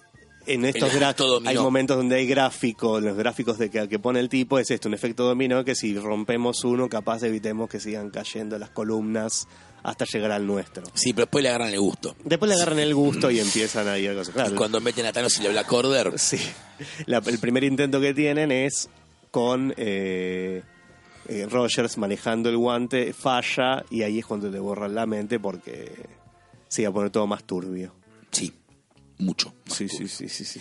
en 0.48 0.64
estos 0.64 0.94
gráficos 0.94 1.42
hay 1.44 1.58
momentos 1.58 1.98
donde 1.98 2.18
hay 2.18 2.28
gráficos, 2.28 3.02
los 3.02 3.18
gráficos 3.18 3.58
de 3.58 3.72
que, 3.72 3.90
que 3.90 3.98
pone 3.98 4.20
el 4.20 4.30
tipo 4.30 4.60
es 4.60 4.70
esto, 4.70 4.88
un 4.88 4.94
efecto 4.94 5.24
dominó 5.24 5.66
que 5.66 5.74
si 5.74 5.98
rompemos 5.98 6.64
uno, 6.64 6.88
capaz 6.88 7.24
evitemos 7.24 7.68
que 7.68 7.80
sigan 7.80 8.12
cayendo 8.12 8.60
las 8.60 8.70
columnas 8.70 9.48
hasta 9.86 10.06
llegar 10.12 10.32
al 10.32 10.46
nuestro. 10.48 10.84
Sí, 10.94 11.14
pero 11.14 11.26
después 11.26 11.42
le 11.44 11.50
agarran 11.50 11.70
el 11.74 11.80
gusto. 11.80 12.16
Después 12.24 12.50
le 12.50 12.56
agarran 12.56 12.80
el 12.80 12.94
gusto 12.96 13.30
y 13.32 13.40
empiezan 13.40 13.88
a 13.88 13.98
ir 13.98 14.14
cosas. 14.16 14.34
Claro, 14.34 14.52
Y 14.54 14.56
cuando 14.56 14.82
meten 14.82 15.06
a 15.06 15.14
Thanos 15.14 15.38
y 15.40 15.44
le 15.44 15.50
Black 15.50 15.72
Order, 15.72 16.18
Sí. 16.20 16.38
La- 17.06 17.20
el 17.26 17.40
primer 17.40 17.64
intento 17.64 18.02
que 18.02 18.14
tienen 18.14 18.52
es 18.52 18.90
con 19.32 19.74
eh, 19.78 20.62
eh, 21.28 21.48
Rogers 21.50 21.98
manejando 21.98 22.50
el 22.50 22.58
guante, 22.58 23.14
falla 23.14 23.84
y 23.90 24.02
ahí 24.04 24.20
es 24.20 24.26
cuando 24.26 24.50
le 24.50 24.60
borran 24.60 24.94
la 24.96 25.06
mente 25.06 25.40
porque 25.40 25.92
se 26.68 26.82
iba 26.82 26.90
a 26.90 26.94
poner 26.94 27.10
todo 27.12 27.28
más 27.28 27.44
turbio. 27.44 27.94
sí, 28.32 28.52
mucho. 29.18 29.54
Sí, 29.72 29.88
sí, 29.88 30.08
sí, 30.10 30.28
sí, 30.28 30.44
sí. 30.46 30.60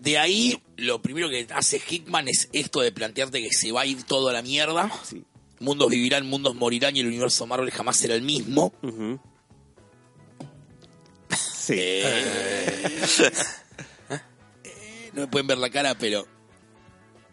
De 0.00 0.16
ahí, 0.16 0.62
lo 0.76 1.02
primero 1.02 1.28
que 1.28 1.46
hace 1.54 1.80
Hickman 1.86 2.28
es 2.28 2.48
esto 2.52 2.80
de 2.80 2.90
plantearte 2.92 3.42
que 3.42 3.50
se 3.52 3.70
va 3.72 3.82
a 3.82 3.86
ir 3.86 4.02
todo 4.04 4.28
a 4.28 4.32
la 4.32 4.40
mierda. 4.42 4.90
Sí. 5.04 5.22
Mundos 5.60 5.90
vivirán, 5.90 6.26
mundos 6.26 6.54
morirán 6.54 6.96
y 6.96 7.00
el 7.00 7.06
universo 7.06 7.46
Marvel 7.46 7.70
jamás 7.70 7.96
será 7.98 8.14
el 8.14 8.22
mismo. 8.22 8.72
Sí. 11.30 11.74
Eh, 11.76 12.88
no 15.12 15.20
me 15.22 15.26
pueden 15.28 15.46
ver 15.46 15.58
la 15.58 15.70
cara, 15.70 15.94
pero 15.98 16.26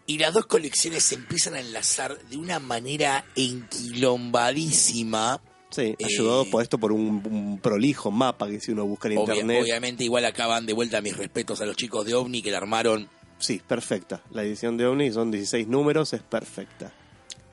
Y 0.06 0.18
las 0.18 0.32
dos 0.34 0.46
colecciones 0.46 1.02
se 1.04 1.14
empiezan 1.16 1.54
a 1.54 1.60
enlazar 1.60 2.18
de 2.28 2.36
una 2.36 2.58
manera 2.60 3.24
enquilombadísima. 3.34 5.40
Sí, 5.70 5.94
Eh, 5.98 6.04
ayudado 6.04 6.44
por 6.50 6.62
esto 6.62 6.78
por 6.78 6.92
un, 6.92 7.22
un 7.30 7.58
prolijo 7.60 8.10
mapa 8.10 8.48
que 8.48 8.58
si 8.60 8.72
uno 8.72 8.86
busca 8.86 9.08
en 9.08 9.18
Obvia- 9.18 9.34
internet. 9.34 9.62
obviamente, 9.62 10.04
igual 10.04 10.24
acaban 10.24 10.64
de 10.66 10.72
vuelta 10.72 11.00
mis 11.02 11.16
respetos 11.16 11.60
a 11.60 11.66
los 11.66 11.76
chicos 11.76 12.06
de 12.06 12.14
OVNI 12.14 12.42
que 12.42 12.50
la 12.50 12.58
armaron. 12.58 13.08
Sí, 13.38 13.60
perfecta. 13.66 14.22
La 14.30 14.42
edición 14.42 14.76
de 14.76 14.86
OVNI 14.86 15.12
son 15.12 15.30
16 15.30 15.68
números, 15.68 16.12
es 16.14 16.22
perfecta. 16.22 16.92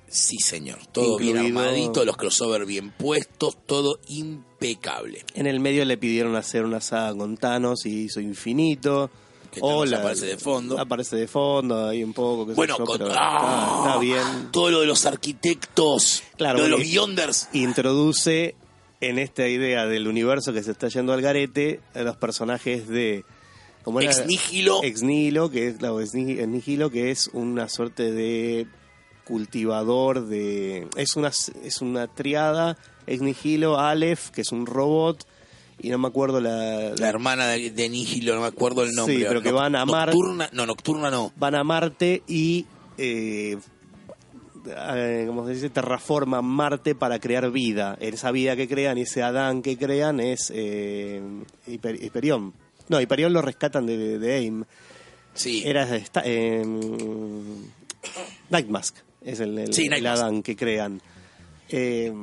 Sí, 0.08 0.38
señor. 0.38 0.80
Todo 0.92 1.18
bien 1.18 1.36
Incluido- 1.38 1.60
armadito, 1.60 2.06
los 2.06 2.16
crossover 2.18 2.66
bien 2.66 2.92
puestos, 2.92 3.58
todo 3.66 4.00
impecable. 4.08 5.26
En 5.34 5.48
el 5.48 5.60
medio 5.60 5.84
le 5.86 5.98
pidieron 5.98 6.36
hacer 6.36 6.64
una 6.64 6.82
saga 6.82 7.16
con 7.18 7.38
Thanos 7.38 7.86
y 7.86 8.04
hizo 8.06 8.20
infinito. 8.22 9.10
Que 9.52 9.62
Thanos 9.62 9.92
aparece 9.94 10.26
de 10.26 10.38
fondo. 10.38 10.80
Aparece 10.80 11.16
de 11.16 11.28
fondo, 11.28 11.88
ahí 11.88 12.04
un 12.04 12.14
poco. 12.14 12.46
Bueno, 12.54 12.78
yo, 12.78 12.86
con- 12.86 12.98
pero 12.98 13.12
¡Ah! 13.16 13.76
está, 13.78 13.88
está 13.88 14.00
bien. 14.00 14.52
Todo 14.52 14.72
lo 14.72 14.82
de 14.82 14.88
los 14.88 15.06
arquitectos, 15.06 16.24
Claro, 16.38 16.58
lo 16.60 16.64
de 16.66 16.70
los 16.70 16.80
Beyonders. 16.80 17.50
Introduce 17.54 18.56
en 19.02 19.20
esta 19.20 19.48
idea 19.48 19.86
del 19.86 20.08
universo 20.08 20.54
que 20.54 20.64
se 20.64 20.72
está 20.72 20.88
yendo 20.88 21.14
al 21.14 21.22
garete 21.22 21.82
a 21.94 22.02
los 22.02 22.16
personajes 22.18 22.88
de. 22.88 23.24
¿cómo 23.84 24.00
era? 24.02 24.12
Ex 24.12 24.26
Nihilo. 24.26 24.80
Ex 24.84 25.04
Nihilo, 25.04 25.50
que 25.52 25.68
es, 25.68 25.78
claro, 25.78 26.00
Ex 26.02 26.14
Nihilo, 26.16 26.90
que 26.90 27.12
es 27.12 27.30
una 27.34 27.70
suerte 27.70 28.12
de 28.12 28.66
cultivador 29.26 30.28
de. 30.28 30.88
Es 30.96 31.16
una, 31.18 31.30
es 31.30 31.82
una 31.82 32.08
triada. 32.08 32.78
Ex 33.08 33.22
Nihilo, 33.22 33.78
Aleph, 33.80 34.30
que 34.30 34.42
es 34.42 34.52
un 34.52 34.66
robot. 34.66 35.26
Y 35.80 35.90
no 35.90 35.98
me 35.98 36.08
acuerdo 36.08 36.40
la, 36.40 36.94
La 36.98 37.10
hermana 37.10 37.48
de, 37.48 37.70
de 37.72 37.90
Nihilo, 37.90 38.34
no 38.36 38.42
me 38.42 38.48
acuerdo 38.48 38.84
el 38.84 38.94
nombre. 38.94 39.18
Sí, 39.18 39.26
pero 39.28 39.42
que 39.42 39.52
van 39.52 39.76
a 39.76 39.86
Mar- 39.86 40.08
Nocturna, 40.08 40.50
no, 40.54 40.66
Nocturna 40.66 41.12
no. 41.12 41.34
van 41.36 41.54
a 41.56 41.66
Marte 41.66 42.24
y 42.28 42.66
eh, 42.98 43.58
eh, 44.68 45.26
¿cómo 45.28 45.46
se 45.46 45.54
dice? 45.54 45.70
terraforman 45.70 46.46
Marte 46.46 46.96
para 46.96 47.20
crear 47.20 47.52
vida. 47.52 47.98
Esa 48.00 48.32
vida 48.32 48.56
que 48.56 48.70
crean, 48.70 48.98
ese 48.98 49.22
Adán 49.22 49.62
que 49.62 49.78
crean 49.78 50.22
es 50.22 50.50
eh, 50.56 51.22
Hiper-. 51.68 52.54
No, 52.88 53.02
Hyperion 53.02 53.34
lo 53.34 53.42
rescatan 53.42 53.86
de, 53.86 54.18
de 54.18 54.34
AIM. 54.34 54.64
Sí. 55.34 55.62
Era 55.66 55.94
esta, 55.96 56.22
eh, 56.24 56.64
Nightmask, 58.50 58.96
es 59.26 59.40
el, 59.42 59.58
el- 59.58 59.74
Sí, 59.74 59.84
el 59.86 59.90
Nightmask. 59.90 60.22
Adán 60.24 60.44
que 60.44 60.56
crean. 60.56 61.02
Eh, 61.70 62.14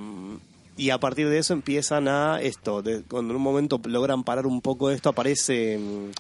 y 0.77 0.89
a 0.91 0.99
partir 0.99 1.29
de 1.29 1.39
eso 1.39 1.53
empiezan 1.53 2.09
a 2.09 2.41
esto, 2.41 2.81
de- 2.81 3.03
cuando 3.03 3.33
en 3.33 3.37
un 3.37 3.43
momento 3.43 3.81
logran 3.85 4.25
parar 4.25 4.47
un 4.47 4.61
poco 4.63 4.91
esto, 4.91 5.11
aparece 5.11 5.77
mm, 5.79 6.11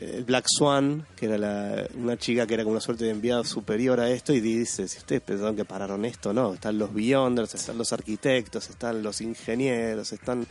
el 0.00 0.24
Black 0.24 0.46
Swan, 0.48 1.06
que 1.16 1.26
era 1.26 1.38
la- 1.38 1.86
una 1.94 2.16
chica 2.16 2.46
que 2.46 2.54
era 2.54 2.62
como 2.64 2.72
una 2.72 2.80
suerte 2.80 3.04
de 3.04 3.10
enviado 3.10 3.44
superior 3.44 4.00
a 4.00 4.10
esto, 4.10 4.32
y 4.32 4.40
dice, 4.40 4.88
si 4.88 4.98
ustedes 4.98 5.20
pensaron 5.22 5.54
que 5.56 5.64
pararon 5.64 6.04
esto, 6.04 6.32
no, 6.32 6.54
están 6.54 6.78
los 6.78 6.92
Beyonders, 6.94 7.54
están 7.54 7.76
los 7.78 7.92
arquitectos, 7.92 8.70
están 8.70 9.02
los 9.02 9.20
ingenieros, 9.20 10.12
están... 10.12 10.46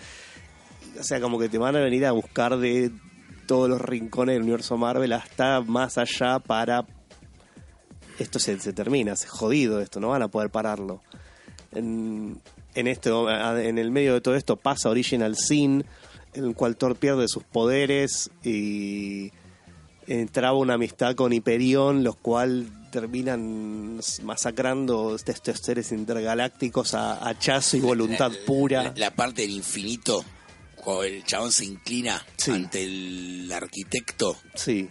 O 0.99 1.03
sea, 1.03 1.19
como 1.21 1.39
que 1.39 1.49
te 1.49 1.57
van 1.57 1.75
a 1.75 1.79
venir 1.79 2.05
a 2.05 2.11
buscar 2.11 2.57
de 2.57 2.91
todos 3.47 3.69
los 3.69 3.79
rincones 3.81 4.35
del 4.35 4.43
universo 4.43 4.77
Marvel 4.77 5.11
hasta 5.13 5.61
más 5.61 5.97
allá 5.97 6.39
para... 6.39 6.85
Esto 8.19 8.37
se, 8.39 8.59
se 8.59 8.73
termina, 8.73 9.15
se 9.15 9.27
jodido 9.27 9.79
esto, 9.81 9.99
no 9.99 10.09
van 10.09 10.21
a 10.21 10.27
poder 10.27 10.49
pararlo. 10.49 11.01
En, 11.71 12.41
en, 12.75 12.87
esto, 12.87 13.29
en 13.59 13.77
el 13.77 13.91
medio 13.91 14.13
de 14.13 14.21
todo 14.21 14.35
esto 14.35 14.55
pasa 14.57 14.89
Original 14.89 15.35
Sin, 15.35 15.85
en 16.33 16.43
el 16.45 16.53
cual 16.55 16.75
Thor 16.75 16.95
pierde 16.95 17.27
sus 17.27 17.43
poderes 17.43 18.29
y 18.43 19.31
entraba 20.07 20.57
una 20.57 20.73
amistad 20.75 21.15
con 21.15 21.31
Hyperion, 21.33 22.03
los 22.03 22.15
cuales 22.17 22.67
terminan 22.91 23.99
masacrando 24.23 25.15
estos 25.15 25.59
seres 25.59 25.91
intergalácticos 25.91 26.95
a 26.95 27.27
hachazo 27.29 27.77
y 27.77 27.81
voluntad 27.81 28.31
pura. 28.47 28.83
La, 28.83 28.93
la 28.95 29.11
parte 29.15 29.43
del 29.43 29.51
infinito, 29.51 30.25
cuando 30.75 31.03
el 31.03 31.23
chabón 31.23 31.51
se 31.51 31.65
inclina 31.65 32.25
Sí. 32.37 32.51
ante 32.51 32.83
el 32.83 33.51
arquitecto, 33.53 34.35
Sí, 34.55 34.89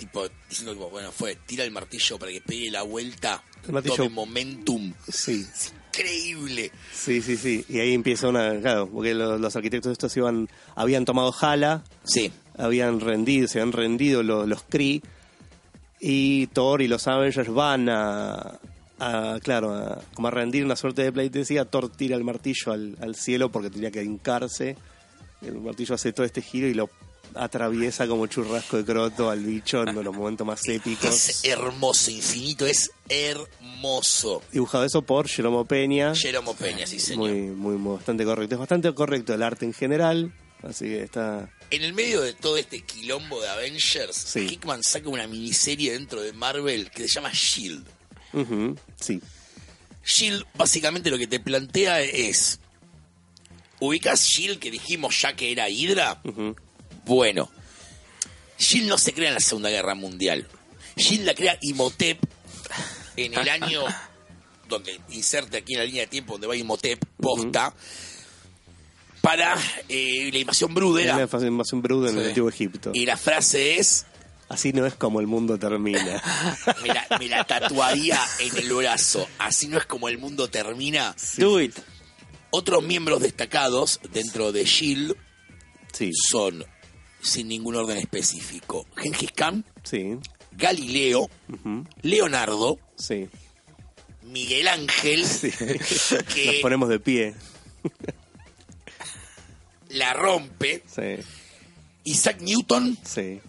tipo, 0.00 0.26
diciendo, 0.48 0.72
tipo, 0.72 0.90
bueno, 0.90 1.12
fue, 1.12 1.36
tira 1.46 1.62
el 1.62 1.70
martillo 1.70 2.18
para 2.18 2.32
que 2.32 2.40
pegue 2.40 2.70
la 2.70 2.82
vuelta, 2.82 3.42
El 3.66 3.72
martillo- 3.74 3.96
tome 3.98 4.08
momentum. 4.08 4.92
sí. 5.08 5.46
Increíble. 5.92 6.70
Sí, 6.94 7.20
sí, 7.20 7.36
sí. 7.36 7.64
Y 7.68 7.80
ahí 7.80 7.92
empieza 7.94 8.28
una. 8.28 8.58
Claro, 8.60 8.88
porque 8.88 9.12
los, 9.12 9.40
los 9.40 9.56
arquitectos 9.56 9.90
estos 9.90 10.16
iban, 10.16 10.48
habían 10.76 11.04
tomado 11.04 11.34
Hala, 11.38 11.82
Sí. 12.04 12.30
habían 12.56 13.00
rendido, 13.00 13.48
se 13.48 13.60
habían 13.60 13.72
rendido 13.72 14.22
los, 14.22 14.46
los 14.48 14.62
Kree. 14.62 15.02
Y 15.98 16.46
Thor 16.48 16.80
y 16.80 16.88
los 16.88 17.06
Avengers 17.08 17.48
van 17.52 17.88
a. 17.88 18.58
a, 19.00 19.38
claro, 19.42 19.74
a, 19.74 20.00
como 20.14 20.28
a 20.28 20.30
rendir 20.30 20.64
una 20.64 20.76
suerte 20.76 21.02
de 21.02 21.10
pleitesía. 21.12 21.64
Thor 21.64 21.90
tira 21.90 22.16
el 22.16 22.22
martillo 22.24 22.72
al, 22.72 22.96
al 23.00 23.16
cielo 23.16 23.50
porque 23.50 23.68
tenía 23.70 23.90
que 23.90 24.02
hincarse. 24.02 24.76
El 25.42 25.60
martillo 25.60 25.96
hace 25.96 26.12
todo 26.12 26.24
este 26.24 26.40
giro 26.40 26.68
y 26.68 26.74
lo 26.74 26.88
atraviesa 27.34 28.06
como 28.06 28.26
churrasco 28.26 28.76
de 28.78 28.84
croto 28.84 29.30
al 29.30 29.40
bicho 29.44 29.82
en 29.82 29.94
los 30.02 30.14
momentos 30.14 30.46
más 30.46 30.60
Es 30.62 30.68
épicos. 30.76 31.44
hermoso, 31.44 32.10
infinito, 32.10 32.66
es 32.66 32.90
hermoso. 33.08 34.42
Dibujado 34.52 34.84
eso 34.84 35.02
por 35.02 35.28
Jeromo 35.28 35.64
Peña. 35.64 36.14
Jeromo 36.14 36.54
Peña, 36.54 36.86
sí 36.86 36.98
señor. 36.98 37.28
Muy, 37.30 37.40
muy, 37.50 37.76
muy- 37.76 37.96
bastante 37.96 38.24
correcto. 38.24 38.54
Es 38.54 38.58
bastante 38.58 38.92
correcto 38.94 39.34
el 39.34 39.42
arte 39.42 39.64
en 39.64 39.72
general. 39.74 40.32
Así 40.62 40.84
que 40.86 41.02
está. 41.04 41.48
En 41.70 41.82
el 41.82 41.94
medio 41.94 42.20
de 42.20 42.34
todo 42.34 42.58
este 42.58 42.82
quilombo 42.82 43.40
de 43.40 43.48
Avengers, 43.48 44.14
Sí. 44.14 44.40
Hickman 44.50 44.82
saca 44.82 45.08
una 45.08 45.26
miniserie 45.26 45.92
dentro 45.92 46.20
de 46.20 46.32
Marvel 46.34 46.90
que 46.90 47.02
se 47.08 47.14
llama 47.14 47.30
Shield. 47.32 47.86
Ujú, 48.34 48.76
sí. 49.00 49.20
Shield 50.04 50.44
básicamente 50.54 51.10
lo 51.10 51.16
que 51.18 51.26
te 51.26 51.40
plantea 51.40 52.02
es, 52.02 52.58
ubicas 53.80 54.22
Shield 54.24 54.58
que 54.58 54.70
dijimos 54.70 55.20
ya 55.22 55.34
que 55.34 55.50
era 55.52 55.68
Hydra, 55.70 56.20
Ujú. 56.24 56.54
Bueno, 57.10 57.50
Shield 58.56 58.88
no 58.88 58.96
se 58.96 59.12
crea 59.12 59.28
en 59.28 59.34
la 59.34 59.40
Segunda 59.40 59.68
Guerra 59.68 59.96
Mundial, 59.96 60.46
Shield 60.96 61.24
la 61.24 61.34
crea 61.34 61.58
Imhotep 61.60 62.20
en 63.16 63.34
el 63.34 63.48
año 63.48 63.82
donde 64.68 65.00
inserte 65.08 65.56
aquí 65.56 65.72
en 65.72 65.80
la 65.80 65.84
línea 65.86 66.02
de 66.02 66.06
tiempo 66.06 66.34
donde 66.34 66.46
va 66.46 66.54
Imhotep 66.54 67.04
posta 67.16 67.74
para 69.20 69.56
eh, 69.88 70.30
la 70.32 70.38
invasión 70.38 70.72
Brudera. 70.72 71.16
Era 71.20 71.38
la 71.38 71.46
invasión 71.48 71.82
Brood 71.82 72.10
en 72.10 72.18
el 72.18 72.28
antiguo 72.28 72.48
Egipto. 72.48 72.92
y 72.94 73.04
la 73.06 73.16
frase 73.16 73.76
es 73.78 74.06
Así 74.48 74.72
no 74.72 74.86
es 74.86 74.94
como 74.94 75.20
el 75.20 75.26
mundo 75.26 75.58
termina. 75.58 76.22
me 76.82 76.88
la, 76.88 77.06
me 77.18 77.28
la 77.28 77.44
tatuaría 77.44 78.20
en 78.40 78.56
el 78.56 78.72
brazo. 78.72 79.28
Así 79.38 79.68
no 79.68 79.78
es 79.78 79.86
como 79.86 80.08
el 80.08 80.18
mundo 80.18 80.48
termina. 80.48 81.14
Do 81.36 81.60
it. 81.60 81.76
Otros 82.50 82.82
miembros 82.82 83.20
destacados 83.20 84.00
dentro 84.12 84.50
de 84.50 84.64
Shield 84.64 85.16
Sí, 85.92 86.12
son, 86.14 86.64
sin 87.22 87.48
ningún 87.48 87.76
orden 87.76 87.96
específico, 87.98 88.86
Gengis 88.96 89.32
Khan, 89.32 89.64
sí, 89.82 90.16
Galileo, 90.52 91.28
Leonardo, 92.02 92.78
sí. 92.96 93.28
Miguel 94.22 94.68
Ángel, 94.68 95.26
sí. 95.26 95.50
Nos 95.60 96.22
que 96.24 96.58
ponemos 96.62 96.88
de 96.88 97.00
pie. 97.00 97.34
la 99.88 100.12
rompe, 100.12 100.82
Sí, 100.86 101.22
Isaac 102.04 102.40
Newton, 102.40 102.96
sí. 103.04 103.40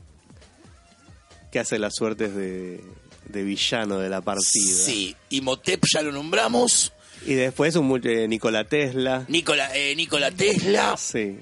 Que 1.52 1.60
hace 1.60 1.78
las 1.80 1.94
suertes 1.96 2.34
de, 2.36 2.82
de 3.28 3.44
villano 3.44 4.00
de 4.00 4.10
la 4.10 4.22
partida. 4.22 4.46
sí, 4.86 5.16
Imhotep 5.30 5.84
ya 5.94 6.02
lo 6.02 6.12
nombramos, 6.12 6.94
Y 7.26 7.34
después 7.36 7.76
un 7.76 8.02
eh, 8.06 8.28
Nikola 8.28 8.64
Tesla. 8.64 9.26
Nikola, 9.28 9.76
eh, 9.76 9.96
Nikola 9.96 10.32
Tesla, 10.32 10.96
Sí, 10.98 11.38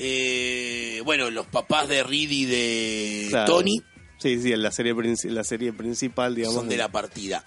eh, 0.00 1.02
bueno, 1.04 1.30
los 1.30 1.46
papás 1.46 1.88
de 1.88 2.02
Reed 2.02 2.30
y 2.30 2.44
de 2.46 3.26
claro. 3.30 3.52
Tony 3.58 3.82
Sí, 4.18 4.40
sí, 4.42 4.54
la 4.56 4.70
serie, 4.70 4.94
la 5.24 5.44
serie 5.44 5.72
principal, 5.72 6.34
digamos. 6.34 6.54
son 6.56 6.68
de 6.68 6.76
la 6.76 6.90
partida. 6.90 7.44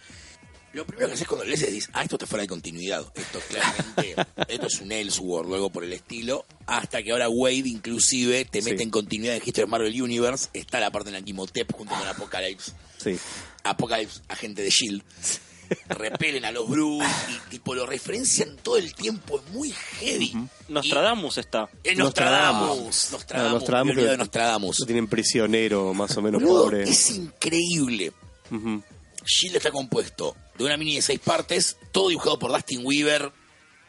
Lo 0.73 0.87
primero 0.87 1.07
que 1.09 1.13
haces 1.13 1.27
cuando 1.27 1.45
lees 1.45 1.61
es 1.61 1.71
dices, 1.71 1.89
ah, 1.93 2.01
esto 2.01 2.15
está 2.15 2.25
fuera 2.25 2.41
de 2.41 2.47
continuidad. 2.47 3.05
Esto 3.13 3.37
es 3.37 3.43
claramente, 3.45 4.15
esto 4.47 4.65
es 4.67 4.81
un 4.81 4.91
Elseworld 4.91 5.51
o 5.51 5.55
algo 5.55 5.69
por 5.69 5.83
el 5.83 5.93
estilo. 5.93 6.47
Hasta 6.65 7.03
que 7.03 7.11
ahora 7.11 7.29
Wade 7.29 7.57
inclusive 7.69 8.45
te 8.45 8.63
Sí. 8.63 8.71
mete 8.71 8.81
en 8.81 8.89
continuidad 8.89 9.35
en 9.35 9.43
History 9.45 9.65
of 9.65 9.69
Marvel 9.69 10.01
Universe. 10.01 10.49
Está 10.53 10.79
la 10.79 10.89
parte 10.89 11.09
en 11.09 11.13
la 11.13 11.21
que 11.21 11.29
Imhotep 11.29 11.71
junto 11.73 11.93
con 11.93 12.07
Apocalypse. 12.07 12.71
Sí, 12.97 13.19
Apocalypse, 13.63 14.21
agente 14.29 14.63
de 14.63 14.69
S.H.I.E.L.D. 14.69 15.03
Repelen 15.89 16.45
a 16.45 16.51
los 16.51 16.67
Brutes 16.69 17.07
y 17.29 17.49
tipo 17.49 17.73
lo 17.75 17.85
referencian 17.85 18.57
todo 18.57 18.77
el 18.77 18.93
tiempo. 18.93 19.39
Es 19.45 19.53
muy 19.53 19.71
heavy. 19.71 20.33
Nostradamus 20.69 21.37
está. 21.37 21.69
Y- 21.83 21.89
eh, 21.89 21.95
Nostradamus. 21.95 22.67
Nostradamus. 22.67 23.11
Nostradamus. 23.11 23.53
Nostradamus 23.53 23.95
que- 23.95 24.01
de 24.03 24.17
Nostradamus. 24.17 24.79
lo 24.79 24.85
tienen 24.85 25.07
prisionero, 25.07 25.93
más 25.93 26.15
o 26.17 26.21
menos 26.21 26.41
pobre. 26.43 26.83
es 26.83 27.09
increíble. 27.11 28.11
Ujú, 28.51 28.83
Shield 29.25 29.55
está 29.57 29.71
compuesto 29.71 30.35
de 30.57 30.65
una 30.65 30.77
mini 30.77 30.95
de 30.95 31.01
seis 31.01 31.19
partes, 31.19 31.77
todo 31.91 32.09
dibujado 32.09 32.37
por 32.37 32.51
Dustin 32.51 32.81
Weaver, 32.85 33.31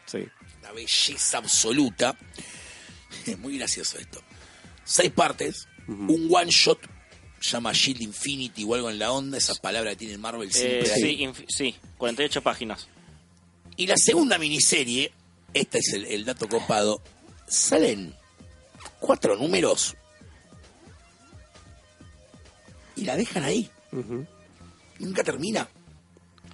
Sí, 0.07 0.19
una 0.61 0.73
belleza 0.73 1.39
absoluta. 1.39 2.17
Es 3.27 3.39
muy 3.39 3.59
gracioso 3.59 3.99
esto. 3.99 4.21
Seis 4.85 5.11
partes, 5.13 5.67
un 5.89 6.29
one 6.31 6.51
shot 6.51 6.79
llama 7.51 7.73
Shield 7.73 8.03
Infinity 8.03 8.65
o 8.65 8.75
algo 8.75 8.91
en 8.91 8.99
la 8.99 9.13
onda, 9.13 9.39
esa 9.39 9.55
palabra 9.55 9.91
que 9.91 9.97
tiene 9.97 10.19
Marvel 10.19 10.49
Eh, 10.49 10.53
siempre 10.53 10.93
ahí. 10.93 11.33
sí, 11.35 11.45
sí, 11.49 11.75
48 11.99 12.43
páginas. 12.43 12.89
Y 13.77 13.87
la 13.87 13.97
segunda 13.97 14.39
miniserie, 14.39 15.13
este 15.53 15.79
es 15.79 15.93
el, 15.95 16.05
el 16.07 16.25
dato 16.25 16.49
copado, 16.49 17.03
salen 17.49 18.15
cuatro 19.01 19.37
números 19.37 19.97
y 22.97 23.05
la 23.05 23.17
dejan 23.17 23.45
ahí. 23.45 23.69
Nunca 24.99 25.25
termina. 25.25 25.69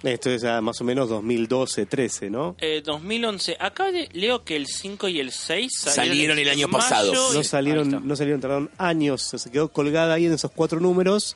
Esto 0.03 0.31
es 0.31 0.41
ya 0.41 0.61
más 0.61 0.81
o 0.81 0.83
menos 0.83 1.09
2012, 1.09 1.85
13, 1.85 2.29
¿no? 2.31 2.55
Eh, 2.59 2.81
2011. 2.83 3.55
Acá 3.59 3.91
le- 3.91 4.09
leo 4.13 4.43
que 4.43 4.55
el 4.55 4.65
5 4.67 5.07
y 5.07 5.19
el 5.19 5.31
6 5.31 5.71
Salieron 5.77 6.39
el 6.39 6.49
año 6.49 6.69
pasado. 6.69 7.13
No 7.33 7.43
salieron, 7.43 8.07
no 8.07 8.15
salieron, 8.15 8.41
tardaron 8.41 8.71
años. 8.79 9.21
Se 9.21 9.51
quedó 9.51 9.71
colgada 9.71 10.15
ahí 10.15 10.25
en 10.25 10.33
esos 10.33 10.51
cuatro 10.51 10.79
números. 10.79 11.35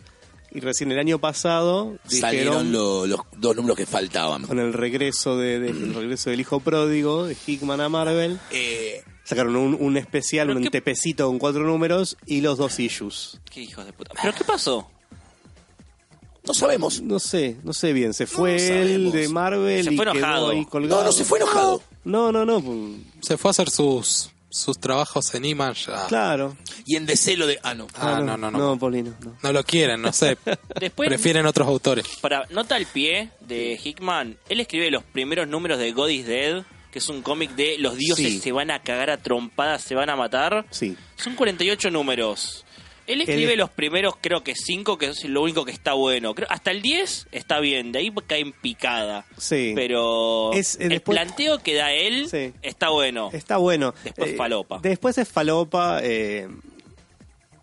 Y 0.51 0.61
recién 0.61 0.89
el 0.91 0.97
año 0.99 1.20
pasado 1.20 1.97
Salieron 2.07 2.70
dijeron, 2.70 2.72
lo- 2.72 3.05
los 3.07 3.20
dos 3.38 3.55
números 3.57 3.78
que 3.78 3.86
faltaban. 3.86 4.43
con 4.43 4.57
el 4.59 4.72
regreso 4.74 5.38
de, 5.38 5.59
de- 5.59 5.70
el 5.70 5.93
regreso 5.93 6.30
del 6.30 6.39
hijo 6.39 6.59
pródigo 6.61 7.28
de 7.28 7.36
Hickman 7.45 7.82
a 7.82 7.89
Marvel, 7.89 8.39
Eh, 8.51 9.03
sacaron 9.26 9.57
un, 9.57 9.76
un 9.78 9.97
especial, 9.97 10.47
¿Pero 10.47 10.57
un 10.59 10.63
qué- 10.63 10.70
tepecito 10.72 11.28
con 11.28 11.39
cuatro 11.39 11.63
números 11.66 12.16
y 12.26 12.39
los 12.41 12.57
dos 12.57 12.80
issues. 12.80 13.41
Qué 13.51 13.61
hijos 13.61 13.86
de 13.86 13.91
puta. 13.91 14.13
¿Pero 14.22 14.34
qué 14.34 14.43
pasó? 14.45 14.89
No 16.48 16.54
sabemos. 16.54 17.02
No 17.02 17.20
sé, 17.20 17.58
no 17.64 17.74
sé 17.74 17.93
bien. 17.93 18.14
Se 18.14 18.26
fue 18.28 18.56
él 18.56 18.88
sabemos. 19.10 19.14
de 19.14 19.30
Marvel 19.30 19.84
Se 19.86 19.93
y 19.93 19.98
fue 19.98 20.06
quedó 20.12 20.50
ahí 20.50 20.66
colgado. 20.66 21.02
No, 21.02 21.08
no 21.08 21.12
se 21.12 21.24
fue 21.26 21.39
enojado. 21.39 21.82
No, 22.04 22.32
no, 22.32 22.46
no. 22.46 22.62
pues, 22.62 22.80
Se 23.22 23.38
fue 23.38 23.50
a 23.50 23.52
hacer 23.52 23.70
sus, 23.70 24.30
sus 24.50 24.80
trabajos 24.80 25.34
en 25.36 25.46
Image. 25.46 25.88
ya. 25.91 26.06
Claro. 26.08 26.56
Y 26.86 26.96
en 26.98 27.06
DC 27.06 27.36
lo 27.38 27.48
de. 27.48 27.60
Ah, 27.64 27.74
no. 27.74 27.88
Ah, 27.96 28.22
no, 28.24 28.38
no, 28.38 28.52
no. 28.52 28.58
No, 28.58 28.78
Paulino, 28.80 29.14
no. 29.24 29.36
No 29.41 29.52
lo 29.54 29.64
quieren, 29.64 30.02
no 30.02 30.14
sé. 30.14 30.38
Después, 30.80 31.08
Prefieren 31.10 31.46
otros 31.46 31.68
autores. 31.68 32.06
para 32.22 32.46
nota 32.52 32.76
al 32.76 32.86
pie 32.86 33.32
de 33.41 33.80
Hickman, 33.84 34.38
él 34.50 34.60
escribe 34.60 34.91
los 34.91 35.04
primeros 35.04 35.48
números 35.48 35.80
de 35.80 35.91
God 35.93 36.10
is 36.10 36.26
Dead, 36.28 36.64
que 36.91 37.00
es 37.00 37.10
un 37.10 37.22
cómic 37.24 37.52
de 37.56 37.78
los 37.80 37.98
dioses 37.98 38.26
Sí. 38.34 38.39
se 38.39 38.52
van 38.52 38.72
a 38.72 38.82
cagar 38.84 39.10
a 39.10 39.18
trompadas, 39.18 39.82
se 39.82 39.96
van 39.96 40.10
a 40.10 40.16
matar. 40.16 40.66
Sí. 40.70 40.96
Son 41.18 41.36
48 41.36 41.89
números. 41.91 42.64
Él 43.08 43.22
escribe 43.22 43.53
Él- 43.53 43.60
los 43.60 43.70
primeros, 43.70 44.16
creo 44.20 44.43
que 44.43 44.56
5, 44.56 44.97
que 44.97 45.08
es 45.08 45.24
lo 45.26 45.41
único 45.43 45.64
que 45.66 45.72
está 45.72 45.93
bueno. 45.93 46.34
Creo, 46.34 46.47
hasta 46.51 46.72
el 46.72 46.82
10 46.82 47.28
está 47.32 47.60
bien, 47.60 47.91
de 47.91 47.99
ahí 47.99 48.12
cae 48.28 48.39
en 48.41 48.51
picada. 48.51 49.26
Sí. 49.38 49.74
Pero 49.76 50.51
Es, 50.53 50.76
eh, 50.76 50.84
el 50.86 50.89
después- 50.89 51.16
planteo 51.18 51.60
que 51.60 51.76
da 51.76 51.91
él 51.93 52.28
Sí. 52.30 52.53
está 52.62 52.89
bueno. 52.89 53.30
Está 53.34 53.58
bueno. 53.58 53.93
Después 54.03 54.36
falopa. 54.36 54.80
Después 54.82 55.18
es 55.18 55.28
falopa. 55.30 55.99
eh, 56.03 56.47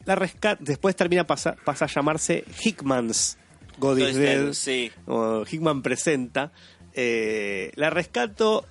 la 0.05 0.15
rescat 0.17 0.59
después 0.61 0.97
termina 0.97 1.27
pasa, 1.27 1.55
pasa 1.65 1.85
a 1.85 1.89
llamarse 1.89 2.45
Hickman's 2.65 3.39
God 3.79 3.99
is 3.99 4.17
Dead, 4.17 4.53
sí. 4.53 4.91
o 5.07 5.45
Hickman 5.51 5.83
presenta. 5.83 6.53
Eh, 6.95 7.73
la 7.77 7.89
rescato 7.91 8.67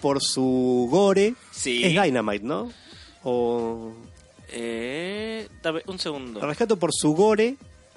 por 0.00 0.20
su 0.22 0.86
gore. 0.90 1.34
Sí. 1.50 1.82
Es 1.84 2.00
Dynamite, 2.02 2.44
¿no? 2.44 2.70
O 3.22 3.94
Eh, 4.50 5.48
dame 5.62 5.82
un 5.86 5.98
segundo. 5.98 6.40
la 6.40 6.46
rescato 6.46 6.78
por 6.78 6.90
su 6.92 7.14
gore 7.14 7.56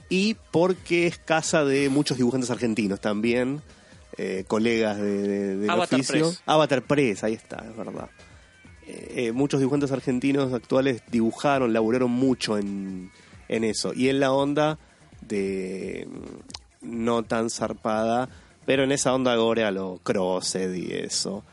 y 0.10 0.36
porque 0.52 1.08
es 1.08 1.18
casa 1.18 1.66
de 1.66 1.90
muchos 1.90 2.18
dibujantes 2.18 2.50
argentinos 2.50 3.00
también, 3.02 3.62
eh, 4.18 4.46
colegas 4.48 4.98
de, 4.98 5.22
de- 5.28 5.56
del 5.58 5.70
Avatar 5.70 6.00
oficio. 6.00 6.26
Press. 6.28 6.44
Avatar 6.46 6.82
Press, 6.84 7.24
ahí 7.24 7.34
está, 7.34 7.66
es 7.70 7.76
verdad. 7.78 8.10
Eh, 8.88 9.14
eh, 9.28 9.32
muchos 9.34 9.60
dibujantes 9.60 9.92
argentinos 9.92 10.54
actuales 10.54 11.04
dibujaron, 11.12 11.74
laburaron 11.74 12.10
mucho 12.12 12.58
en, 12.58 13.12
en 13.50 13.64
eso. 13.66 13.94
Y 13.94 14.08
en 14.10 14.20
la 14.22 14.32
onda 14.32 14.80
de 15.22 16.08
mm, 16.10 17.02
no 17.02 17.24
tan 17.24 17.50
zarpada, 17.50 18.30
pero 18.66 18.84
en 18.84 18.94
esa 18.94 19.14
onda 19.14 19.36
gore 19.36 19.66
a 19.66 19.72
lo 19.72 20.00
Crossed 20.04 20.74
y 20.74 20.94
eso. 20.94 21.44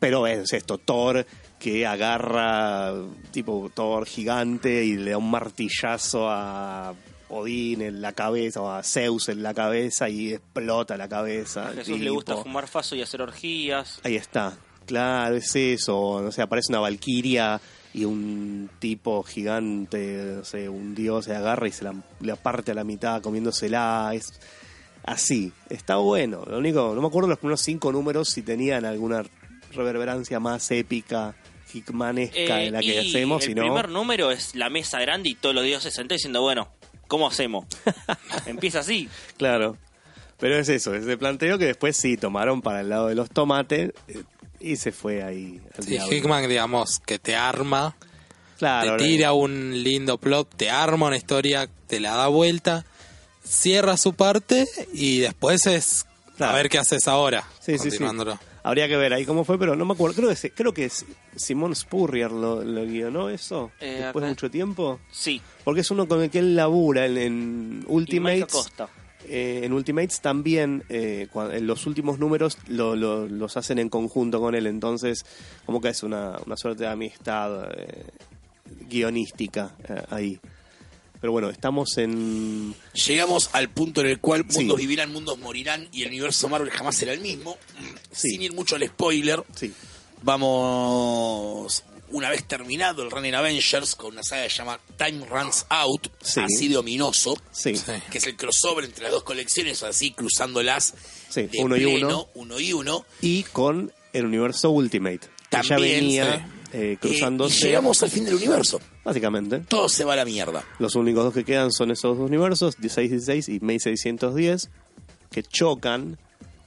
Pero 0.00 0.26
es 0.26 0.52
esto, 0.52 0.78
Thor 0.78 1.24
que 1.62 1.86
agarra 1.86 2.92
tipo 3.30 3.70
Thor 3.72 4.04
gigante 4.04 4.84
y 4.84 4.96
le 4.96 5.12
da 5.12 5.18
un 5.18 5.30
martillazo 5.30 6.28
a 6.28 6.92
Odín 7.28 7.82
en 7.82 8.02
la 8.02 8.14
cabeza 8.14 8.62
o 8.62 8.68
a 8.68 8.82
Zeus 8.82 9.28
en 9.28 9.44
la 9.44 9.54
cabeza 9.54 10.08
y 10.08 10.32
explota 10.32 10.96
la 10.96 11.08
cabeza. 11.08 11.68
A 11.68 11.72
Jesús 11.72 12.00
le 12.00 12.10
gusta 12.10 12.36
fumar 12.38 12.66
faso 12.66 12.96
y 12.96 13.02
hacer 13.02 13.22
orgías. 13.22 14.00
Ahí 14.02 14.16
está. 14.16 14.58
Claro, 14.86 15.36
es 15.36 15.54
eso. 15.54 16.20
No 16.20 16.32
sé, 16.32 16.42
aparece 16.42 16.72
una 16.72 16.80
valquiria 16.80 17.60
y 17.94 18.06
un 18.06 18.68
tipo 18.80 19.22
gigante, 19.22 20.34
no 20.38 20.44
sé, 20.44 20.68
un 20.68 20.96
dios 20.96 21.26
se 21.26 21.36
agarra 21.36 21.68
y 21.68 21.70
se 21.70 21.84
la, 21.84 21.94
la 22.22 22.34
parte 22.34 22.72
a 22.72 22.74
la 22.74 22.82
mitad 22.82 23.22
comiéndosela. 23.22 24.10
Es 24.14 24.32
así. 25.04 25.52
Está 25.70 25.98
bueno. 25.98 26.42
Lo 26.44 26.58
único, 26.58 26.92
no 26.92 27.00
me 27.00 27.06
acuerdo 27.06 27.28
los 27.28 27.38
primeros 27.38 27.60
cinco 27.60 27.92
números 27.92 28.30
si 28.30 28.42
tenían 28.42 28.84
alguna 28.84 29.22
reverberancia 29.72 30.40
más 30.40 30.70
épica, 30.70 31.34
hickmanesca 31.72 32.60
Eh, 32.60 32.64
de 32.66 32.70
la 32.70 32.80
que 32.80 33.02
y 33.02 33.08
hacemos. 33.10 33.46
el 33.46 33.54
primer 33.54 33.88
número 33.88 34.30
es 34.30 34.54
la 34.54 34.68
mesa 34.70 35.00
grande 35.00 35.28
y 35.30 35.34
todos 35.34 35.54
los 35.54 35.64
dioses 35.64 35.94
sentados 35.94 36.18
diciendo, 36.18 36.40
bueno, 36.42 36.68
¿cómo 37.08 37.26
hacemos? 37.28 37.66
Empieza 38.46 38.80
así. 38.80 39.08
Claro. 39.36 39.76
Pero 40.38 40.58
es 40.58 40.68
eso, 40.68 40.94
ese 40.94 41.16
planteo 41.16 41.56
que 41.58 41.66
después 41.66 41.96
sí 41.96 42.16
tomaron 42.16 42.62
para 42.62 42.80
el 42.80 42.88
lado 42.88 43.06
de 43.06 43.14
los 43.14 43.30
tomates 43.30 43.92
eh, 44.08 44.22
y 44.60 44.76
se 44.76 44.90
fue 44.92 45.22
ahí 45.22 45.60
al 45.78 45.84
Sí. 45.84 45.96
Hickman, 46.10 46.48
digamos, 46.48 46.98
que 47.00 47.18
te 47.18 47.36
arma, 47.36 47.96
Claro, 48.58 48.96
te 48.96 49.04
tira 49.04 49.32
un 49.32 49.82
lindo 49.82 50.18
plot, 50.18 50.54
te 50.56 50.68
arma 50.70 51.06
una 51.08 51.16
historia, 51.16 51.68
te 51.86 52.00
la 52.00 52.14
da 52.16 52.26
vuelta, 52.28 52.84
cierra 53.44 53.96
su 53.96 54.14
parte 54.14 54.66
y 54.92 55.18
después 55.20 55.66
es 55.66 56.06
Claro. 56.36 56.52
a 56.52 56.56
ver 56.56 56.68
qué 56.68 56.78
haces 56.78 57.06
ahora. 57.08 57.44
Sí, 57.60 57.78
sí, 57.78 57.90
sí. 57.90 57.98
Habría 58.64 58.86
que 58.88 58.96
ver 58.96 59.12
ahí 59.12 59.24
cómo 59.24 59.44
fue, 59.44 59.58
pero 59.58 59.74
no 59.74 59.84
me 59.84 59.92
acuerdo. 59.94 60.14
Creo 60.16 60.28
que, 60.34 60.50
creo 60.50 60.72
que 60.74 60.84
es 60.84 61.04
Simón 61.34 61.74
Spurrier 61.74 62.30
lo, 62.30 62.62
lo 62.62 62.84
guionó 62.84 63.28
eso 63.28 63.72
Eh, 63.80 63.98
después 64.02 64.22
de 64.22 64.28
mucho 64.30 64.50
tiempo. 64.50 65.00
Sí. 65.10 65.40
Porque 65.64 65.80
es 65.80 65.90
uno 65.90 66.06
con 66.06 66.22
el 66.22 66.30
que 66.30 66.38
él 66.38 66.54
labura 66.54 67.06
en, 67.06 67.16
en 67.18 67.84
Y 67.88 67.92
Ultimates. 67.92 68.42
Acosta. 68.44 68.88
Eh, 69.28 69.60
en 69.64 69.72
Ultimates 69.72 70.20
también, 70.20 70.82
eh, 70.88 71.28
en 71.52 71.66
los 71.66 71.86
últimos 71.86 72.18
números 72.18 72.58
lo- 72.68 72.96
lo- 72.96 73.26
los 73.28 73.56
hacen 73.56 73.78
en 73.78 73.88
conjunto 73.88 74.40
con 74.40 74.54
él, 74.56 74.66
entonces 74.66 75.24
como 75.64 75.80
que 75.80 75.88
es 75.90 76.02
una, 76.02 76.36
una 76.44 76.56
suerte 76.56 76.82
de 76.84 76.90
amistad 76.90 77.70
eh, 77.76 78.04
guionística 78.88 79.74
ahí. 80.10 80.38
Pero 81.22 81.32
bueno, 81.32 81.48
estamos 81.50 81.96
en... 81.98 82.74
Llegamos 83.06 83.48
al 83.52 83.70
punto 83.70 84.00
en 84.02 84.08
el 84.08 84.18
cual 84.20 84.44
Sí. 84.48 84.58
mundos 84.58 84.76
vivirán, 84.78 85.12
mundos 85.12 85.38
morirán 85.38 85.88
y 85.92 86.02
el 86.02 86.08
universo 86.08 86.48
Marvel 86.50 86.68
jamás 86.70 86.96
será 86.96 87.12
el 87.12 87.20
mismo. 87.20 87.56
Sí. 88.10 88.30
Sin 88.32 88.42
ir 88.42 88.52
mucho 88.52 88.74
al 88.76 88.84
spoiler, 88.86 89.42
Sí, 89.54 89.72
vamos, 90.22 91.84
una 92.10 92.28
vez 92.30 92.44
terminado 92.46 93.02
el 93.02 93.10
run 93.10 93.24
en 93.24 93.34
Avengers, 93.36 93.94
con 93.94 94.12
una 94.12 94.22
saga 94.22 94.44
que 94.44 94.50
se 94.50 94.56
llama 94.58 94.80
Time 94.98 95.24
Runs 95.26 95.64
Out, 95.68 96.08
Sí. 96.22 96.40
así 96.40 96.68
de 96.68 96.76
ominoso, 96.76 97.36
que 97.62 98.18
es 98.18 98.26
el 98.26 98.36
crossover 98.36 98.84
entre 98.84 99.04
las 99.04 99.12
dos 99.12 99.22
colecciones, 99.22 99.82
así 99.82 100.10
cruzándolas 100.10 100.94
Sí, 101.30 101.42
de 101.42 101.58
uno 101.60 101.76
y 101.76 101.84
uno. 101.84 102.28
uno 102.34 102.60
y 102.60 102.72
uno. 102.72 103.06
Y 103.20 103.44
con 103.44 103.92
el 104.12 104.26
universo 104.26 104.70
Ultimate, 104.70 105.20
que 105.20 105.56
ya 105.56 105.62
También, 105.62 106.00
venía 106.00 106.46
sí. 106.72 106.78
Eh, 106.78 106.96
cruzándose. 107.00 107.58
y 107.58 107.62
llegamos 107.68 108.02
al 108.02 108.10
fin 108.10 108.24
del 108.24 108.34
universo. 108.34 108.80
Básicamente. 109.04 109.60
Todo 109.60 109.88
se 109.88 110.04
va 110.04 110.12
a 110.12 110.16
la 110.16 110.24
mierda. 110.24 110.64
Los 110.78 110.94
únicos 110.94 111.24
dos 111.24 111.34
que 111.34 111.44
quedan 111.44 111.72
son 111.72 111.90
esos 111.90 112.16
dos 112.18 112.28
universos, 112.28 112.78
1616 112.78 113.48
y 113.48 113.60
May 113.60 113.80
610, 113.80 114.70
que 115.30 115.42
chocan. 115.42 116.18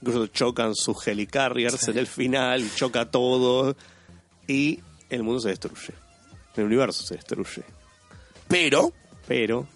Incluso 0.02 0.26
chocan 0.26 0.74
sus 0.74 1.06
helicarriers 1.08 1.88
en 1.88 1.96
el 1.98 2.06
final 2.06 2.62
y 2.62 2.70
choca 2.74 3.10
todo. 3.10 3.74
Y 4.46 4.80
el 5.08 5.22
mundo 5.22 5.40
se 5.40 5.48
destruye. 5.48 5.94
El 6.56 6.64
universo 6.64 7.02
se 7.02 7.14
destruye. 7.14 7.62
Pero 8.48 8.92
Pero, 9.26 9.66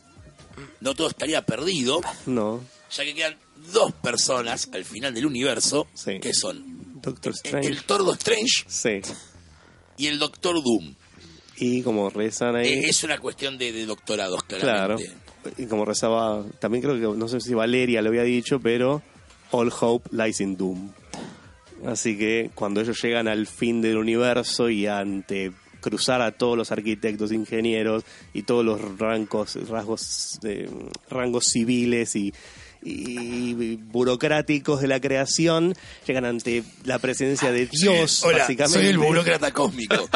no 0.80 0.94
todo 0.94 1.08
estaría 1.08 1.44
perdido, 1.44 2.00
no. 2.26 2.60
ya 2.92 3.04
que 3.04 3.14
quedan 3.14 3.36
dos 3.72 3.92
personas 3.92 4.68
al 4.72 4.84
final 4.84 5.12
del 5.14 5.26
universo, 5.26 5.88
Sí. 5.94 6.20
que 6.20 6.32
son 6.34 7.00
Doctor 7.02 7.32
el, 7.32 7.36
Strange. 7.36 7.68
el 7.68 7.82
Tordo 7.84 8.12
Strange 8.12 8.64
Sí. 8.68 9.00
y 9.96 10.06
el 10.06 10.18
Doctor 10.18 10.62
Doom. 10.62 10.94
Y 11.60 11.82
como 11.82 12.10
rezan 12.10 12.56
ahí. 12.56 12.66
Eh, 12.68 12.82
es 12.88 13.04
una 13.04 13.18
cuestión 13.18 13.58
de, 13.58 13.70
de 13.72 13.86
doctorados, 13.86 14.42
Claro. 14.44 14.96
claramente. 14.96 15.12
Y 15.58 15.66
como 15.66 15.84
rezaba, 15.84 16.44
también 16.58 16.82
creo 16.82 16.94
que, 17.12 17.18
no 17.18 17.28
sé 17.28 17.40
si 17.40 17.54
Valeria 17.54 18.02
lo 18.02 18.08
había 18.08 18.22
dicho, 18.24 18.60
pero 18.60 19.02
All 19.52 19.72
Hope 19.80 20.08
lies 20.12 20.40
in 20.40 20.56
Doom. 20.56 20.90
Así 21.86 22.18
que 22.18 22.50
cuando 22.54 22.80
ellos 22.80 23.00
llegan 23.02 23.26
al 23.28 23.46
fin 23.46 23.80
del 23.80 23.96
universo 23.96 24.68
y 24.68 24.86
ante 24.86 25.52
cruzar 25.80 26.20
a 26.20 26.32
todos 26.32 26.56
los 26.58 26.72
arquitectos, 26.72 27.32
ingenieros 27.32 28.04
y 28.34 28.42
todos 28.42 28.64
los 28.64 28.98
rangos, 28.98 29.56
rasgos, 29.68 30.38
de, 30.42 30.68
rangos 31.08 31.46
civiles 31.46 32.16
y, 32.16 32.34
y 32.82 33.76
burocráticos 33.76 34.80
de 34.80 34.88
la 34.88 35.00
creación 35.00 35.74
llegan 36.06 36.24
ante 36.24 36.62
la 36.84 36.98
presencia 36.98 37.52
de 37.52 37.66
Dios, 37.66 38.22
Hola, 38.24 38.38
básicamente. 38.38 38.78
soy 38.78 38.88
el 38.88 38.98
burócrata 38.98 39.52
cósmico. 39.52 40.08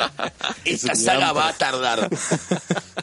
Esta 0.64 0.92
Es 0.94 1.04
saga 1.04 1.18
gran 1.32 1.36
va 1.36 1.48
a 1.48 1.52
tardar. 1.52 2.08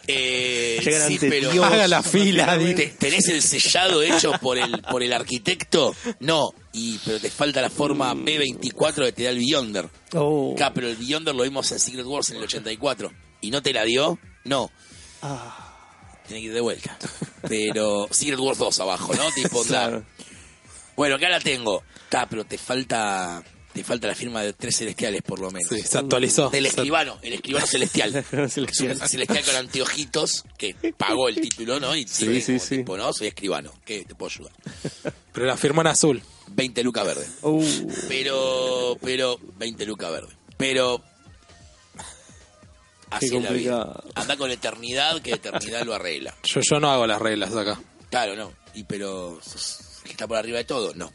Eh, 0.08 0.80
Llegan 0.84 1.08
sí, 1.08 1.14
ante 1.14 1.30
pero 1.30 1.52
Dios. 1.52 1.64
Haga 1.66 1.88
la 1.88 2.02
fila, 2.04 2.58
¿Te- 2.58 2.88
¿Tenés 2.98 3.28
el 3.30 3.42
sellado 3.42 4.02
hecho 4.02 4.32
por 4.42 4.58
el 4.58 4.82
por 4.82 5.04
el 5.04 5.14
arquitecto? 5.14 5.96
No, 6.20 6.50
y 6.74 6.98
pero 7.06 7.20
te 7.20 7.30
falta 7.30 7.62
la 7.62 7.70
forma 7.70 8.14
B24 8.16 9.06
que 9.06 9.12
te 9.12 9.24
da 9.24 9.30
el 9.30 9.38
Beyonder. 9.38 9.88
Oh. 10.14 10.54
Acá, 10.56 10.74
pero 10.74 10.88
el 10.90 10.96
Beyonder 10.98 11.36
lo 11.36 11.44
vimos 11.44 11.72
en 11.72 11.80
Secret 11.80 12.06
Wars 12.06 12.32
en 12.32 12.38
el 12.38 12.44
84. 12.44 13.12
¿Y 13.42 13.52
no 13.52 13.62
te 13.62 13.72
la 13.74 13.84
dio? 13.84 14.18
No. 14.44 14.70
Ah, 15.22 15.71
Tiene 16.32 16.44
que 16.44 16.48
ir 16.48 16.54
de 16.54 16.62
vuelta. 16.62 16.98
Pero 17.50 18.08
Secret 18.10 18.40
Wars 18.40 18.58
2 18.58 18.80
abajo, 18.80 19.14
¿no? 19.14 19.30
Tipo, 19.34 19.64
claro. 19.64 20.06
Bueno, 20.96 21.16
acá 21.16 21.28
la 21.28 21.42
tengo. 21.42 21.84
Está, 22.06 22.26
pero 22.30 22.46
te 22.46 22.58
falta 22.58 23.44
te 23.74 23.84
falta 23.84 24.08
la 24.08 24.16
firma 24.16 24.42
de 24.42 24.54
tres 24.54 24.78
celestiales 24.78 25.22
por 25.24 25.40
lo 25.40 25.52
menos. 25.52 25.68
Sí, 25.70 25.82
se 25.82 25.98
actualizó. 25.98 26.50
Del 26.50 26.68
escribano, 26.68 27.18
el 27.22 27.34
escribano 27.34 27.66
celestial. 27.66 28.16
escribano 28.16 28.46
Es 28.48 28.58
un 28.58 28.66
celestial. 28.68 29.10
celestial 29.10 29.44
con 29.44 29.56
anteojitos 29.58 30.46
que 30.58 30.74
pagó 30.98 31.28
el 31.28 31.36
título, 31.36 31.82
¿no? 31.82 31.96
Y 31.98 32.08
Sí, 32.08 32.40
sí, 32.40 32.54
como 32.54 32.60
sí. 32.60 32.78
tipo, 32.78 32.98
no, 32.98 33.12
soy 33.12 33.28
escribano, 33.28 33.74
¿qué 33.84 34.06
te 34.06 34.16
puedo 34.16 34.32
ayudar? 34.32 34.54
Pero 35.34 35.46
la 35.46 35.58
firmó 35.58 35.82
en 35.82 35.88
azul. 35.88 36.22
20 36.48 36.82
lucas 36.84 37.06
verde. 37.06 37.28
Uh, 37.42 37.66
Pero, 38.08 38.98
pero, 39.02 39.38
20 39.58 39.86
lucas 39.86 40.12
verde. 40.12 40.34
Pero, 40.58 41.02
así 43.12 43.40
la 43.40 43.52
vida. 43.52 44.04
Anda 44.16 44.38
con 44.38 44.50
eternidad, 44.52 45.22
que 45.22 45.34
eternidad 45.34 45.84
lo 45.84 45.94
arregla. 45.94 46.36
Yo, 46.44 46.62
yo 46.62 46.80
no 46.80 46.92
hago 46.92 47.06
las 47.06 47.22
reglas 47.22 47.56
acá. 47.56 47.80
Claro, 48.10 48.36
no. 48.36 48.52
Y 48.74 48.84
pero, 48.84 49.40
que 50.04 50.12
está 50.12 50.28
por 50.28 50.38
arriba 50.38 50.58
de 50.58 50.66
todo, 50.66 50.94
no. 50.96 51.12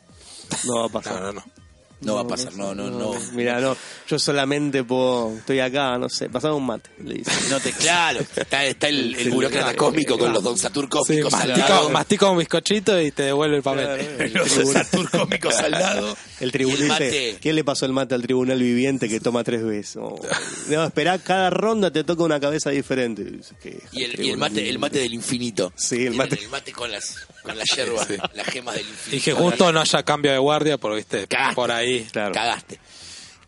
no 0.64 0.80
va 0.80 0.86
a 0.86 0.88
pasar. 0.88 1.20
No, 1.20 1.32
no, 1.32 1.32
no. 1.32 1.56
No, 2.02 2.14
va 2.14 2.20
a 2.20 2.26
pasar, 2.26 2.54
no, 2.54 2.74
no, 2.74 2.90
no. 2.90 3.14
Mira, 3.32 3.58
no, 3.58 3.74
yo 4.06 4.18
solamente 4.18 4.84
puedo, 4.84 5.34
estoy 5.38 5.60
acá, 5.60 5.96
no 5.96 6.10
sé, 6.10 6.28
pasame 6.28 6.54
un 6.54 6.66
mate, 6.66 6.90
le 7.02 7.14
dice. 7.14 7.30
No 7.48 7.58
te, 7.58 7.72
claro, 7.72 8.20
está, 8.20 8.66
está 8.66 8.88
el, 8.88 9.14
el 9.14 9.30
burócrata 9.30 9.74
cósmico 9.74 10.18
con 10.18 10.30
los 10.30 10.42
Don 10.42 10.58
Satur 10.58 10.84
Sí, 10.84 10.90
cósmicos 10.90 11.32
al 11.32 11.90
mastica, 11.90 12.28
un 12.28 12.38
bizcochito 12.38 13.00
y 13.00 13.12
te 13.12 13.24
devuelve 13.24 13.56
el 13.56 13.62
papel. 13.62 14.30
Los 14.34 14.56
Don 14.56 14.66
Satur 14.66 15.10
cósmicos 15.10 15.54
al 15.56 15.70
lado. 15.70 16.16
El 16.38 16.52
tribunal, 16.52 16.82
el 16.82 16.88
mate. 16.88 17.38
¿quién 17.40 17.56
le 17.56 17.64
pasó 17.64 17.86
el 17.86 17.92
mate 17.92 18.14
al 18.14 18.22
tribunal 18.22 18.58
viviente 18.58 19.08
que 19.08 19.20
toma 19.20 19.42
tres 19.42 19.64
veces? 19.64 19.96
Oh, 19.96 20.20
no, 20.68 20.84
esperá, 20.84 21.18
cada 21.18 21.48
ronda 21.50 21.90
te 21.90 22.04
toca 22.04 22.22
una 22.24 22.38
cabeza 22.38 22.70
diferente. 22.70 23.24
Dice. 23.24 23.54
Y 23.92 24.02
el, 24.04 24.20
y 24.22 24.30
el 24.30 24.36
mate, 24.36 24.68
el 24.68 24.78
mate 24.78 24.98
del 24.98 25.14
infinito. 25.14 25.72
Sí, 25.76 26.04
el 26.06 26.14
mate. 26.14 26.38
El 26.38 26.48
mate 26.50 26.72
con 26.72 26.90
las, 26.92 27.26
con 27.42 27.56
las 27.56 27.66
hierbas, 27.74 28.06
Sí. 28.06 28.16
las 28.34 28.46
gemas 28.48 28.74
del 28.74 28.86
infinito. 28.86 29.16
Y 29.16 29.20
que 29.20 29.32
justo 29.32 29.72
no 29.72 29.80
haya 29.80 30.02
cambio 30.02 30.32
de 30.32 30.38
guardia, 30.38 30.76
porque 30.76 30.96
viste, 30.96 31.26
Cagaste. 31.26 31.54
por 31.54 31.70
ahí. 31.72 32.06
Claro. 32.12 32.32
Cagaste. 32.34 32.78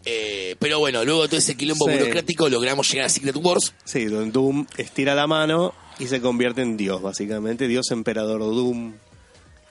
Eh, 0.04 0.56
pero 0.58 0.78
bueno, 0.78 1.04
luego 1.04 1.22
de 1.22 1.28
todo 1.28 1.38
ese 1.38 1.56
quilombo 1.56 1.86
Sí. 1.86 1.92
burocrático 1.92 2.48
logramos 2.48 2.90
llegar 2.90 3.06
a 3.06 3.08
Secret 3.10 3.36
Wars. 3.36 3.74
Sí, 3.84 4.06
donde 4.06 4.30
Doom 4.30 4.66
estira 4.78 5.14
la 5.14 5.26
mano 5.26 5.74
y 5.98 6.06
se 6.06 6.22
convierte 6.22 6.62
en 6.62 6.78
Dios, 6.78 7.02
básicamente. 7.02 7.68
Dios 7.68 7.90
emperador 7.90 8.40
Doom. 8.40 8.94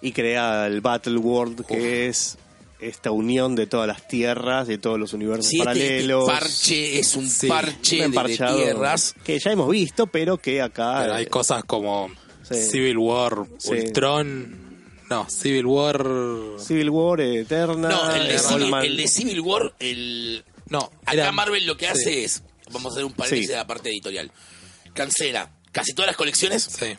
Y 0.01 0.11
crea 0.11 0.68
el 0.68 0.82
Battle 0.82 1.18
World, 1.18 1.65
que 1.65 2.07
es 2.07 2.38
esta 2.80 3.11
unión 3.11 3.55
de 3.55 3.65
todas 3.67 3.88
las 3.88 4.07
tierras, 4.07 4.67
de 4.67 4.78
todos 4.78 4.99
los 4.99 5.13
universos 5.13 5.47
Sí, 5.47 5.57
este, 5.59 5.71
este 5.71 5.86
paralelos. 5.88 6.25
parche 6.25 6.99
es 6.99 7.15
un 7.15 7.30
Sí. 7.30 7.47
parche 7.47 8.05
Un 8.05 8.11
de- 8.11 8.36
tierras. 8.36 9.15
Que 9.23 9.39
ya 9.39 9.51
hemos 9.51 9.69
visto, 9.69 10.07
pero 10.07 10.38
que 10.38 10.61
acá. 10.61 10.99
Pero 11.01 11.13
hay 11.15 11.23
eh, 11.23 11.28
cosas 11.28 11.63
como 11.65 12.09
Sí. 12.49 12.55
Civil 12.69 12.97
War, 12.97 13.45
Sí. 13.57 13.71
Ultron. 13.71 14.67
No, 15.09 15.30
Civil 15.30 15.65
War. 15.65 16.05
Civil 16.59 16.89
War, 16.89 17.21
Eterna. 17.21 17.89
No, 17.89 18.13
el 18.15 18.28
de, 18.28 18.36
eh, 18.36 18.39
Civil, 18.39 18.63
Allman. 18.65 18.86
el 18.86 18.97
de 18.97 19.07
Civil 19.07 19.39
War, 19.41 19.73
el, 19.80 20.43
No, 20.69 20.91
Acá 21.05 21.32
Marvel 21.32 21.65
lo 21.65 21.78
que 21.78 21.86
sí. 21.86 21.91
hace 21.91 22.23
es, 22.25 22.43
vamos 22.71 22.91
a 22.91 22.95
hacer 22.95 23.05
un 23.05 23.13
paréntesis 23.13 23.45
Sí. 23.45 23.51
de 23.51 23.57
la 23.57 23.65
parte 23.65 23.89
editorial, 23.89 24.32
cancela 24.93 25.49
casi 25.71 25.93
todas 25.93 26.07
las 26.07 26.17
colecciones 26.17 26.63
Sí. 26.63 26.97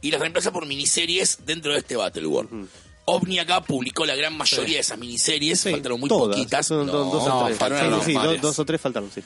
y 0.00 0.10
las 0.10 0.20
reemplaza 0.20 0.52
por 0.52 0.66
miniseries 0.66 1.38
dentro 1.46 1.72
de 1.72 1.78
este 1.78 1.94
Battle 1.96 2.26
World. 2.26 2.68
OVNI 3.06 3.38
acá 3.40 3.62
publicó 3.62 4.06
la 4.06 4.14
gran 4.16 4.36
mayoría 4.36 4.66
Sí. 4.68 4.74
de 4.74 4.80
esas 4.80 4.98
miniseries, 4.98 5.60
Sí, 5.60 5.70
faltaron 5.70 6.00
muy 6.00 6.08
todas. 6.08 6.36
poquitas. 6.36 6.70
No, 6.70 6.84
dos, 6.84 7.12
dos 7.12 7.26
no, 7.28 7.38
o 7.40 7.46
tres. 7.46 7.58
faltaron 7.58 8.04
Sí, 8.04 8.12
dos, 8.14 8.40
dos 8.40 8.58
o 8.58 8.64
tres 8.64 8.80
faltaron, 8.80 9.10
sí. 9.14 9.20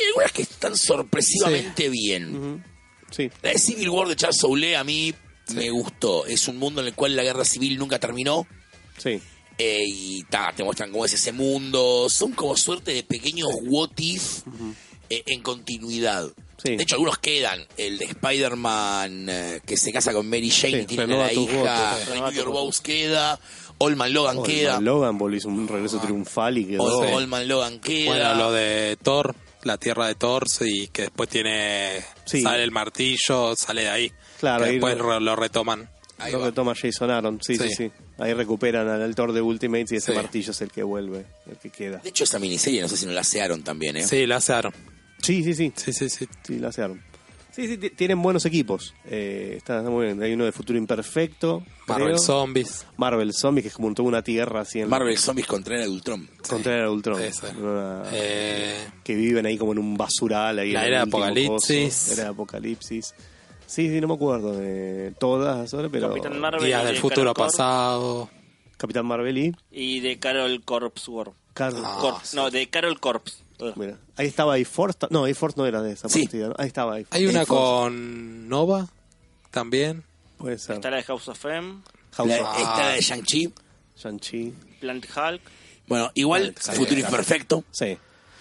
Y 0.00 0.06
algunas 0.08 0.32
que 0.32 0.42
están 0.42 0.76
sorpresivamente 0.76 1.88
bien. 1.88 2.64
Sí. 3.10 3.30
La 3.42 3.50
de 3.50 3.58
Civil 3.58 3.88
War 3.90 4.08
de 4.08 4.16
Charles 4.16 4.38
Soule 4.40 4.76
a 4.76 4.84
mí 4.84 5.14
me 5.54 5.70
gustó. 5.70 6.24
Es 6.26 6.48
un 6.48 6.56
mundo 6.58 6.80
en 6.80 6.88
el 6.88 6.94
cual 6.94 7.14
la 7.14 7.22
guerra 7.22 7.44
civil 7.44 7.78
nunca 7.78 7.98
terminó. 7.98 8.46
Sí. 8.98 9.20
eh, 9.58 9.82
y 9.86 10.22
ta, 10.24 10.52
te 10.56 10.64
muestran 10.64 10.90
cómo 10.90 11.04
es 11.04 11.12
ese 11.12 11.30
mundo. 11.32 12.08
Son 12.08 12.32
como 12.32 12.56
suerte 12.56 12.92
de 12.94 13.02
pequeños 13.02 13.48
what 13.66 13.90
if 13.98 14.40
eh, 15.10 15.22
en 15.26 15.42
continuidad. 15.42 16.28
Sí. 16.62 16.76
De 16.76 16.82
hecho, 16.84 16.94
algunos 16.94 17.18
quedan. 17.18 17.66
El 17.76 17.98
de 17.98 18.04
Spider-Man 18.06 19.26
eh, 19.28 19.60
que 19.66 19.76
se 19.76 19.92
casa 19.92 20.12
con 20.12 20.28
Mary 20.28 20.50
Jane 20.50 20.78
Sí, 20.78 20.80
y 20.82 20.86
tiene 20.86 21.14
a 21.14 21.26
la 21.26 21.32
hija. 21.32 22.30
Your 22.30 22.48
Vows 22.50 22.80
queda. 22.80 23.38
Allman 23.80 24.12
Logan 24.12 24.38
Oh, 24.38 24.42
queda. 24.44 24.76
el 24.78 24.84
Logan 24.84 25.18
hizo 25.34 25.48
un 25.48 25.66
regreso 25.66 25.98
triunfal 25.98 26.58
y 26.58 26.66
quedó. 26.66 27.16
Allman 27.18 27.48
Logan 27.48 27.80
queda. 27.80 28.06
Bueno, 28.10 28.34
lo 28.36 28.52
de 28.52 28.96
Thor, 29.02 29.34
la 29.64 29.76
tierra 29.76 30.06
de 30.06 30.14
Thor, 30.14 30.44
y 30.60 30.86
que 30.88 31.02
después 31.02 31.28
tiene. 31.28 32.04
Sí. 32.24 32.42
Sale 32.42 32.62
el 32.62 32.70
martillo, 32.70 33.56
sale 33.56 33.82
de 33.82 33.90
ahí. 33.90 34.12
Claro, 34.38 34.62
Que 34.64 34.70
ahí 34.70 34.76
después 34.76 34.96
lo- 34.98 35.10
re- 35.18 35.20
lo 35.20 35.34
retoman. 35.36 35.88
Ahí 36.18 36.30
Lo 36.30 36.38
va. 36.40 36.46
que 36.46 36.52
toma 36.52 36.74
Jason 36.80 37.10
Aaron, 37.10 37.40
sí, 37.42 37.56
sí, 37.56 37.68
sí, 37.70 37.74
Sí. 37.74 37.90
Ahí 38.18 38.32
recuperan 38.34 38.88
al 38.88 39.02
actor 39.02 39.32
de 39.32 39.40
Ultimates 39.42 39.90
y 39.90 39.96
ese 39.96 40.12
Sí. 40.12 40.16
martillo 40.16 40.52
es 40.52 40.60
el 40.60 40.70
que 40.70 40.84
vuelve, 40.84 41.26
el 41.50 41.56
que 41.56 41.70
queda. 41.70 41.98
De 41.98 42.10
hecho, 42.10 42.22
esa 42.22 42.38
miniserie 42.38 42.80
no 42.80 42.86
sé 42.88 42.96
si 42.96 43.06
no 43.06 43.12
la 43.12 43.22
asearon 43.22 43.64
también, 43.64 43.96
¿eh? 43.96 44.06
Sí, 44.06 44.24
la 44.26 44.36
asearon. 44.36 44.72
Sí, 45.22 45.42
sí, 45.42 45.54
sí, 45.54 45.72
Sí, 45.76 45.92
sí, 45.92 46.08
sí. 46.10 46.26
sí, 46.42 46.58
la 46.58 46.68
hacen. 46.68 47.02
Sí, 47.52 47.68
sí, 47.68 47.76
ti- 47.76 47.90
tienen 47.90 48.20
buenos 48.22 48.46
equipos. 48.46 48.94
Eh, 49.04 49.54
está, 49.58 49.82
muy 49.82 50.06
bien. 50.06 50.22
Hay 50.22 50.32
uno 50.32 50.46
de 50.46 50.52
Futuro 50.52 50.78
Imperfecto. 50.78 51.62
Marvel 51.86 52.06
creo. 52.08 52.18
Zombies. 52.18 52.86
Marvel 52.96 53.32
Zombies, 53.34 53.64
que 53.64 53.68
es 53.68 53.74
como 53.74 53.92
toda 53.92 54.08
una 54.08 54.22
tierra 54.22 54.62
así 54.62 54.80
en 54.80 54.88
Marvel 54.88 55.18
Zombies 55.18 55.46
contra 55.46 55.82
el 55.84 55.90
Ultron. 55.90 56.28
contra 56.48 56.78
el 56.80 56.86
Ultron. 56.88 57.20
Una- 57.60 58.04
Eh, 58.12 58.88
que 59.04 59.14
viven 59.14 59.44
ahí 59.44 59.58
como 59.58 59.72
en 59.72 59.78
un 59.80 59.96
basural. 59.98 60.60
Ahí 60.60 60.72
La 60.72 60.86
era 60.86 60.96
de 60.98 61.02
Apocalipsis. 61.02 61.94
coso. 62.08 62.12
Era 62.14 62.22
de 62.24 62.28
Apocalipsis. 62.30 63.14
Sí, 63.66 63.88
sí, 63.88 64.00
no 64.00 64.08
me 64.08 64.14
acuerdo 64.14 64.56
de 64.56 65.14
todas, 65.20 65.72
ahora, 65.74 65.88
pero... 65.90 66.08
Capitán 66.08 66.40
Marvel 66.40 66.64
Días 66.64 66.84
del 66.84 66.94
de 66.94 67.00
futuro 67.00 67.32
Carol 67.32 67.34
Corp 67.34 67.50
pasado. 67.50 68.30
Capitán 68.78 69.06
Marvel 69.06 69.38
y... 69.38 69.54
Y 69.70 70.00
de 70.00 70.18
Carol 70.18 70.62
Corps 70.64 71.08
War. 71.08 71.30
Carl- 71.54 71.82
Ah, 71.84 71.98
Corps, 72.00 72.20
sí. 72.28 72.36
No, 72.36 72.50
de 72.50 72.66
Carol 72.68 72.98
Corps. 72.98 73.41
Ugh. 73.68 73.72
Mira, 73.76 73.98
ahí 74.16 74.26
estaba 74.26 74.54
A-Force. 74.54 74.98
No, 75.10 75.24
A-Force 75.24 75.56
no 75.56 75.66
era 75.66 75.82
de 75.82 75.92
esa 75.92 76.08
Sí. 76.08 76.22
partida. 76.24 76.48
¿no? 76.48 76.54
Ahí 76.58 76.66
estaba 76.66 76.94
A-Force. 76.96 77.08
Hay 77.16 77.26
una 77.26 77.46
con 77.46 78.48
Nova 78.48 78.88
también. 79.50 80.04
Puede 80.38 80.58
ser. 80.58 80.76
Está 80.76 80.90
la 80.90 80.96
de 80.98 81.02
House 81.04 81.28
of 81.28 81.44
M, 81.44 81.82
House 82.12 82.28
La- 82.28 82.42
of 82.50 82.58
esta 82.58 82.88
de 82.90 83.00
Shang-Chi. 83.00 83.52
Shang-Chi. 83.96 84.52
Plant 84.80 85.06
Hulk. 85.16 85.40
Bueno, 85.86 86.10
igual, 86.14 86.54
Sí. 86.58 86.72
Futuro 86.72 86.98
Imperfecto. 87.00 87.64
Sí. 87.70 87.96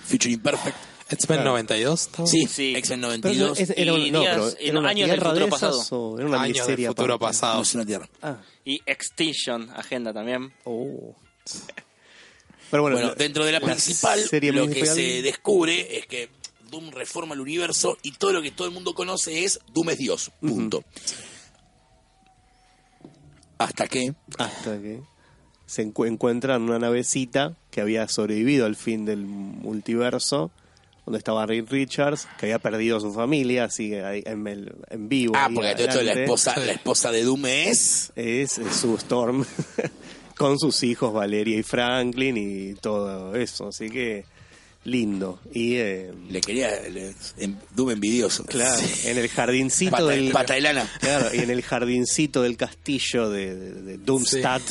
Future 0.06 0.32
Imperfect. 0.34 0.78
X-Men 1.12 1.40
Claro. 1.40 1.52
92. 1.52 2.02
¿estaba? 2.02 2.28
Sí, 2.28 2.46
Sí. 2.48 2.74
X-Men 2.76 3.02
Pero 3.02 3.08
92. 3.12 3.60
es- 3.60 3.70
era, 3.72 3.92
Y 3.92 3.96
un- 4.08 4.12
no, 4.14 4.20
días- 4.22 4.34
pero 4.36 4.48
en 4.62 4.68
era 4.70 4.80
una 4.80 4.90
años 4.90 5.10
del 5.10 5.20
tierra 5.20 5.30
futuro 5.30 5.46
de 5.46 5.50
esas 5.56 5.60
pasado. 5.78 6.00
o 6.00 6.18
era 6.20 6.28
una 6.30 6.42
Años 6.42 6.58
del 6.58 6.64
miseria 6.66 6.88
futuro 6.90 7.14
aparte? 7.16 7.34
pasado. 7.34 7.56
No 7.58 7.62
es 7.64 7.76
una 7.76 7.86
tierra. 7.86 8.10
Ah. 8.22 8.38
Y 8.64 8.82
Extinction, 8.86 9.70
agenda 9.72 10.14
también. 10.14 10.54
Oh. 10.64 11.16
Pero 12.72 12.84
bueno, 12.84 12.96
Bueno, 12.98 13.10
la- 13.10 13.16
dentro 13.16 13.46
de 13.46 13.52
la, 13.52 13.60
principal, 13.60 14.20
lo 14.32 14.68
que 14.70 14.86
se 14.86 15.22
descubre 15.22 15.98
es 16.00 16.08
que 16.08 16.30
Doom 16.70 16.92
reforma 16.92 17.34
el 17.36 17.42
universo 17.42 17.98
y 18.02 18.14
todo 18.14 18.32
lo 18.32 18.42
que 18.42 18.52
todo 18.52 18.66
el 18.68 18.74
mundo 18.74 18.94
conoce 18.94 19.44
es 19.44 19.60
Doom 19.74 19.90
es 19.92 19.98
Dios. 19.98 20.32
Punto. 20.40 20.84
Hasta 23.58 23.88
que 23.88 24.14
hasta 24.38 24.82
que 24.82 25.02
se 25.68 25.86
encu- 25.88 26.08
encuentran 26.08 26.64
una 26.64 26.80
navecita 26.80 27.56
que 27.70 27.82
había 27.82 28.08
sobrevivido 28.08 28.66
al 28.66 28.76
fin 28.76 29.06
del 29.06 29.20
multiverso, 29.26 30.52
donde 31.06 31.18
estaba 31.20 31.46
Reed 31.46 31.66
Richards, 31.70 32.28
que 32.40 32.48
había 32.48 32.60
perdido 32.60 32.98
a 32.98 33.00
su 33.02 33.14
familia, 33.14 33.70
ahí 33.78 34.24
en, 34.26 34.48
el- 34.48 34.74
en 34.90 35.10
vivo. 35.10 35.34
Ah, 35.36 35.50
porque 35.54 35.76
de 35.76 35.86
la 35.88 35.92
adelante. 35.94 36.24
esposa, 36.24 36.58
la 36.60 36.72
esposa 36.72 37.12
de 37.12 37.24
Doom 37.24 37.46
es. 37.46 38.12
es, 38.16 38.58
es 38.58 38.76
su 38.76 38.96
Storm 38.96 39.46
con 40.42 40.60
sus 40.60 40.84
hijos 40.84 41.14
Valeria 41.14 41.58
y 41.58 41.64
Franklin 41.64 42.38
y 42.38 42.74
todo 42.76 43.36
eso, 43.36 43.68
así 43.68 43.90
que 43.90 44.26
lindo. 44.86 45.40
Y 45.54 45.76
eh, 45.76 46.12
Le 46.30 46.42
quería. 46.42 46.70
le- 46.90 47.14
en- 47.38 47.60
Doom 47.76 47.92
envidioso. 47.92 48.44
claro, 48.46 48.78
Sí. 48.82 49.08
en 49.10 49.18
el 49.18 49.28
jardincito 49.30 49.92
Pata, 49.92 50.06
del 50.08 50.32
pata 50.32 50.54
de 50.56 50.62
lana. 50.62 50.90
Claro, 51.00 51.34
y 51.34 51.40
en 51.40 51.50
el 51.52 51.62
jardincito 51.62 52.42
del 52.42 52.58
castillo 52.58 53.30
de, 53.30 53.56
de, 53.56 53.72
de 53.82 53.98
Doomstadt, 54.00 54.64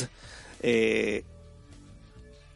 eh, 0.61 1.23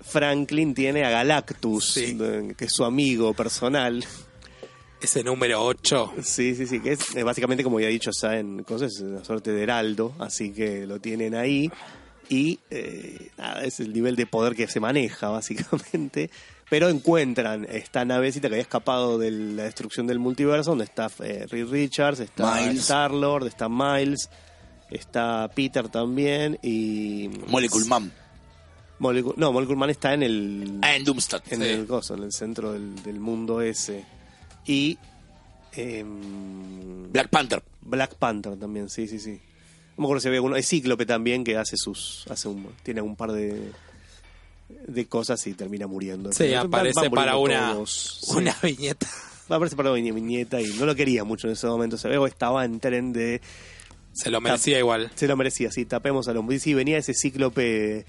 Franklin 0.02 0.74
tiene 0.74 1.04
a 1.04 1.10
Galactus, 1.10 1.94
Sí. 1.94 2.14
de- 2.14 2.54
que 2.58 2.66
es 2.66 2.72
su 2.74 2.84
amigo 2.84 3.34
personal. 3.34 4.04
ese 5.02 5.24
número 5.24 5.64
8. 5.64 6.14
Sí, 6.24 6.56
sí, 6.56 6.66
sí, 6.66 6.80
que 6.80 6.94
es 6.94 7.16
eh, 7.16 7.22
básicamente 7.22 7.64
como 7.64 7.80
ya 7.80 7.88
he 7.88 7.92
dicho 7.92 8.10
ya 8.20 8.40
en 8.40 8.64
cosas, 8.64 8.94
es 8.96 9.02
una 9.02 9.24
suerte 9.24 9.52
de 9.52 9.62
heraldo, 9.62 10.14
así 10.18 10.52
que 10.52 10.88
lo 10.88 11.00
tienen 11.00 11.36
ahí 11.36 11.70
y 12.30 12.60
eh, 12.70 13.32
nada, 13.38 13.64
es 13.64 13.80
el 13.80 13.94
nivel 13.94 14.16
de 14.16 14.26
poder 14.26 14.56
que 14.56 14.68
se 14.68 14.80
maneja 14.80 15.30
básicamente, 15.30 16.30
pero 16.70 16.90
encuentran 16.90 17.66
esta 17.70 18.06
navecita 18.06 18.48
que 18.50 18.56
había 18.56 18.62
escapado 18.64 19.18
de 19.18 19.32
la 19.32 19.64
destrucción 19.64 20.08
del 20.08 20.20
multiverso, 20.20 20.72
donde 20.72 20.86
está 20.86 21.10
eh, 21.24 21.46
Reed 21.50 21.68
Richards, 21.70 22.20
está 22.20 22.56
Miles. 22.62 22.82
Star-Lord, 22.82 23.48
está 23.48 23.70
Miles, 23.70 24.30
está 24.90 25.50
Peter 25.56 25.88
también 25.90 26.58
y... 26.62 27.30
Molecule 27.48 27.86
Man. 27.86 28.12
Molecule- 29.00 29.36
no, 29.38 29.52
Molecule 29.52 29.78
Man 29.78 29.90
está 29.90 30.14
en 30.14 30.24
el... 30.24 30.80
Ah, 30.82 30.96
en 30.96 31.04
Doomstar. 31.04 31.44
en 31.50 31.60
Sí. 31.62 31.68
el 31.68 31.86
coso, 31.86 32.16
en 32.16 32.24
el 32.24 32.32
centro 32.32 32.72
del, 32.74 32.96
del 33.04 33.20
mundo 33.20 33.62
ese. 33.62 34.06
Y 34.66 34.98
em, 35.74 37.12
Black 37.12 37.30
Panther. 37.30 37.62
Black 37.82 38.16
Panther 38.16 38.56
también, 38.58 38.90
sí, 38.90 39.08
sí, 39.08 39.20
sí. 39.20 39.40
No 39.98 40.02
me 40.02 40.06
acuerdo 40.06 40.22
si 40.22 40.28
había 40.28 40.38
alguno. 40.40 40.56
Es 40.56 40.68
Cíclope 40.68 41.06
también 41.06 41.44
que 41.44 41.58
hace 41.58 41.78
sus. 41.78 42.26
hace 42.30 42.48
un, 42.48 42.68
tiene 42.84 43.02
un 43.02 43.16
par 43.16 43.32
de 43.32 43.72
de 44.88 45.06
cosas 45.06 45.46
y 45.48 45.54
termina 45.54 45.86
muriendo. 45.88 46.32
Sí, 46.34 46.46
Van- 46.52 46.70
van 46.70 46.88
aparece 46.88 47.10
para 47.12 47.38
una, 47.38 47.74
todos. 47.74 48.20
Sí. 48.24 48.36
una 48.38 48.56
viñeta. 48.64 49.08
Aparece 49.48 49.76
para 49.76 49.92
una 49.92 50.00
viñe- 50.00 50.14
viñeta 50.14 50.60
y 50.60 50.66
no 50.74 50.86
lo 50.88 50.96
quería 50.96 51.24
mucho 51.24 51.48
en 51.48 51.54
ese 51.54 51.68
momento. 51.68 51.98
Se 51.98 52.08
ve 52.10 52.18
o 52.18 52.26
estaba 52.28 52.66
en 52.66 52.80
tren 52.80 53.14
de. 53.14 53.42
Se 54.14 54.30
lo 54.32 54.42
merecía 54.42 54.80
igual. 54.80 55.12
Se 55.16 55.28
lo 55.28 55.36
merecía, 55.38 55.72
sí, 55.72 55.86
tapemos 55.86 56.28
a 56.28 56.34
los. 56.34 56.44
y 56.52 56.60
Sí, 56.60 56.74
venía 56.74 56.98
ese 56.98 57.14
cíclope. 57.14 58.06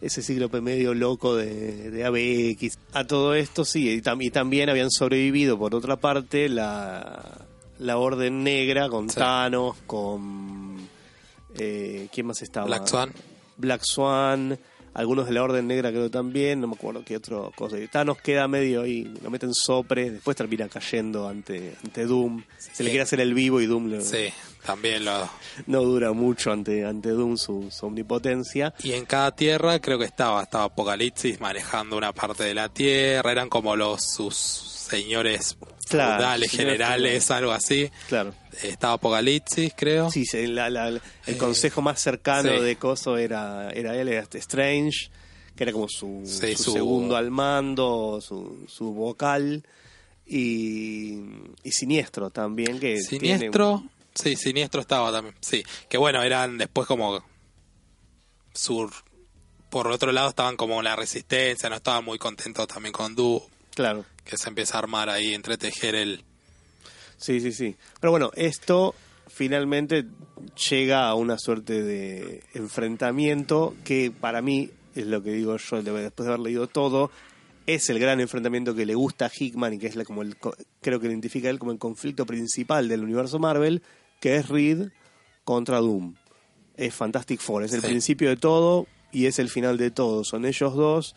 Ese 0.00 0.22
cíclope 0.22 0.60
medio 0.60 0.92
loco 0.92 1.36
de, 1.36 1.90
de 1.90 2.04
ABX. 2.04 2.78
A 2.92 3.04
todo 3.06 3.34
esto, 3.34 3.64
sí. 3.64 3.88
Y, 3.88 4.02
tam- 4.02 4.22
y 4.22 4.30
también 4.30 4.68
habían 4.68 4.90
sobrevivido, 4.90 5.56
por 5.56 5.74
otra 5.74 5.96
parte, 5.96 6.48
la, 6.48 7.46
la 7.78 7.96
Orden 7.96 8.42
Negra 8.42 8.88
con 8.88 9.08
Sí. 9.08 9.16
Thanos, 9.16 9.76
con. 9.86 10.73
Eh, 11.58 12.08
¿Quién 12.12 12.26
más 12.26 12.42
estaba? 12.42 12.66
Black 12.66 12.86
Swan. 12.86 13.12
Black 13.56 13.82
Swan. 13.84 14.58
Algunos 14.94 15.26
de 15.26 15.32
la 15.32 15.42
Orden 15.42 15.66
Negra 15.66 15.90
creo 15.90 16.08
también, 16.08 16.60
no 16.60 16.68
me 16.68 16.74
acuerdo 16.74 17.02
qué 17.04 17.16
otra 17.16 17.38
cosa. 17.56 17.80
Y 17.80 17.88
Thanos 17.88 18.18
queda 18.18 18.46
medio 18.46 18.82
ahí, 18.82 19.12
lo 19.24 19.28
meten 19.28 19.52
sopre, 19.52 20.08
después 20.08 20.36
termina 20.36 20.68
cayendo 20.68 21.26
ante, 21.26 21.74
ante 21.82 22.04
Doom. 22.06 22.44
Se 22.58 22.84
le 22.84 22.90
quiere 22.90 23.02
hacer 23.02 23.18
el 23.20 23.34
vivo 23.34 23.60
y 23.60 23.66
Doom 23.66 23.88
le- 23.88 24.00
Sí, 24.02 24.32
también 24.64 25.04
lo... 25.04 25.28
no 25.66 25.82
dura 25.82 26.12
mucho 26.12 26.52
ante, 26.52 26.84
ante 26.84 27.08
Doom 27.08 27.36
su, 27.36 27.72
su 27.72 27.86
omnipotencia. 27.86 28.72
Y 28.84 28.92
en 28.92 29.04
cada 29.04 29.34
tierra 29.34 29.80
creo 29.80 29.98
que 29.98 30.04
estaba, 30.04 30.40
estaba 30.44 30.62
Apocalipsis 30.66 31.40
manejando 31.40 31.96
una 31.96 32.12
parte 32.12 32.44
de 32.44 32.54
la 32.54 32.68
tierra, 32.68 33.32
eran 33.32 33.48
como 33.48 33.74
los 33.74 34.00
sus 34.00 34.36
señores 34.84 35.56
Claro, 35.88 36.14
feudales, 36.16 36.50
generales, 36.50 37.30
algo 37.30 37.52
así. 37.52 37.90
Claro. 38.08 38.34
Estaba 38.62 38.94
Apocalipsis, 38.94 39.72
creo. 39.76 40.10
Sí, 40.10 40.24
la- 40.46 40.70
la- 40.70 40.88
el 40.88 41.00
Eh, 41.26 41.36
consejo 41.36 41.82
más 41.82 42.00
cercano 42.00 42.50
sí. 42.56 42.60
de 42.62 42.76
Coso 42.76 43.16
era, 43.18 43.70
era 43.70 43.94
él, 43.96 44.08
era 44.08 44.22
este 44.22 44.38
Strange, 44.38 45.10
que 45.56 45.62
era 45.64 45.72
como 45.72 45.88
su, 45.88 46.22
Sí, 46.24 46.56
su 46.56 46.64
su- 46.64 46.72
segundo 46.72 47.16
al 47.16 47.30
mando, 47.30 48.20
su, 48.20 48.64
su 48.68 48.92
vocal. 48.94 49.64
Y, 50.26 51.18
y 51.62 51.70
Siniestro 51.72 52.30
también, 52.30 52.80
que 52.80 52.98
Siniestro, 53.02 53.82
tiene- 54.14 54.36
sí, 54.36 54.36
Siniestro 54.42 54.80
estaba 54.80 55.12
también, 55.12 55.34
sí. 55.40 55.62
Que 55.88 55.98
bueno, 55.98 56.22
eran 56.22 56.56
después 56.56 56.86
como 56.88 57.22
sur. 58.54 58.90
Por 59.70 59.88
otro 59.88 60.12
lado 60.12 60.28
estaban 60.28 60.56
como 60.56 60.80
la 60.82 60.94
resistencia, 60.96 61.68
no 61.68 61.76
estaban 61.76 62.04
muy 62.04 62.18
contentos 62.18 62.66
también 62.68 62.92
con 62.92 63.14
Du, 63.14 63.42
Claro. 63.74 64.04
Que 64.24 64.36
se 64.36 64.48
empieza 64.48 64.76
a 64.76 64.78
armar 64.80 65.08
ahí, 65.10 65.34
entretejer 65.34 65.94
el... 65.94 66.22
Sí, 67.16 67.40
sí, 67.40 67.52
sí. 67.52 67.76
Pero 68.00 68.10
bueno, 68.10 68.30
esto 68.34 68.94
finalmente 69.28 70.04
llega 70.70 71.08
a 71.08 71.14
una 71.14 71.38
suerte 71.38 71.82
de 71.82 72.42
enfrentamiento 72.54 73.74
que 73.84 74.10
para 74.10 74.42
mí, 74.42 74.70
es 74.94 75.06
lo 75.06 75.22
que 75.22 75.32
digo 75.32 75.56
yo 75.56 75.82
de- 75.82 75.92
después 75.92 76.26
de 76.26 76.32
haber 76.34 76.44
leído 76.44 76.66
todo, 76.68 77.10
es 77.66 77.88
el 77.88 77.98
gran 77.98 78.20
enfrentamiento 78.20 78.74
que 78.74 78.84
le 78.86 78.94
gusta 78.94 79.26
a 79.26 79.30
Hickman 79.34 79.74
y 79.74 79.78
que 79.78 79.86
es 79.86 79.96
la- 79.96 80.04
como 80.04 80.22
el, 80.22 80.36
creo 80.80 81.00
que 81.00 81.06
identifica 81.06 81.48
él 81.50 81.58
como 81.58 81.72
el 81.72 81.78
conflicto 81.78 82.26
principal 82.26 82.88
del 82.88 83.02
universo 83.02 83.38
Marvel, 83.38 83.82
que 84.20 84.36
es 84.36 84.48
Reed 84.48 84.88
contra 85.44 85.78
Doom. 85.78 86.14
Es 86.76 86.94
Fantastic 86.94 87.40
Four, 87.40 87.64
es 87.64 87.72
el 87.72 87.80
Sí. 87.80 87.86
principio 87.86 88.28
de 88.28 88.36
todo 88.36 88.86
y 89.12 89.26
es 89.26 89.38
el 89.38 89.48
final 89.48 89.76
de 89.78 89.90
todo. 89.90 90.24
Son 90.24 90.44
ellos 90.44 90.74
dos 90.74 91.14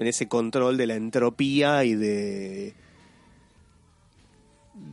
en 0.00 0.08
ese 0.08 0.26
control 0.26 0.76
de 0.76 0.86
la 0.86 0.94
entropía 0.94 1.84
y 1.84 1.94
de 1.94 2.74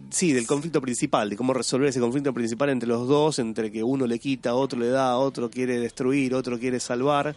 Sí, 0.10 0.32
del 0.32 0.48
conflicto 0.48 0.82
principal, 0.82 1.30
de 1.30 1.36
cómo 1.36 1.54
resolver 1.54 1.90
ese 1.90 2.00
conflicto 2.00 2.34
principal 2.34 2.70
entre 2.70 2.88
los 2.88 3.08
dos, 3.08 3.40
entre 3.40 3.72
que 3.72 3.84
uno 3.84 4.08
le 4.08 4.20
quita, 4.20 4.56
otro 4.56 4.80
le 4.80 4.88
da, 4.88 5.18
otro 5.18 5.50
quiere 5.50 5.80
destruir, 5.80 6.34
otro 6.34 6.58
quiere 6.60 6.80
salvar, 6.80 7.36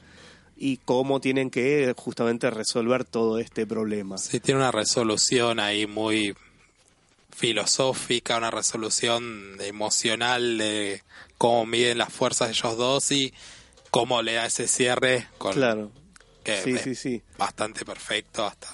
y 0.56 0.76
cómo 0.78 1.20
tienen 1.20 1.50
que 1.50 1.92
justamente 1.96 2.48
resolver 2.50 3.04
todo 3.04 3.38
este 3.38 3.66
problema. 3.66 4.18
Sí, 4.18 4.40
tiene 4.40 4.60
una 4.60 4.70
resolución 4.70 5.58
ahí 5.58 5.86
muy 5.86 6.34
filosófica, 7.36 8.36
una 8.36 8.50
resolución 8.50 9.56
emocional 9.60 10.58
de 10.58 11.02
cómo 11.38 11.66
miden 11.66 11.98
las 11.98 12.12
fuerzas 12.12 12.48
de 12.48 12.54
ellos 12.54 12.76
dos 12.76 13.10
y 13.10 13.32
cómo 13.90 14.22
le 14.22 14.34
da 14.34 14.46
ese 14.46 14.68
cierre 14.68 15.26
con 15.38 15.54
Claro, 15.54 15.90
que 16.42 16.56
sí, 16.62 16.72
es 16.72 16.82
sí, 16.82 16.94
sí. 16.94 17.22
bastante 17.38 17.84
perfecto 17.84 18.44
hasta 18.44 18.68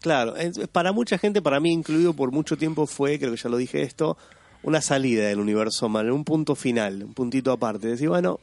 Claro, 0.00 0.34
para 0.70 0.92
mucha 0.92 1.18
gente, 1.18 1.42
para 1.42 1.58
mí 1.58 1.72
incluido 1.72 2.14
por 2.14 2.30
mucho 2.30 2.56
tiempo 2.56 2.86
fue, 2.86 3.18
creo 3.18 3.32
que 3.32 3.36
ya 3.36 3.48
lo 3.48 3.56
dije 3.56 3.82
esto, 3.82 4.16
una 4.62 4.80
salida 4.80 5.26
del 5.26 5.40
universo 5.40 5.88
Marvel, 5.88 6.12
un 6.12 6.24
punto 6.24 6.54
final, 6.54 7.02
un 7.02 7.14
puntito 7.14 7.50
aparte. 7.50 7.88
Decir, 7.88 8.08
bueno, 8.08 8.38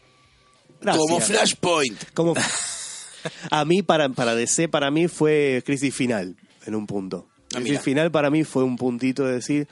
gracias. 0.82 1.06
Como 1.08 1.20
Flashpoint. 1.22 2.12
Como- 2.14 2.34
a 3.50 3.66
mí, 3.66 3.82
para, 3.84 4.10
para 4.10 4.36
DC, 4.36 4.68
para 4.68 4.92
mí 4.92 5.08
fue 5.08 5.64
crisis 5.66 5.96
final, 5.96 6.36
en 6.66 6.76
un 6.76 6.86
punto. 6.88 7.26
Ah, 7.56 7.60
crisis 7.62 7.82
final 7.82 8.12
para 8.12 8.30
mí 8.30 8.44
fue 8.44 8.64
un 8.64 8.76
puntito 8.76 9.24
de 9.26 9.36
decir, 9.36 9.68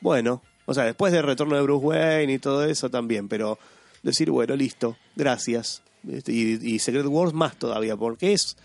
bueno, 0.00 0.42
o 0.64 0.74
sea, 0.74 0.84
después 0.84 1.12
del 1.12 1.24
retorno 1.24 1.56
de 1.56 1.62
Bruce 1.62 1.84
Wayne 1.86 2.32
y 2.34 2.38
todo 2.38 2.64
eso 2.64 2.88
también, 2.88 3.28
pero 3.28 3.58
decir, 4.02 4.30
bueno, 4.30 4.54
listo, 4.54 4.96
gracias. 5.16 5.82
Este, 6.10 6.32
Y, 6.32 6.58
y 6.62 6.78
Secret 6.78 7.06
Wars 7.06 7.32
más 7.32 7.56
todavía, 7.58 7.96
porque 7.96 8.32
es 8.32 8.56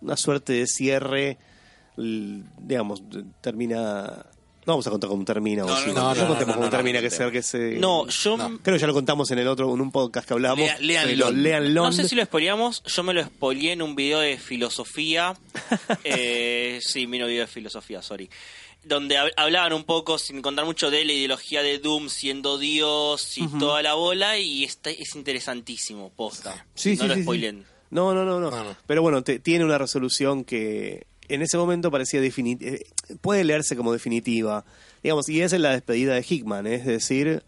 una 0.00 0.16
suerte 0.16 0.52
de 0.54 0.66
cierre, 0.66 1.38
digamos, 1.96 3.02
termina... 3.40 4.26
No 4.66 4.74
vamos 4.74 4.86
a 4.86 4.90
contar 4.90 5.08
cómo 5.08 5.24
termina. 5.24 5.64
o 5.64 5.68
No, 5.68 5.76
sí. 5.76 5.86
no, 5.86 5.94
no, 5.94 6.14
No 6.14 6.20
no, 6.22 6.28
contemos 6.28 6.54
cómo 6.56 6.66
no, 6.66 6.70
termina, 6.70 6.98
no, 6.98 7.02
que 7.02 7.10
ser 7.10 7.32
que 7.32 7.42
se... 7.42 7.78
No, 7.78 8.06
yo 8.08 8.36
No. 8.36 8.58
Creo 8.62 8.76
que 8.76 8.78
ya 8.80 8.86
lo 8.86 8.92
contamos 8.92 9.30
en 9.30 9.38
el 9.38 9.48
otro, 9.48 9.72
en 9.74 9.80
un 9.80 9.90
podcast 9.90 10.28
que 10.28 10.34
hablamos. 10.34 10.58
Lea- 10.80 11.06
léanlo. 11.06 11.82
no 11.84 11.92
sé 11.92 12.06
si 12.06 12.14
lo 12.14 12.22
spoileamos, 12.24 12.82
yo 12.84 13.02
me 13.02 13.14
lo 13.14 13.24
spoileé 13.24 13.72
en 13.72 13.82
un 13.82 13.96
video 13.96 14.20
de 14.20 14.36
filosofía. 14.36 15.34
eh, 16.04 16.78
sí, 16.82 17.06
mi 17.06 17.16
video 17.18 17.40
de 17.40 17.46
filosofía, 17.46 18.02
sorry. 18.02 18.28
Donde 18.82 19.16
hab- 19.16 19.32
hablaban 19.36 19.72
un 19.74 19.84
poco, 19.84 20.16
sin 20.18 20.40
contar 20.40 20.64
mucho 20.64 20.90
de 20.90 21.04
la 21.04 21.12
ideología 21.12 21.62
de 21.62 21.78
Doom 21.78 22.08
siendo 22.08 22.56
Dios 22.58 23.36
y 23.36 23.46
toda 23.58 23.82
la 23.82 23.92
bola, 23.94 24.38
y 24.38 24.64
está, 24.64 24.90
es 24.90 25.14
interesantísimo, 25.14 26.10
posta. 26.10 26.66
Sí, 26.74 26.96
no 26.96 27.02
sí, 27.02 27.08
lo 27.08 27.14
sí, 27.14 27.20
sí. 27.20 27.24
spoilen. 27.24 27.64
No, 27.90 28.14
no, 28.14 28.24
no, 28.24 28.40
no. 28.40 28.50
No, 28.50 28.64
no. 28.64 28.76
Pero 28.86 29.02
bueno, 29.02 29.22
te- 29.22 29.38
tiene 29.38 29.64
una 29.64 29.76
resolución 29.76 30.44
que 30.44 31.06
en 31.28 31.42
ese 31.42 31.58
momento 31.58 31.90
parecía 31.90 32.20
definitiva. 32.20 32.76
puede 33.20 33.44
leerse 33.44 33.76
como 33.76 33.92
definitiva. 33.92 34.64
Digamos, 35.02 35.28
y 35.28 35.40
esa 35.42 35.56
es 35.56 35.62
la 35.62 35.70
despedida 35.72 36.14
de 36.14 36.24
Hickman, 36.26 36.66
es 36.66 36.86
decir, 36.86 37.42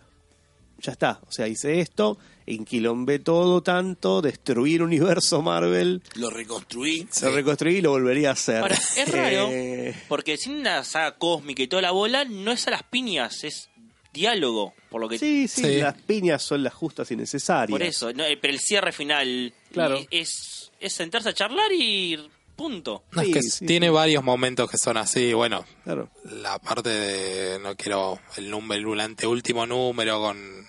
ya 0.81 0.93
está. 0.93 1.21
O 1.29 1.33
sea, 1.33 1.49
hice 1.49 1.81
esto, 1.81 2.19
inquilombé 2.53 3.19
todo 3.19 3.63
tanto, 3.63 4.23
destruí 4.23 4.75
el 4.77 4.83
universo 4.83 5.43
Marvel, 5.43 6.03
Lo 6.17 6.31
reconstruí. 6.31 7.07
lo 7.23 7.31
reconstruí 7.33 7.77
y 7.77 7.81
lo 7.81 7.91
volvería 7.91 8.31
a 8.31 8.33
hacer. 8.33 8.59
Ahora, 8.63 8.75
es 8.77 9.09
raro, 9.13 9.49
Eh, 9.51 9.95
porque 10.09 10.37
sin 10.37 10.57
una 10.59 10.85
saga 10.85 11.17
cósmica 11.19 11.63
y 11.63 11.69
toda 11.69 11.83
la 11.83 11.91
bola, 11.91 12.25
no 12.25 12.53
es 12.53 12.67
a 12.69 12.71
las 12.71 12.83
piñas, 12.85 13.45
es 13.45 13.69
diálogo, 14.13 14.75
por 14.91 15.01
lo 15.01 15.09
que 15.09 15.19
sí, 15.19 15.49
sí, 15.49 15.63
Sí. 15.63 15.77
las 15.81 15.95
piñas 16.03 16.43
son 16.43 16.63
las 16.63 16.75
justas 16.75 17.11
y 17.11 17.17
necesarias. 17.17 17.71
Por 17.71 17.83
eso, 17.83 18.13
no, 18.13 18.25
eh, 18.25 18.37
pero 18.41 18.53
el 18.53 18.61
cierre 18.61 18.93
final 18.93 19.55
Claro. 19.73 19.99
y 19.99 20.07
es, 20.11 20.71
es 20.81 20.93
sentarse 20.93 21.31
a 21.31 21.33
charlar 21.33 21.73
y 21.73 22.19
punto. 22.55 23.05
No, 23.13 23.23
Sí, 23.23 23.31
es 23.31 23.35
que 23.35 23.43
sí, 23.43 23.67
tiene 23.67 23.87
sí. 23.87 23.93
varios 23.93 24.23
momentos 24.23 24.71
que 24.71 24.77
son 24.77 24.99
así, 24.99 25.33
bueno, 25.33 25.65
Claro. 25.85 26.11
la 26.25 26.59
parte 26.59 26.91
de 26.91 27.59
no 27.61 27.75
quiero 27.75 28.21
el 28.37 28.51
número 28.51 28.93
el 28.93 29.01
anteúltimo 29.01 29.67
número 29.67 30.21
con 30.21 30.62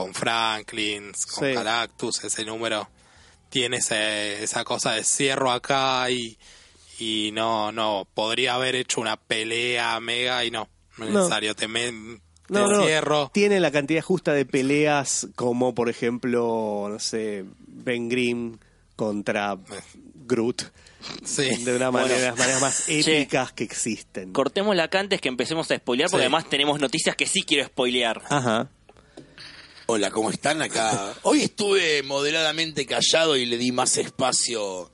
con 0.00 0.14
Franklin, 0.14 1.12
con 1.34 1.48
Sí. 1.48 1.52
Galactus, 1.54 2.24
ese 2.24 2.44
número 2.46 2.88
tiene 3.50 3.76
ese- 3.78 4.42
esa 4.42 4.64
cosa 4.64 4.92
de 4.92 5.04
cierro 5.04 5.50
acá 5.50 6.08
y 6.10 6.38
y 6.98 7.30
no 7.32 7.70
no 7.72 8.06
podría 8.14 8.54
haber 8.54 8.74
hecho 8.76 9.00
una 9.00 9.16
pelea 9.16 9.98
mega 10.00 10.44
y 10.44 10.50
no, 10.50 10.68
no 10.98 11.04
es 11.06 11.10
necesario 11.12 11.54
te, 11.54 11.66
me- 11.68 11.90
te 11.90 12.20
No, 12.48 12.66
no, 12.66 12.84
cierro. 12.84 13.30
tiene 13.32 13.58
la 13.60 13.70
cantidad 13.70 14.02
justa 14.02 14.32
de 14.32 14.44
peleas 14.46 15.28
como 15.36 15.74
por 15.74 15.88
ejemplo, 15.90 16.88
no 16.90 16.98
sé, 16.98 17.44
Ben 17.66 18.08
Grimm 18.08 18.58
contra 18.96 19.56
Groot 20.26 20.62
Sí. 21.24 21.64
de 21.64 21.76
una 21.76 21.90
manera, 21.90 22.18
de 22.18 22.26
las 22.26 22.38
maneras 22.38 22.60
más 22.60 22.84
épicas 22.88 23.52
que 23.52 23.64
existen. 23.64 24.32
Cortemos 24.32 24.76
la 24.76 24.88
antes 24.92 25.20
que 25.22 25.28
empecemos 25.28 25.70
a 25.70 25.76
spoilear, 25.76 26.10
porque 26.10 26.22
Sí. 26.22 26.26
además 26.26 26.48
tenemos 26.50 26.78
noticias 26.80 27.16
que 27.16 27.26
sí 27.26 27.42
quiero 27.42 27.66
spoilear. 27.66 28.20
Ajá. 28.28 28.68
Hola, 29.92 30.12
¿cómo 30.12 30.30
están 30.30 30.62
acá? 30.62 31.14
Hoy 31.22 31.42
estuve 31.42 32.04
moderadamente 32.04 32.86
callado 32.86 33.36
y 33.36 33.44
le 33.44 33.58
di 33.58 33.72
más 33.72 33.96
espacio 33.96 34.88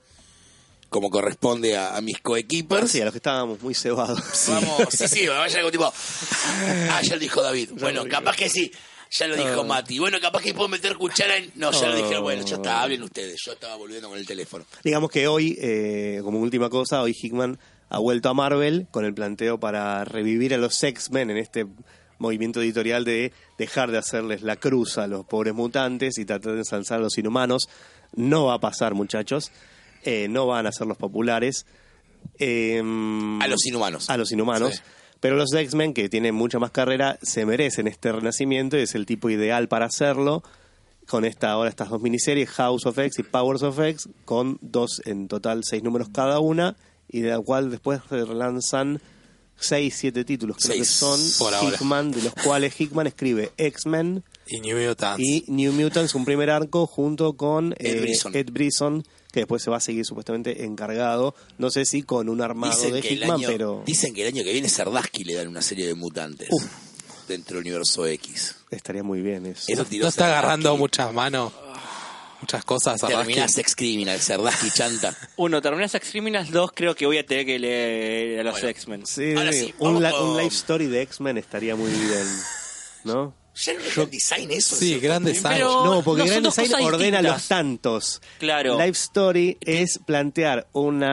como 0.89 1.11
corresponde 1.11 1.77
a, 1.77 1.95
a 1.95 2.01
mis 2.01 2.19
coequippers. 2.19 2.89
Sí, 2.89 2.99
a 3.01 3.05
los 3.05 3.13
que 3.13 3.19
estábamos 3.19 3.61
muy 3.61 3.75
cebados. 3.75 4.19
Vamos, 4.47 4.87
sí, 4.89 5.07
sí, 5.07 5.27
vaya 5.27 5.59
algo 5.59 5.69
tipo. 5.69 5.93
Ah, 6.89 6.99
ya 7.03 7.13
lo 7.13 7.19
dijo 7.19 7.43
David. 7.43 7.69
Bueno, 7.79 8.05
capaz 8.09 8.35
que 8.37 8.49
sí. 8.49 8.71
Ya 9.11 9.27
lo 9.27 9.35
dijo 9.35 9.61
Ah. 9.61 9.65
Mati. 9.65 9.99
Bueno, 9.99 10.19
capaz 10.19 10.41
que 10.41 10.55
puedo 10.55 10.67
meter 10.67 10.95
cuchara 10.97 11.37
en. 11.37 11.51
No, 11.53 11.71
ya 11.71 11.89
lo 11.89 11.93
Ah. 11.93 11.95
dijeron. 11.97 12.23
Bueno, 12.23 12.43
ya 12.43 12.55
está, 12.55 12.81
hablen 12.81 13.03
ustedes. 13.03 13.39
Yo 13.45 13.51
estaba 13.53 13.75
volviendo 13.75 14.09
con 14.09 14.17
el 14.17 14.25
teléfono. 14.25 14.65
Digamos 14.83 15.11
que 15.11 15.27
hoy, 15.27 15.55
eh, 15.61 16.21
como 16.23 16.39
última 16.39 16.71
cosa, 16.71 17.03
hoy 17.03 17.15
Hickman 17.15 17.59
ha 17.89 17.99
vuelto 17.99 18.29
a 18.29 18.33
Marvel 18.33 18.87
con 18.89 19.05
el 19.05 19.13
planteo 19.13 19.59
para 19.59 20.03
revivir 20.05 20.55
a 20.55 20.57
los 20.57 20.81
X-Men 20.81 21.29
en 21.29 21.37
este 21.37 21.67
movimiento 22.19 22.61
editorial 22.61 23.03
de 23.05 23.31
dejar 23.57 23.91
de 23.91 23.97
hacerles 23.97 24.41
la 24.41 24.55
cruz 24.55 24.97
a 24.97 25.07
los 25.07 25.25
pobres 25.25 25.53
mutantes 25.53 26.17
y 26.17 26.25
tratar 26.25 26.53
de 26.53 26.59
ensalzar 26.59 26.99
a 26.99 27.03
los 27.03 27.17
inhumanos. 27.17 27.69
No 28.15 28.45
va 28.45 28.55
a 28.55 28.59
pasar, 28.59 28.93
muchachos. 28.93 29.51
Eh, 30.03 30.27
no 30.29 30.47
van 30.47 30.67
a 30.67 30.71
ser 30.71 30.87
los 30.87 30.97
populares. 30.97 31.65
Eh, 32.39 32.79
A 32.79 33.47
los 33.47 33.65
inhumanos. 33.65 34.09
a 34.09 34.17
los 34.17 34.31
inhumanos. 34.31 34.75
Sí. 34.75 34.81
Pero 35.19 35.35
los 35.35 35.53
X-Men, 35.53 35.93
que 35.93 36.09
tienen 36.09 36.35
mucha 36.35 36.59
más 36.59 36.71
carrera, 36.71 37.17
se 37.21 37.45
merecen 37.45 37.87
este 37.87 38.11
renacimiento 38.11 38.77
y 38.77 38.81
es 38.81 38.93
el 38.95 39.05
tipo 39.05 39.29
ideal 39.29 39.67
para 39.67 39.85
hacerlo. 39.85 40.43
Con 41.07 41.25
esta 41.25 41.51
ahora 41.51 41.69
estas 41.69 41.89
dos 41.89 42.01
miniseries, 42.01 42.49
House 42.49 42.85
of 42.85 42.99
X 42.99 43.19
y 43.19 43.23
Powers 43.23 43.63
of 43.63 43.79
X, 43.79 44.09
con 44.25 44.57
dos 44.61 45.01
en 45.05 45.27
total 45.27 45.61
seis 45.63 45.81
números 45.81 46.09
cada 46.13 46.39
una, 46.39 46.75
y 47.09 47.21
de 47.21 47.29
la 47.29 47.39
cual 47.39 47.71
después 47.71 48.01
relanzan 48.09 49.01
seis, 49.59 49.95
siete 49.97 50.23
títulos, 50.23 50.57
creo 50.57 50.75
Seis, 50.75 50.81
que 50.81 50.85
son 50.93 51.19
por 51.39 51.53
ahora. 51.53 51.75
Hickman, 51.75 52.11
de 52.11 52.21
los 52.21 52.33
cuales 52.33 52.79
Hickman 52.79 53.07
escribe 53.07 53.51
X-Men 53.57 54.23
Y 54.47 54.59
New 54.61 54.77
Mutants. 54.77 55.23
y 55.23 55.43
New 55.47 55.73
Mutants, 55.73 56.15
un 56.15 56.25
primer 56.25 56.49
arco 56.49 56.87
junto 56.87 57.33
con 57.33 57.73
Ed 57.77 57.97
eh, 57.97 58.01
Brisson. 58.01 58.35
Ed 58.35 58.51
Brisson, 58.51 59.03
que 59.31 59.41
después 59.41 59.61
se 59.61 59.69
va 59.69 59.77
a 59.77 59.81
seguir 59.81 60.05
supuestamente 60.05 60.63
encargado, 60.63 61.35
no 61.57 61.69
sé 61.69 61.85
si 61.85 62.03
con 62.03 62.29
un 62.29 62.41
armado 62.41 62.75
Dicen 62.75 62.93
de 62.93 62.99
Hickman, 62.99 63.37
año, 63.39 63.47
pero 63.47 63.83
dicen 63.85 64.13
que 64.13 64.21
el 64.21 64.33
año 64.33 64.43
que 64.43 64.53
viene 64.53 64.69
Sardaski 64.69 65.23
le 65.23 65.33
dan 65.35 65.47
una 65.47 65.61
serie 65.61 65.85
de 65.87 65.95
mutantes 65.95 66.49
dentro 67.27 67.57
del 67.57 67.65
universo 67.65 68.05
X. 68.05 68.55
estaría 68.71 69.03
muy 69.03 69.21
bien 69.21 69.45
eso. 69.45 69.65
Eso 69.67 69.85
no 69.99 70.07
está 70.07 70.27
agarrando 70.27 70.77
muchas 70.77 71.13
manos, 71.13 71.51
muchas 72.41 72.63
cosas. 72.65 73.03
a 73.03 73.07
Terminás. 73.07 73.53
Sex 73.53 73.75
Criminal, 73.75 74.19
chanta. 74.73 75.15
Uno, 75.37 75.61
terminas 75.61 75.91
Sex 75.91 76.09
Criminals 76.11 76.51
2, 76.51 76.71
creo 76.73 76.95
que 76.95 77.05
voy 77.05 77.17
a 77.17 77.25
tener 77.25 77.45
que 77.45 77.59
leer 77.59 78.39
a 78.41 78.43
los 78.43 78.53
Bueno. 78.53 78.69
X-Men. 78.69 79.05
Sí, 79.05 79.33
Ahora 79.35 79.51
sí, 79.53 79.59
sí, 79.65 79.73
un, 79.79 80.01
la- 80.01 80.15
un 80.21 80.37
life 80.37 80.55
story 80.55 80.87
de 80.87 81.01
X-Men 81.03 81.37
estaría 81.37 81.75
muy 81.75 81.89
bien, 81.91 82.27
¿no? 83.03 83.33
¿Ya 83.55 83.73
no 83.73 83.79
es 84.03 84.11
design 84.11 84.51
eso? 84.51 84.75
Sí, 84.75 84.89
¿cierto? 84.89 85.07
gran 85.07 85.23
design. 85.23 85.55
Pero- 85.55 85.83
No, 85.83 86.03
porque 86.03 86.23
no, 86.23 86.29
Grand 86.29 86.43
dos 86.45 86.55
Design 86.55 86.83
ordena 86.85 87.17
distintas. 87.17 87.33
los 87.33 87.47
tantos. 87.47 88.21
Claro. 88.37 88.77
Life 88.77 88.91
Story 88.99 89.57
es 89.61 89.99
plantear 90.05 90.67
un 90.73 91.03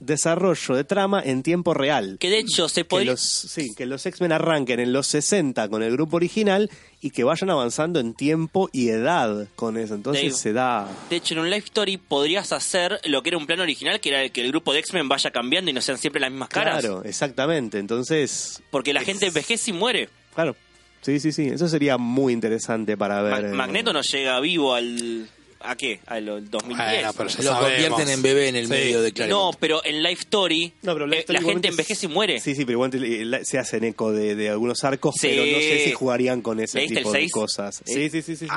desarrollo 0.00 0.74
de 0.74 0.84
trama 0.84 1.22
en 1.24 1.42
tiempo 1.42 1.72
real. 1.74 2.16
Que 2.20 2.28
de 2.30 2.38
hecho 2.38 2.68
se 2.68 2.84
Que 2.84 3.04
los, 3.04 3.20
sí, 3.20 3.74
que 3.74 3.86
los 3.86 4.04
X-Men 4.04 4.32
arranquen 4.32 4.80
en 4.80 4.92
los 4.92 5.06
60 5.06 5.68
con 5.68 5.82
el 5.82 5.92
grupo 5.92 6.16
original 6.16 6.70
y 7.00 7.10
que 7.10 7.24
vayan 7.24 7.50
avanzando 7.50 8.00
en 8.00 8.14
tiempo 8.14 8.68
y 8.72 8.88
edad 8.88 9.48
con 9.56 9.76
eso. 9.78 9.94
Entonces 9.94 10.36
se 10.36 10.52
da... 10.52 10.88
De 11.10 11.16
hecho, 11.16 11.34
en 11.34 11.40
un 11.40 11.50
Life 11.50 11.66
Story 11.66 11.96
podrías 11.96 12.52
hacer 12.52 13.00
lo 13.04 13.22
que 13.22 13.30
era 13.30 13.38
un 13.38 13.46
plan 13.46 13.60
original, 13.60 14.00
que 14.00 14.08
era 14.10 14.28
que 14.28 14.40
el 14.42 14.48
grupo 14.48 14.72
de 14.72 14.80
X-Men 14.80 15.08
vaya 15.08 15.30
cambiando 15.30 15.70
y 15.70 15.74
no 15.74 15.80
sean 15.80 15.98
siempre 15.98 16.20
las 16.20 16.30
mismas 16.30 16.48
caras. 16.48 16.80
Claro, 16.80 17.02
exactamente. 17.04 17.78
Entonces, 17.78 18.62
Porque 18.70 18.92
la 18.92 19.02
gente 19.02 19.26
envejece 19.26 19.70
y 19.70 19.74
muere. 19.74 20.08
claro. 20.34 20.56
Sí, 21.02 21.20
sí, 21.20 21.32
sí. 21.32 21.48
Eso 21.48 21.68
sería 21.68 21.98
muy 21.98 22.32
interesante 22.32 22.96
para 22.96 23.16
Ma- 23.16 23.38
ver. 23.38 23.44
eh, 23.44 23.48
Magneto 23.52 23.92
no 23.92 24.00
llega 24.00 24.40
vivo 24.40 24.72
al... 24.74 25.28
¿A 25.66 25.76
qué? 25.76 26.00
Al 26.06 26.26
2010. 26.50 26.76
Bueno, 26.76 27.12
pero 27.16 27.28
ya 27.30 27.36
Lo 27.38 27.42
sabemos. 27.52 27.70
convierten 27.70 28.08
en 28.10 28.22
bebé 28.22 28.48
en 28.48 28.56
el 28.56 28.64
Sí. 28.66 28.70
medio 28.70 29.00
de 29.02 29.08
No, 29.08 29.14
Claremont. 29.14 29.56
pero 29.58 29.84
en 29.84 30.02
Life 30.02 30.20
Story, 30.22 30.72
No, 30.82 30.92
pero 30.92 31.06
Life 31.06 31.16
eh, 31.16 31.20
Story 31.20 31.32
la 31.34 31.38
gente 31.40 31.42
igualmente 31.42 31.68
envejece 31.68 32.06
y 32.06 32.08
muere. 32.08 32.40
Sí, 32.40 32.54
sí, 32.54 32.64
pero 32.64 32.72
igual 32.72 32.90
eh, 33.02 33.24
la- 33.24 33.44
se 33.44 33.58
hacen 33.58 33.84
eco 33.84 34.12
de, 34.12 34.34
de 34.34 34.50
algunos 34.50 34.84
arcos, 34.84 35.14
Sí. 35.18 35.28
pero 35.28 35.42
no 35.46 35.58
sé 35.58 35.84
si 35.86 35.92
jugarían 35.92 36.42
con 36.42 36.60
ese 36.60 36.78
¿Leíste 36.78 36.96
tipo 36.96 37.12
de 37.12 37.18
seis? 37.20 37.32
cosas. 37.32 37.80
¿Eh? 37.80 37.82
Sí, 37.86 38.10
sí, 38.10 38.22
sí, 38.22 38.36
sí. 38.36 38.46
sí. 38.46 38.52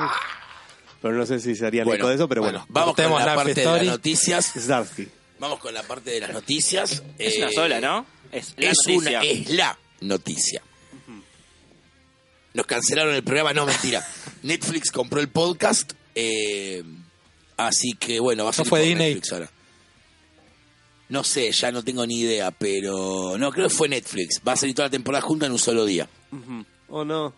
Pero 1.00 1.14
no 1.14 1.24
sé 1.26 1.38
si 1.40 1.54
se 1.54 1.64
harían 1.64 1.84
Bueno, 1.86 2.00
eco 2.02 2.08
de 2.08 2.14
eso, 2.16 2.28
pero 2.28 2.42
bueno. 2.42 2.58
bueno. 2.58 2.72
Vamos 2.72 2.94
con 2.94 3.04
Cortemos 3.04 3.20
la 3.20 3.26
la 3.26 3.34
parte 3.36 3.54
de 3.54 3.60
Story. 3.62 3.86
las 3.86 3.94
noticias. 3.94 4.52
Starsky. 4.56 5.08
Vamos 5.38 5.58
con 5.60 5.72
la 5.72 5.82
parte 5.84 6.10
de 6.10 6.20
las 6.20 6.32
noticias. 6.32 7.02
Es 7.18 7.36
Eh, 7.36 7.38
una 7.38 7.52
sola, 7.52 7.80
¿no? 7.80 8.04
Es 8.32 8.54
la 8.58 8.70
es, 8.70 8.76
noticia. 8.86 9.18
una, 9.20 9.22
es 9.28 9.48
la 9.50 9.78
noticia. 10.00 10.62
Nos 12.54 12.66
cancelaron 12.66 13.14
el 13.14 13.22
programa, 13.22 13.52
no, 13.52 13.66
mentira. 13.66 14.04
Netflix 14.42 14.90
compró 14.90 15.20
el 15.20 15.28
podcast, 15.28 15.92
eh, 16.14 16.82
así 17.58 17.92
que 17.92 18.18
bueno, 18.20 18.44
va 18.44 18.50
a 18.50 18.52
ser 18.54 18.64
fue 18.66 18.78
por 18.80 18.88
Disney? 18.88 19.08
Netflix 19.14 19.32
ahora. 19.32 19.50
No 21.10 21.24
sé, 21.24 21.50
ya 21.52 21.70
no 21.72 21.82
tengo 21.82 22.06
ni 22.06 22.20
idea, 22.20 22.50
pero 22.50 23.36
no, 23.38 23.50
creo 23.50 23.68
que 23.68 23.74
fue 23.74 23.88
Netflix. 23.88 24.40
Va 24.46 24.52
a 24.52 24.56
salir 24.56 24.74
toda 24.74 24.88
la 24.88 24.92
temporada 24.92 25.22
junta 25.22 25.46
en 25.46 25.52
un 25.52 25.58
solo 25.58 25.84
día. 25.86 26.08
¿O 26.88 27.04
no? 27.04 27.34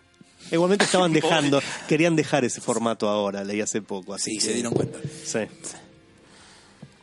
Igualmente 0.51 0.85
estaban 0.85 1.13
dejando, 1.21 1.63
querían 1.89 2.17
dejar 2.17 2.45
ese 2.45 2.61
formato 2.61 3.09
ahora, 3.09 3.45
leí 3.45 3.61
hace 3.61 3.81
poco. 3.83 4.15
Así 4.15 4.33
Sí, 4.33 4.39
que- 4.39 4.45
se 4.45 4.55
dieron 4.55 4.73
cuenta. 4.75 4.99
Sí. 5.25 5.41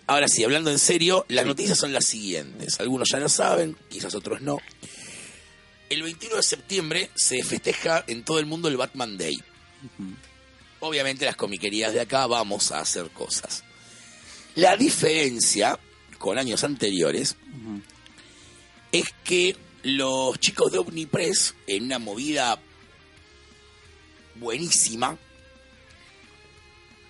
Ahora 0.07 0.27
sí, 0.29 0.43
hablando 0.43 0.71
en 0.71 0.79
serio, 0.79 1.25
las 1.29 1.45
noticias 1.45 1.77
son 1.77 1.91
las 1.93 2.05
siguientes. 2.05 2.79
Algunos 2.79 3.09
ya 3.11 3.19
lo 3.19 3.27
saben, 3.29 3.75
quizás 3.89 4.15
otros 4.15 4.41
no. 4.41 4.57
El 5.89 6.03
21 6.03 6.35
de 6.37 6.43
septiembre 6.43 7.09
se 7.15 7.43
festeja 7.43 8.03
en 8.07 8.23
todo 8.23 8.39
el 8.39 8.45
mundo 8.45 8.67
el 8.67 8.75
Batman 8.77 9.17
Day. 9.17 9.37
Obviamente 10.87 11.25
las 11.25 11.35
comiquerías 11.35 11.93
de 11.93 11.99
acá 11.99 12.25
vamos 12.27 12.71
a 12.71 12.79
hacer 12.79 13.09
cosas. 13.09 13.63
La 14.55 14.77
diferencia 14.77 15.77
con 16.17 16.37
años 16.37 16.63
anteriores 16.63 17.35
es 18.93 19.05
que 19.25 19.57
los 19.83 20.39
chicos 20.39 20.71
de 20.71 20.77
Omnipress, 20.77 21.55
en 21.67 21.83
una 21.83 21.99
movida 21.99 22.57
buenísima, 24.35 25.17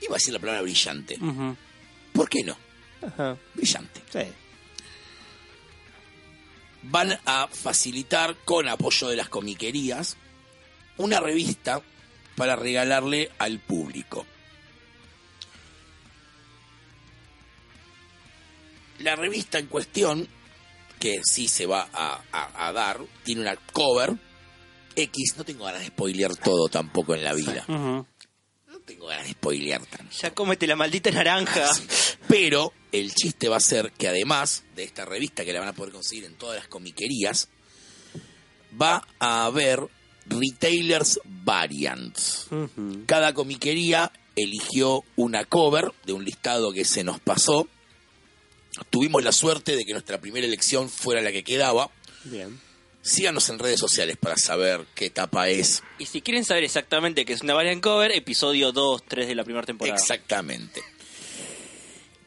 iba 0.02 0.16
a 0.16 0.18
decir 0.18 0.34
la 0.34 0.40
palabra 0.40 0.64
brillante. 0.64 1.20
¿Por 2.14 2.28
qué 2.28 2.44
no? 2.44 2.58
Brillante. 3.54 4.02
Sí. 4.12 4.34
Van 6.82 7.20
a 7.26 7.48
facilitar, 7.48 8.36
con 8.44 8.68
apoyo 8.68 9.08
de 9.10 9.18
las 9.18 9.30
comiquerías, 9.30 10.18
una 10.98 11.20
revista 11.20 11.84
para 12.38 12.56
regalarle 12.56 13.32
al 13.40 13.60
público. 13.60 14.26
La 19.00 19.16
revista 19.16 19.60
en 19.60 19.68
cuestión, 19.68 20.28
que 21.00 21.20
sí 21.24 21.48
se 21.48 21.66
va 21.66 21.88
a, 21.94 22.22
a- 22.32 22.68
a 22.68 22.72
dar, 22.74 23.00
tiene 23.24 23.42
una 23.42 23.56
cover 23.56 24.16
X. 24.96 25.34
No 25.38 25.44
tengo 25.44 25.66
ganas 25.66 25.82
de 25.82 25.88
spoilear 25.88 26.36
todo 26.36 26.70
tampoco 26.70 27.14
en 27.14 27.24
la 27.24 27.34
vida. 27.34 27.66
No 27.68 28.06
tengo 28.86 29.08
ganas 29.08 29.26
de 29.28 29.34
spoilear 29.34 29.86
tanto. 29.86 30.16
Ya 30.18 30.34
cómete 30.34 30.66
la 30.66 30.76
maldita 30.76 31.12
naranja. 31.12 31.68
Pero 32.28 32.74
el 32.92 33.14
chiste 33.14 33.50
va 33.50 33.58
a 33.58 33.62
ser 33.62 33.92
que 33.92 34.08
además 34.08 34.64
de 34.76 34.84
esta 34.84 35.06
revista 35.06 35.46
que 35.46 35.54
la 35.54 35.60
van 35.60 35.70
a 35.70 35.74
poder 35.74 35.94
conseguir 35.94 36.26
en 36.26 36.36
todas 36.36 36.58
las 36.58 36.68
comiquerías, 36.68 37.50
va 38.80 39.08
a 39.20 39.46
haber 39.46 39.88
retailers 40.30 41.20
variants. 41.26 42.48
Cada 43.06 43.34
comiquería 43.34 44.12
eligió 44.36 45.04
una 45.16 45.46
cover 45.46 45.92
de 46.06 46.14
un 46.14 46.24
listado 46.24 46.72
que 46.72 46.86
se 46.86 47.04
nos 47.04 47.20
pasó. 47.20 47.68
Tuvimos 48.90 49.24
la 49.24 49.32
suerte 49.32 49.76
de 49.76 49.86
que 49.86 49.94
nuestra 49.94 50.20
primera 50.22 50.46
elección 50.46 50.90
fuera 50.90 51.22
la 51.22 51.32
que 51.32 51.44
quedaba. 51.44 51.90
Bien. 52.26 52.60
Síganos 53.02 53.50
en 53.50 53.58
redes 53.58 53.80
sociales 53.80 54.18
para 54.18 54.36
saber 54.36 54.86
qué 54.94 55.06
etapa 55.06 55.48
es 55.48 55.82
Y 55.98 56.08
si 56.08 56.22
quieren 56.22 56.44
saber 56.44 56.66
exactamente 56.66 57.24
qué 57.24 57.34
es 57.34 57.42
una 57.42 57.54
variant 57.54 57.82
cover, 57.82 58.12
episodio 58.12 58.74
2, 58.74 59.04
3 59.08 59.28
de 59.30 59.36
la 59.36 59.46
primera 59.46 59.66
temporada. 59.66 59.98
Exactamente. 59.98 60.84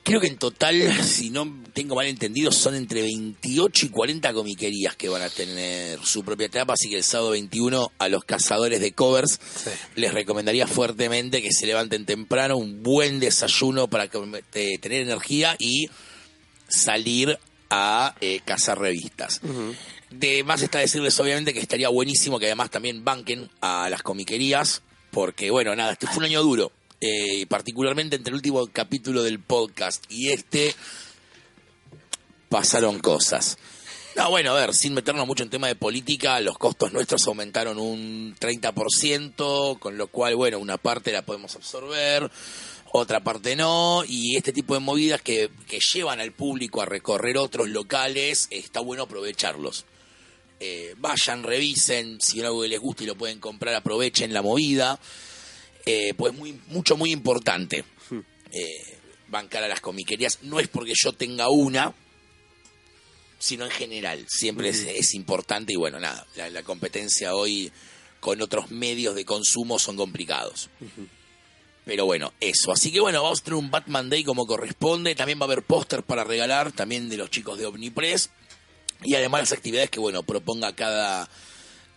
Creo 0.03 0.21
que 0.21 0.27
en 0.29 0.39
total, 0.39 0.81
si 1.05 1.31
no 1.31 1.63
tengo 1.73 1.95
mal 1.95 2.07
entendido, 2.07 2.51
son 2.53 2.75
entre 2.75 3.03
28 3.03 3.87
y 3.87 3.89
40 3.91 4.33
comiquerías 4.33 4.97
que 4.97 5.09
van 5.09 5.23
a 5.23 5.29
tener 5.29 5.99
su 6.05 6.25
propia 6.25 6.47
etapa, 6.47 6.73
así 6.73 6.89
que 6.91 6.97
el 6.97 7.05
sábado 7.05 7.31
21 7.31 7.93
a 7.99 8.09
los 8.09 8.25
cazadores 8.25 8.81
de 8.81 8.93
covers 8.93 9.39
Sí. 9.63 9.71
les 9.97 10.13
recomendaría 10.15 10.67
fuertemente 10.67 11.43
que 11.43 11.53
se 11.53 11.67
levanten 11.67 12.07
temprano, 12.07 12.57
un 12.57 12.83
buen 12.83 13.21
desayuno 13.21 13.89
para 13.89 14.05
eh, 14.55 14.79
tener 14.79 15.03
energía 15.03 15.55
y 15.59 15.89
salir 16.69 17.39
a 17.69 18.15
eh, 18.21 18.41
cazar 18.45 18.79
revistas. 18.79 19.41
De 20.11 20.43
más 20.43 20.63
está 20.63 20.79
decirles 20.81 21.19
obviamente 21.21 21.53
que 21.53 21.61
estaría 21.61 21.89
buenísimo 21.89 22.39
que 22.41 22.47
además 22.47 22.71
también 22.71 23.05
banquen 23.05 23.49
a 23.61 23.89
las 23.91 24.03
comiquerías, 24.03 24.83
porque 25.13 25.51
bueno, 25.51 25.77
nada, 25.77 25.93
este 25.93 26.07
fue 26.09 26.19
un 26.19 26.25
año 26.25 26.43
duro, 26.43 26.73
eh, 27.01 27.47
particularmente 27.47 28.17
entre 28.17 28.31
el 28.31 28.37
último 28.37 28.67
capítulo 28.67 29.23
del 29.23 29.41
podcast 29.41 30.05
y 30.09 30.31
este 30.31 30.75
pasaron 32.49 32.99
cosas. 32.99 33.59
No, 34.17 34.29
bueno, 34.29 34.51
a 34.51 34.61
ver, 34.61 34.75
sin 34.75 34.93
meternos 34.93 35.27
mucho 35.27 35.45
en 35.45 35.51
tema 35.51 35.69
de 35.69 35.77
política, 35.77 36.41
los 36.41 36.59
costos 36.59 36.93
nuestros 36.93 37.27
aumentaron 37.29 37.79
un 37.79 38.35
30%, 38.39 39.79
con 39.79 39.97
lo 39.97 40.09
cual, 40.09 40.35
bueno, 40.35 40.59
una 40.59 40.77
parte 40.77 41.13
la 41.13 41.23
podemos 41.23 41.55
absorber, 41.55 42.29
otra 42.93 43.23
parte 43.23 43.55
no, 43.55 44.03
y 44.07 44.37
este 44.37 44.53
tipo 44.53 44.75
de 44.75 44.81
movidas 44.81 45.23
que, 45.23 45.49
que 45.69 45.79
llevan 45.95 46.21
al 46.21 46.33
público 46.33 46.83
a 46.83 46.87
recorrer 46.87 47.39
otros 47.39 47.69
locales, 47.69 48.49
está 48.51 48.81
bueno 48.81 49.05
aprovecharlos. 49.05 49.85
Eh, 50.63 50.95
vayan, 50.99 51.43
revisen, 51.43 52.21
si 52.21 52.43
algo 52.43 52.67
les 52.67 52.81
gusta 52.81 53.05
y 53.05 53.07
lo 53.07 53.15
pueden 53.15 53.41
comprar, 53.41 53.75
aprovechen 53.75 54.35
la 54.35 54.43
movida. 54.43 55.01
Eh, 55.87 56.15
pues 56.17 56.35
muy, 56.35 56.59
mucho, 56.69 56.97
muy 56.97 57.11
importante. 57.13 57.85
Eh, 58.53 58.99
bancar 59.29 59.63
a 59.63 59.69
las 59.69 59.81
comiquerías. 59.81 60.39
No 60.43 60.59
es 60.61 60.69
porque 60.69 60.93
yo 60.95 61.13
tenga 61.13 61.49
una, 61.49 61.95
sino 63.39 63.65
en 63.65 63.71
general. 63.71 64.27
Siempre 64.29 64.71
es, 64.71 64.81
es 64.81 65.15
importante 65.15 65.73
y 65.73 65.77
bueno, 65.77 66.01
nada, 66.01 66.27
la, 66.37 66.51
la 66.51 66.63
competencia 66.63 67.35
hoy 67.35 67.71
con 68.21 68.43
otros 68.43 68.71
medios 68.71 69.15
de 69.15 69.25
consumo 69.25 69.79
son 69.79 69.97
complicados. 69.97 70.69
Pero 71.85 72.05
bueno, 72.05 72.33
eso. 72.41 72.73
Así 72.73 72.93
que 72.93 73.01
bueno, 73.01 73.23
vamos 73.23 73.41
a 73.41 73.45
tener 73.45 73.59
un 73.59 73.71
Batman 73.71 74.11
Day 74.11 74.23
como 74.23 74.47
corresponde. 74.47 75.15
También 75.15 75.39
va 75.41 75.45
a 75.45 75.47
haber 75.47 75.63
póster 75.63 76.03
para 76.03 76.25
regalar, 76.25 76.73
también 76.73 77.09
de 77.09 77.17
los 77.17 77.31
chicos 77.31 77.59
de 77.59 77.67
Omnipress. 77.67 78.31
Y 79.03 79.15
además 79.15 79.41
las 79.41 79.53
actividades 79.53 79.91
que, 79.91 79.99
bueno, 79.99 80.23
proponga 80.23 80.75
cada, 80.75 81.29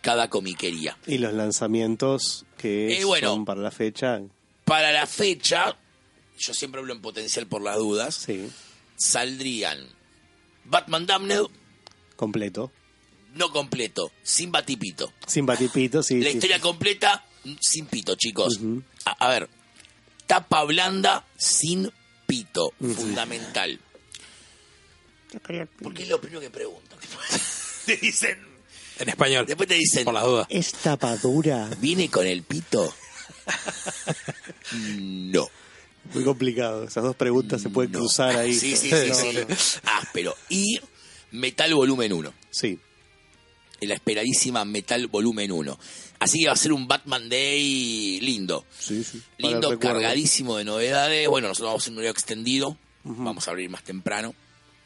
cada 0.04 0.30
comiquería. 0.30 0.96
Y 1.08 1.18
los 1.18 1.34
lanzamientos 1.34 2.46
que 2.58 3.00
Eh, 3.00 3.04
bueno. 3.06 3.30
son 3.30 3.46
para 3.46 3.62
la 3.62 3.72
fecha. 3.72 4.22
Para 4.66 4.92
la 4.92 5.08
fecha, 5.08 5.76
yo 6.38 6.54
siempre 6.54 6.80
hablo 6.82 6.94
en 6.94 7.02
potencial 7.02 7.48
por 7.48 7.62
las 7.64 7.78
dudas, 7.78 8.14
Sí, 8.16 8.48
saldrían 8.98 9.80
Batman 10.66 11.06
Damned, 11.08 11.42
completo. 12.16 12.72
no 13.36 13.52
completo, 13.52 14.12
sin 14.22 14.52
batipito. 14.52 15.12
Sin 15.26 15.46
batipito, 15.46 16.04
sí. 16.04 16.20
La 16.22 16.30
sí. 16.30 16.36
historia 16.36 16.60
completa, 16.60 17.26
sin 17.60 17.86
pito, 17.88 18.16
chicos. 18.16 18.60
A 19.06 19.28
ver, 19.30 19.50
tapa 20.28 20.64
blanda, 20.66 21.26
sin 21.38 21.92
pito, 22.28 22.72
fundamental. 22.80 23.80
Porque 25.82 26.04
es 26.04 26.10
lo 26.10 26.22
primero 26.22 26.40
que 26.42 26.50
preguntan. 26.50 27.00
te 27.86 27.98
dicen, 27.98 28.38
En 29.00 29.10
español. 29.10 29.46
después 29.46 29.68
te 29.68 29.76
dicen, 29.76 30.06
Por 30.06 30.14
las 30.14 30.24
dudas. 30.24 30.48
¿Es 30.50 30.72
tapadura? 30.74 31.70
¿viene 31.80 32.10
con 32.10 32.26
el 32.28 32.44
pito? 32.44 32.94
no. 34.74 35.48
Muy 36.14 36.24
complicado. 36.24 36.84
Esas 36.84 37.04
dos 37.04 37.16
preguntas 37.16 37.62
se 37.62 37.70
pueden 37.70 37.92
no. 37.92 38.00
cruzar 38.00 38.36
ahí. 38.36 38.54
Sí, 38.54 38.76
sí, 38.76 38.90
sí, 38.92 39.10
No, 39.10 39.16
sí. 39.16 39.38
no. 39.48 39.56
Áspero. 40.00 40.36
Y 40.50 40.80
Metal 41.32 41.74
Volumen 41.74 42.14
1. 42.14 42.34
Sí. 42.52 42.80
La 43.82 43.96
esperadísima 43.96 44.64
Metal 44.64 45.08
Volumen 45.08 45.52
1. 45.52 45.80
Así 46.20 46.40
que 46.40 46.48
va 46.48 46.54
a 46.54 46.58
ser 46.58 46.72
un 46.72 46.88
Batman 46.88 47.28
Day 47.28 48.20
lindo. 48.22 48.66
Sí, 48.80 49.04
sí. 49.04 49.22
Lindo, 49.40 49.78
cargadísimo 49.80 50.58
de 50.58 50.64
novedades. 50.64 51.28
Bueno, 51.28 51.50
nosotros 51.50 51.68
vamos 51.70 51.82
a 51.82 51.84
hacer 51.84 51.92
un 51.94 51.98
horario 52.00 52.12
extendido. 52.12 52.78
Vamos 53.04 53.48
a 53.48 53.52
abrir 53.52 53.70
más 53.70 53.84
temprano. 53.84 54.34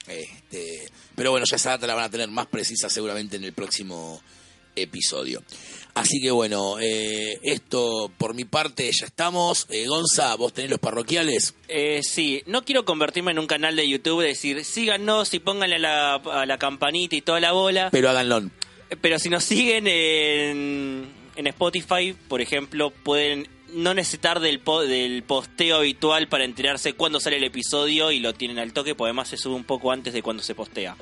Este, 0.07 0.87
pero 1.15 1.31
bueno, 1.31 1.45
ya 1.49 1.55
esa 1.57 1.71
data 1.71 1.87
la 1.87 1.95
van 1.95 2.05
a 2.05 2.09
tener 2.09 2.29
más 2.29 2.47
precisa 2.47 2.89
seguramente 2.89 3.37
en 3.37 3.43
el 3.43 3.53
próximo 3.53 4.21
episodio. 4.75 5.43
Así 5.93 6.21
que 6.21 6.29
bueno, 6.29 6.77
eh, 6.79 7.39
esto 7.41 8.11
por 8.17 8.35
mi 8.35 8.45
parte 8.45 8.89
ya 8.91 9.07
estamos. 9.07 9.65
Eh, 9.69 9.87
Gonza, 9.87 10.35
vos 10.35 10.53
tenés 10.53 10.69
los 10.69 10.79
parroquiales. 10.79 11.55
Eh, 11.67 12.01
sí, 12.03 12.43
no 12.45 12.63
quiero 12.63 12.85
convertirme 12.85 13.31
en 13.31 13.39
un 13.39 13.47
canal 13.47 13.75
de 13.75 13.89
YouTube, 13.89 14.21
decir 14.21 14.63
síganos 14.63 15.33
y 15.33 15.39
pónganle 15.39 15.77
a 15.77 15.79
la, 15.79 16.15
a 16.15 16.45
la 16.45 16.59
campanita 16.59 17.15
y 17.15 17.21
toda 17.21 17.39
la 17.39 17.51
bola. 17.51 17.89
Pero 17.91 18.09
háganlo. 18.11 18.49
Pero 19.01 19.17
si 19.17 19.29
nos 19.29 19.43
siguen 19.43 19.87
en, 19.87 21.11
en 21.35 21.47
Spotify, 21.47 22.15
por 22.27 22.41
ejemplo, 22.41 22.91
pueden 22.91 23.47
no 23.73 23.93
necesitar 23.93 24.39
del, 24.39 24.59
po- 24.59 24.81
del 24.83 25.23
posteo 25.23 25.77
habitual 25.77 26.27
para 26.27 26.45
enterarse 26.45 26.93
cuándo 26.93 27.19
sale 27.19 27.37
el 27.37 27.43
episodio 27.43 28.11
y 28.11 28.19
lo 28.19 28.33
tienen 28.33 28.59
al 28.59 28.73
toque, 28.73 28.95
porque 28.95 29.09
además 29.09 29.27
se 29.29 29.37
sube 29.37 29.55
un 29.55 29.63
poco 29.65 29.91
antes 29.91 30.13
de 30.13 30.21
cuando 30.21 30.41
se 30.43 30.55
postea. 30.55 30.95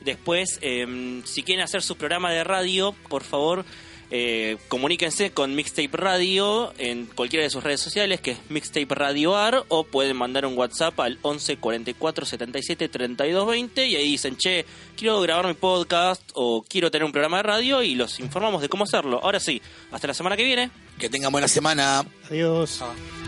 Después, 0.00 0.58
em, 0.62 1.22
si 1.24 1.42
quieren 1.42 1.64
hacer 1.64 1.82
su 1.82 1.96
programa 1.96 2.30
de 2.32 2.42
radio, 2.44 2.94
por 3.08 3.22
favor, 3.22 3.64
eh, 4.12 4.56
comuníquense 4.68 5.30
con 5.30 5.54
Mixtape 5.54 5.90
Radio 5.96 6.72
en 6.78 7.06
cualquiera 7.06 7.44
de 7.44 7.50
sus 7.50 7.62
redes 7.62 7.80
sociales, 7.80 8.20
que 8.20 8.32
es 8.32 8.38
Mixtape 8.48 8.92
Radio 8.94 9.36
AR, 9.36 9.64
o 9.68 9.84
pueden 9.84 10.16
mandar 10.16 10.44
un 10.46 10.58
WhatsApp 10.58 10.98
al 11.00 11.18
11 11.22 11.58
44 11.58 12.26
77 12.26 12.88
32 12.88 13.46
20 13.46 13.86
y 13.86 13.94
ahí 13.96 14.08
dicen, 14.10 14.36
che, 14.36 14.64
quiero 14.96 15.20
grabar 15.20 15.46
mi 15.46 15.54
podcast 15.54 16.22
o 16.34 16.64
quiero 16.68 16.90
tener 16.90 17.04
un 17.04 17.12
programa 17.12 17.36
de 17.36 17.42
radio 17.44 17.82
y 17.82 17.94
los 17.94 18.18
informamos 18.20 18.62
de 18.62 18.68
cómo 18.68 18.84
hacerlo. 18.84 19.20
Ahora 19.22 19.38
sí, 19.38 19.62
hasta 19.92 20.08
la 20.08 20.14
semana 20.14 20.36
que 20.36 20.44
viene. 20.44 20.70
Que 21.00 21.08
tengan 21.08 21.32
buena 21.32 21.48
semana. 21.48 22.04
Adiós. 22.28 22.82
Ah. 22.82 23.19